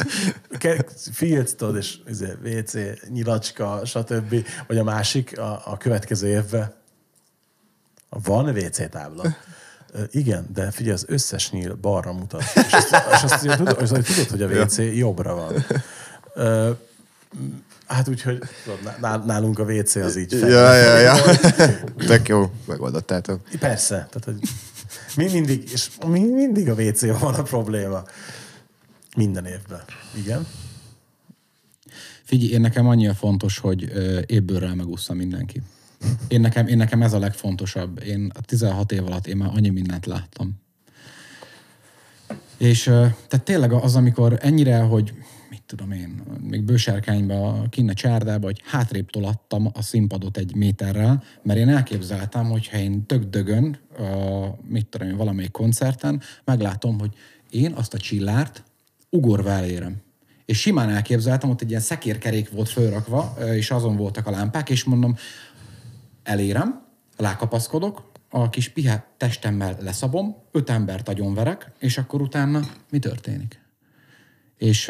figyelj, 1.12 1.44
tudod, 1.56 1.76
és 1.76 1.98
izé, 2.08 2.32
WC, 2.44 2.74
nyilacska, 3.08 3.80
stb. 3.84 4.46
Vagy 4.66 4.78
a 4.78 4.84
másik, 4.84 5.38
a, 5.38 5.62
a 5.64 5.76
következő 5.76 6.28
évben 6.28 6.74
van 8.08 8.48
WC 8.48 8.90
tábla. 8.90 9.22
Igen, 10.10 10.46
de 10.54 10.70
figyelj, 10.70 10.94
az 10.94 11.04
összes 11.08 11.50
nyíl 11.50 11.74
balra 11.80 12.12
mutat. 12.12 12.42
És 12.54 12.72
azt, 12.72 12.94
és 13.12 13.22
azt 13.22 13.44
ugye 13.44 13.56
tudod, 13.56 13.78
és 13.82 13.90
azt 13.90 14.26
tudod, 14.26 14.28
hogy 14.28 14.42
a 14.42 14.62
WC 14.62 14.78
jobbra 14.78 15.34
van. 15.34 15.64
Ö, 16.34 16.70
Hát 17.86 18.08
úgyhogy 18.08 18.38
tudod, 18.64 19.00
ná- 19.00 19.24
nálunk 19.24 19.58
a 19.58 19.62
WC 19.64 19.94
az 19.94 20.16
így 20.16 20.34
fel. 20.34 20.48
Ja, 20.48 20.74
ja, 20.74 20.98
ja. 20.98 21.36
Tök 22.06 22.28
jó, 22.28 22.50
megoldottátok. 22.66 23.40
Persze, 23.58 23.94
tehát 23.94 24.24
hogy 24.24 24.38
mi 25.16 25.30
mindig, 25.32 25.70
és 25.72 25.90
mi 26.06 26.20
mindig 26.20 26.68
a 26.68 26.74
wc 26.74 27.18
van 27.20 27.34
a 27.34 27.42
probléma. 27.42 28.02
Minden 29.16 29.46
évben. 29.46 29.82
Igen. 30.16 30.46
Figyelj, 32.24 32.52
én 32.52 32.60
nekem 32.60 32.86
annyira 32.88 33.14
fontos, 33.14 33.58
hogy 33.58 33.90
ö, 33.92 34.20
ébbőrrel 34.26 34.74
megúszza 34.74 35.14
mindenki. 35.14 35.62
Én 36.28 36.40
nekem, 36.40 36.66
én 36.66 36.76
nekem 36.76 37.02
ez 37.02 37.12
a 37.12 37.18
legfontosabb. 37.18 38.02
Én 38.02 38.30
a 38.34 38.40
16 38.40 38.92
év 38.92 39.06
alatt 39.06 39.26
én 39.26 39.36
már 39.36 39.50
annyi 39.54 39.68
mindent 39.68 40.06
láttam. 40.06 40.62
És 42.58 42.82
tehát 42.82 43.42
tényleg 43.44 43.72
az, 43.72 43.96
amikor 43.96 44.38
ennyire, 44.40 44.78
hogy 44.78 45.12
mit 45.50 45.62
tudom 45.66 45.92
én, 45.92 46.22
még 46.40 46.62
bősárkányba, 46.62 47.66
kinne 47.70 47.92
csárdába, 47.92 48.46
hogy 48.46 48.62
hátrébb 48.64 49.10
tolattam 49.10 49.70
a 49.72 49.82
színpadot 49.82 50.36
egy 50.36 50.54
méterrel, 50.54 51.22
mert 51.42 51.58
én 51.58 51.68
elképzeltem, 51.68 52.44
hogy 52.44 52.68
ha 52.68 52.76
én 52.78 53.06
tök 53.06 53.24
dögön, 53.24 53.78
a, 53.98 54.04
mit 54.68 54.86
tudom 54.86 55.08
én, 55.08 55.16
valamelyik 55.16 55.50
koncerten, 55.50 56.22
meglátom, 56.44 56.98
hogy 56.98 57.14
én 57.50 57.72
azt 57.72 57.94
a 57.94 57.98
csillárt 57.98 58.64
ugorva 59.10 59.50
elérem. 59.50 59.96
És 60.44 60.60
simán 60.60 60.90
elképzeltem, 60.90 61.50
ott 61.50 61.60
egy 61.60 61.68
ilyen 61.68 61.80
szekérkerék 61.80 62.50
volt 62.50 62.68
fölrakva, 62.68 63.36
és 63.54 63.70
azon 63.70 63.96
voltak 63.96 64.26
a 64.26 64.30
lámpák, 64.30 64.70
és 64.70 64.84
mondom, 64.84 65.16
elérem, 66.24 66.82
lákapaszkodok, 67.16 68.12
a 68.30 68.50
kis 68.50 68.68
pihe 68.68 69.06
testemmel 69.16 69.76
leszabom, 69.80 70.36
öt 70.52 70.70
embert 70.70 71.08
agyonverek, 71.08 71.70
és 71.78 71.98
akkor 71.98 72.20
utána 72.20 72.60
mi 72.90 72.98
történik? 72.98 73.60
És 74.58 74.88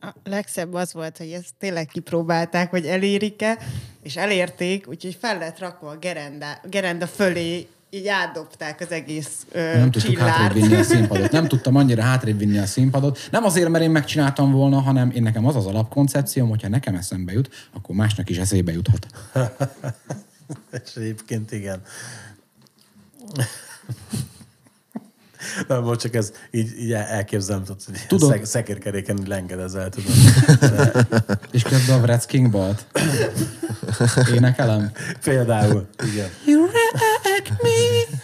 A 0.00 0.14
legszebb 0.24 0.74
az 0.74 0.92
volt, 0.92 1.18
hogy 1.18 1.30
ezt 1.30 1.54
tényleg 1.58 1.86
kipróbálták, 1.86 2.70
hogy 2.70 2.86
elérik-e, 2.86 3.58
és 4.02 4.16
elérték, 4.16 4.88
úgyhogy 4.88 5.16
fel 5.20 5.38
lett 5.38 5.58
rakva 5.58 5.90
a 5.90 5.96
gerenda, 5.96 6.46
gerenda 6.70 7.06
fölé, 7.06 7.68
így 7.90 8.08
átdobták 8.08 8.80
az 8.80 8.90
egész 8.90 9.46
ö, 9.52 9.76
Nem 9.76 9.90
tudtuk 9.90 10.18
hátrébb 10.18 10.62
vinni 10.62 10.74
a 10.74 10.82
színpadot. 10.94 11.32
Nem 11.32 11.48
tudtam 11.48 11.76
annyira 11.76 12.02
hátrébb 12.02 12.38
vinni 12.38 12.58
a 12.58 12.66
színpadot. 12.66 13.28
Nem 13.30 13.44
azért, 13.44 13.68
mert 13.68 13.84
én 13.84 13.90
megcsináltam 13.90 14.52
volna, 14.52 14.80
hanem 14.80 15.10
én 15.10 15.22
nekem 15.22 15.46
az 15.46 15.56
az 15.56 15.66
alapkoncepcióm, 15.66 16.48
hogyha 16.48 16.68
nekem 16.68 16.94
eszembe 16.94 17.32
jut, 17.32 17.48
akkor 17.72 17.94
másnak 17.94 18.30
is 18.30 18.38
eszébe 18.38 18.72
juthat. 18.72 19.06
És 20.70 20.94
egyébként 20.94 21.52
igen. 21.52 21.82
Nem, 25.68 25.82
most 25.82 26.00
csak 26.00 26.14
ez 26.14 26.32
így, 26.50 26.78
így 26.78 26.92
el- 26.92 27.06
elképzelem, 27.06 27.64
tudod, 27.64 27.84
hogy 27.84 28.06
Tudod. 28.08 28.30
Szek, 28.30 28.44
szekérkeréken 28.44 29.18
lengedezel, 29.26 29.88
tudod. 29.88 30.12
És 31.52 31.62
közben 31.62 31.98
a 31.98 32.00
Vrecz 32.00 32.24
King 32.26 32.50
Balt. 32.50 32.86
Énekelem. 34.34 34.92
Például, 35.22 35.88
igen. 36.12 36.28
You 36.46 36.62
wreck 36.62 37.62
me. 37.62 38.18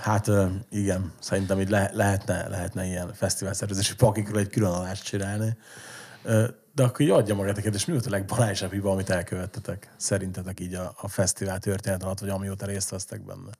Hát 0.00 0.30
igen, 0.70 1.12
szerintem 1.20 1.60
így 1.60 1.70
le, 1.70 1.90
lehetne, 1.94 2.48
lehetne 2.48 2.84
ilyen 2.86 3.14
fesztiválszervezési 3.14 3.94
pakikról 3.94 4.38
egy 4.38 4.48
külön 4.48 4.70
adást 4.70 5.04
csinálni. 5.04 5.56
De 6.74 6.82
akkor 6.82 7.00
így 7.00 7.10
adja 7.10 7.34
magát 7.34 7.58
a 7.58 7.60
kérdés, 7.60 7.84
mi 7.84 7.92
volt 7.92 8.06
a 8.06 8.10
legbalálisabb 8.10 8.72
hiba, 8.72 8.90
amit 8.90 9.10
elkövettetek? 9.10 9.92
Szerintetek 9.96 10.60
így 10.60 10.74
a, 10.74 10.94
a 11.00 11.08
fesztivál 11.08 11.58
történet 11.58 12.02
alatt, 12.02 12.18
vagy 12.18 12.28
amióta 12.28 12.66
részt 12.66 12.90
vesztek 12.90 13.20
benne? 13.24 13.50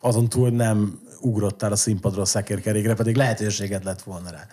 Azon 0.00 0.28
túl, 0.28 0.42
hogy 0.42 0.52
nem 0.52 1.00
ugrottál 1.20 1.72
a 1.72 1.76
színpadról 1.76 2.22
a 2.22 2.24
szekérkerékre, 2.24 2.94
pedig 2.94 3.16
lehetőséged 3.16 3.84
lett 3.84 4.02
volna 4.02 4.30
rá. 4.30 4.46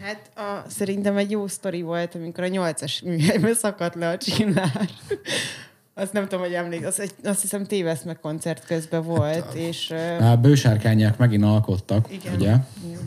Hát 0.00 0.30
a, 0.36 0.64
szerintem 0.70 1.16
egy 1.16 1.30
jó 1.30 1.46
sztori 1.46 1.82
volt, 1.82 2.14
amikor 2.14 2.44
a 2.44 2.48
nyolcas 2.48 3.02
műhelyben 3.02 3.54
szakadt 3.54 3.94
le 3.94 4.08
a 4.08 4.16
csillár. 4.18 4.88
Azt 5.94 6.12
nem 6.12 6.22
tudom, 6.22 6.40
hogy 6.40 6.54
emlék, 6.54 6.86
azt, 6.86 6.98
egy- 6.98 7.14
azt 7.24 7.40
hiszem 7.40 7.64
téveszme 7.66 8.14
koncert 8.14 8.64
közben 8.66 9.02
volt, 9.04 9.54
és, 9.54 9.90
ö, 9.90 10.16
A 10.24 10.36
bősárkányák 10.36 11.16
megint 11.18 11.44
alkottak, 11.44 12.12
Igen. 12.12 12.34
ugye? 12.34 12.54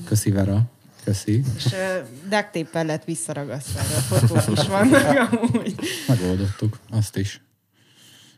Köszi 0.05 0.31
Vera. 0.31 0.61
Köszi. 1.03 1.43
és 1.55 1.65
ö, 1.65 1.99
duct 2.29 2.51
tape 2.51 2.83
lett 2.83 3.03
visszaragasztva, 3.03 3.79
a 3.79 3.83
fotók 3.83 4.57
is 4.57 4.67
vannak 4.67 5.31
amúgy. 5.31 5.75
Megoldottuk. 6.07 6.79
Azt 6.89 7.17
is. 7.17 7.41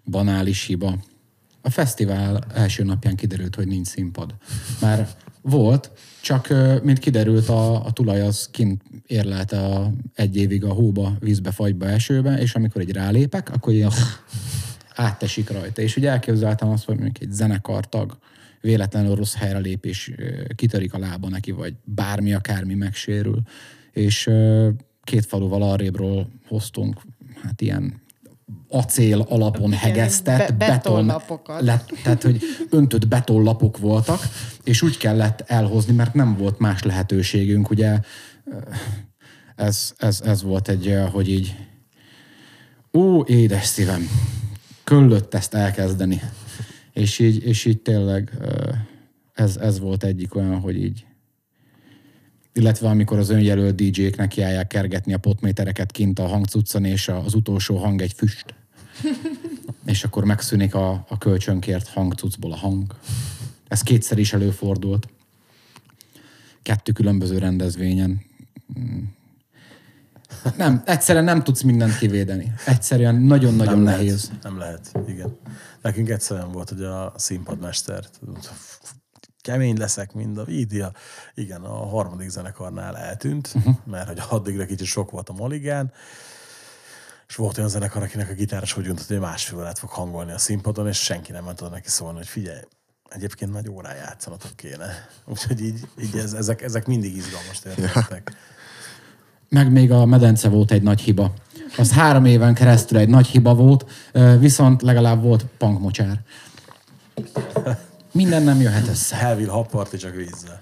Banális 0.05 0.65
hiba. 0.65 0.97
A 1.61 1.69
fesztivál 1.69 2.43
első 2.53 2.83
napján 2.83 3.15
kiderült, 3.15 3.55
hogy 3.55 3.67
nincs 3.67 3.87
színpad. 3.87 4.35
Már 4.81 5.07
volt, 5.41 5.91
csak 6.21 6.53
mint 6.83 6.99
kiderült, 6.99 7.49
a, 7.49 7.85
a 7.85 7.91
tulaj 7.91 8.21
az 8.21 8.47
kint 8.51 8.81
érlelte 9.07 9.65
a, 9.65 9.91
egy 10.13 10.35
évig 10.35 10.63
a 10.63 10.73
hóba, 10.73 11.13
vízbe, 11.19 11.51
fagyba, 11.51 11.85
esőbe, 11.85 12.37
és 12.37 12.55
amikor 12.55 12.81
egy 12.81 12.91
rálépek, 12.91 13.49
akkor 13.49 13.73
ilyen 13.73 13.91
áttesik 14.95 15.49
rajta. 15.49 15.81
És 15.81 15.95
ugye 15.95 16.09
elképzeltem 16.09 16.69
azt, 16.69 16.85
hogy 16.85 16.95
mondjuk 16.95 17.21
egy 17.21 17.31
zenekartag 17.31 18.17
véletlenül 18.63 19.15
rossz 19.15 19.35
helyre 19.35 19.57
lép, 19.57 19.85
és 19.85 20.13
ö, 20.17 20.43
kitörik 20.55 20.93
a 20.93 20.97
lába 20.97 21.29
neki, 21.29 21.51
vagy 21.51 21.73
bármi, 21.83 22.33
akármi 22.33 22.73
megsérül. 22.73 23.41
És 23.91 24.29
két 25.03 25.25
faluval 25.25 25.61
arrébről 25.61 26.27
hoztunk 26.47 27.01
hát 27.41 27.61
ilyen 27.61 28.01
acél 28.69 29.19
alapon 29.29 29.67
Igen, 29.67 29.79
hegesztett 29.79 30.53
be- 30.53 30.67
beton, 30.67 31.13
lett, 31.45 31.89
tehát 32.03 32.23
hogy 32.23 32.41
öntött 32.69 33.07
betonlapok 33.07 33.77
voltak, 33.77 34.19
és 34.63 34.81
úgy 34.81 34.97
kellett 34.97 35.41
elhozni, 35.41 35.93
mert 35.93 36.13
nem 36.13 36.37
volt 36.37 36.59
más 36.59 36.83
lehetőségünk, 36.83 37.69
ugye 37.69 37.99
ez, 39.55 39.93
ez, 39.97 40.21
ez 40.21 40.43
volt 40.43 40.69
egy, 40.69 40.97
hogy 41.11 41.29
így 41.29 41.55
ó, 42.93 43.23
édes 43.25 43.65
szívem, 43.65 44.09
köllött 44.83 45.33
ezt 45.33 45.53
elkezdeni. 45.53 46.21
És 46.93 47.19
így, 47.19 47.43
és 47.43 47.65
így 47.65 47.81
tényleg 47.81 48.31
ez, 49.33 49.57
ez 49.57 49.79
volt 49.79 50.03
egyik 50.03 50.35
olyan, 50.35 50.59
hogy 50.59 50.83
így 50.83 51.05
illetve 52.53 52.87
amikor 52.87 53.17
az 53.17 53.29
önjelölt 53.29 53.75
DJ-k 53.75 54.15
nekiállják 54.15 54.67
kergetni 54.67 55.13
a 55.13 55.17
potmétereket 55.17 55.91
kint 55.91 56.19
a 56.19 56.27
hangcuccon, 56.27 56.85
és 56.85 57.07
az 57.07 57.33
utolsó 57.33 57.77
hang 57.77 58.01
egy 58.01 58.13
füst. 58.13 58.53
és 59.85 60.03
akkor 60.03 60.23
megszűnik 60.25 60.75
a, 60.75 61.05
a 61.09 61.17
kölcsönkért 61.17 61.87
hangcuccból 61.87 62.51
a 62.51 62.55
hang. 62.55 62.95
Ez 63.67 63.81
kétszer 63.81 64.17
is 64.17 64.33
előfordult. 64.33 65.07
Kettő 66.61 66.91
különböző 66.91 67.37
rendezvényen. 67.37 68.21
Nem, 70.57 70.81
egyszerűen 70.85 71.23
nem 71.23 71.43
tudsz 71.43 71.61
mindent 71.61 71.97
kivédeni. 71.97 72.53
Egyszerűen 72.65 73.15
nagyon-nagyon 73.15 73.73
nem 73.73 73.83
nehéz. 73.83 74.25
Lehet, 74.27 74.43
nem 74.43 74.57
lehet, 74.57 74.91
igen. 75.07 75.37
Nekünk 75.81 76.09
egyszerűen 76.09 76.51
volt, 76.51 76.69
hogy 76.69 76.83
a 76.83 77.13
színpadmester, 77.15 78.03
kemény 79.41 79.77
leszek, 79.77 80.13
mind 80.13 80.37
a 80.37 80.43
vídia. 80.43 80.91
Igen, 81.33 81.61
a 81.61 81.87
harmadik 81.87 82.29
zenekarnál 82.29 82.97
eltűnt, 82.97 83.51
uh-huh. 83.55 83.75
mert 83.85 84.07
hogy 84.07 84.21
addigra 84.29 84.65
kicsit 84.65 84.87
sok 84.87 85.11
volt 85.11 85.29
a 85.29 85.33
maligán, 85.33 85.91
és 87.27 87.35
volt 87.35 87.57
olyan 87.57 87.69
zenekar, 87.69 88.03
akinek 88.03 88.29
a 88.29 88.33
gitáros 88.33 88.77
úgy 88.77 88.83
döntött, 88.83 89.07
hogy 89.07 89.19
másfél 89.19 89.57
órát 89.59 89.79
fog 89.79 89.89
hangolni 89.89 90.31
a 90.31 90.37
színpadon, 90.37 90.87
és 90.87 91.03
senki 91.03 91.31
nem 91.31 91.43
ment 91.43 91.61
oda 91.61 91.69
neki 91.69 91.89
szólni, 91.89 92.17
hogy 92.17 92.27
figyelj, 92.27 92.59
egyébként 93.09 93.51
nagy 93.51 93.69
órán 93.69 93.95
játszanatok 93.95 94.55
kéne. 94.55 95.07
Úgyhogy 95.25 95.61
így, 95.61 95.87
így 96.01 96.17
ez, 96.17 96.33
ezek, 96.33 96.61
ezek 96.61 96.85
mindig 96.85 97.15
izgalmas 97.15 97.59
történetek. 97.59 98.31
Meg 99.53 99.71
még 99.71 99.91
a 99.91 100.05
medence 100.05 100.49
volt 100.49 100.71
egy 100.71 100.81
nagy 100.81 101.01
hiba. 101.01 101.33
Az 101.77 101.91
három 101.91 102.25
éven 102.25 102.53
keresztül 102.53 102.97
egy 102.97 103.09
nagy 103.09 103.27
hiba 103.27 103.55
volt, 103.55 103.85
viszont 104.39 104.81
legalább 104.81 105.21
volt 105.21 105.45
punkmocsár. 105.57 106.19
Minden 108.11 108.43
nem 108.43 108.61
jöhet 108.61 108.87
össze. 108.87 109.15
Helville 109.15 109.51
habparti 109.51 109.97
csak 109.97 110.15
vízzel. 110.15 110.61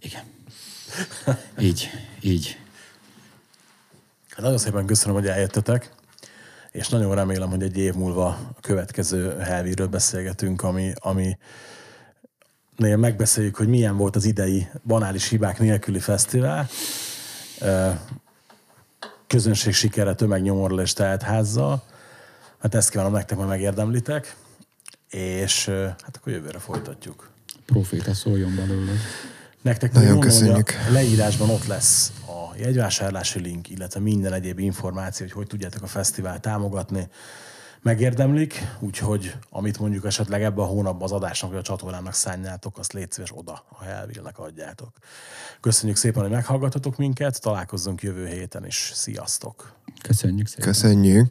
Igen. 0.00 0.22
Így, 1.60 1.90
így. 2.20 2.58
Hát 4.30 4.40
nagyon 4.40 4.58
szépen 4.58 4.86
köszönöm, 4.86 5.14
hogy 5.14 5.26
eljöttetek, 5.26 5.90
és 6.70 6.88
nagyon 6.88 7.14
remélem, 7.14 7.50
hogy 7.50 7.62
egy 7.62 7.76
év 7.76 7.94
múlva 7.94 8.26
a 8.26 8.60
következő 8.60 9.38
Helvíről 9.38 9.88
beszélgetünk, 9.88 10.62
ami, 10.62 10.92
ami 10.94 11.36
megbeszéljük, 12.76 13.56
hogy 13.56 13.68
milyen 13.68 13.96
volt 13.96 14.16
az 14.16 14.24
idei 14.24 14.66
banális 14.84 15.28
hibák 15.28 15.58
nélküli 15.58 15.98
fesztivál. 15.98 16.68
Közönség 19.26 19.72
sikere, 19.72 20.14
tömegnyomorral 20.14 20.80
és 20.80 20.92
teltházzal. 20.92 21.82
Hát 22.58 22.74
ezt 22.74 22.90
kívánom 22.90 23.12
nektek, 23.12 23.36
majd 23.36 23.48
megérdemlitek. 23.48 24.36
És 25.10 25.66
hát 26.02 26.16
akkor 26.16 26.32
jövőre 26.32 26.58
folytatjuk. 26.58 27.30
Proféta 27.66 28.14
szóljon 28.14 28.54
belőle. 28.56 28.92
Nektek 29.62 29.92
Nagyon 29.92 30.12
mondom, 30.12 30.30
hogy 30.30 30.38
köszönjük. 30.38 30.74
A 30.88 30.92
leírásban 30.92 31.50
ott 31.50 31.66
lesz 31.66 32.12
a 32.26 32.56
jegyvásárlási 32.56 33.40
link, 33.40 33.70
illetve 33.70 34.00
minden 34.00 34.32
egyéb 34.32 34.58
információ, 34.58 35.26
hogy 35.26 35.34
hogy 35.34 35.46
tudjátok 35.46 35.82
a 35.82 35.86
fesztivált 35.86 36.40
támogatni. 36.40 37.08
Megérdemlik, 37.82 38.62
úgyhogy 38.80 39.34
amit 39.50 39.78
mondjuk 39.78 40.04
esetleg 40.04 40.42
ebben 40.42 40.64
a 40.64 40.68
hónapban 40.68 41.02
az 41.02 41.12
adásnak 41.12 41.50
vagy 41.50 41.58
a 41.58 41.62
csatornának 41.62 42.14
szánjátok, 42.14 42.78
azt 42.78 42.92
légy 42.92 43.10
szíves 43.10 43.32
oda 43.34 43.64
a 43.68 43.82
Helville-nek 43.82 44.38
adjátok. 44.38 44.96
Köszönjük 45.60 45.96
szépen, 45.96 46.22
hogy 46.22 46.30
meghallgatotok 46.30 46.96
minket, 46.96 47.40
találkozzunk 47.40 48.02
jövő 48.02 48.26
héten 48.26 48.66
is. 48.66 48.90
Sziasztok! 48.94 49.72
Köszönjük 50.02 50.46
szépen. 50.46 50.66
Köszönjük. 50.66 51.26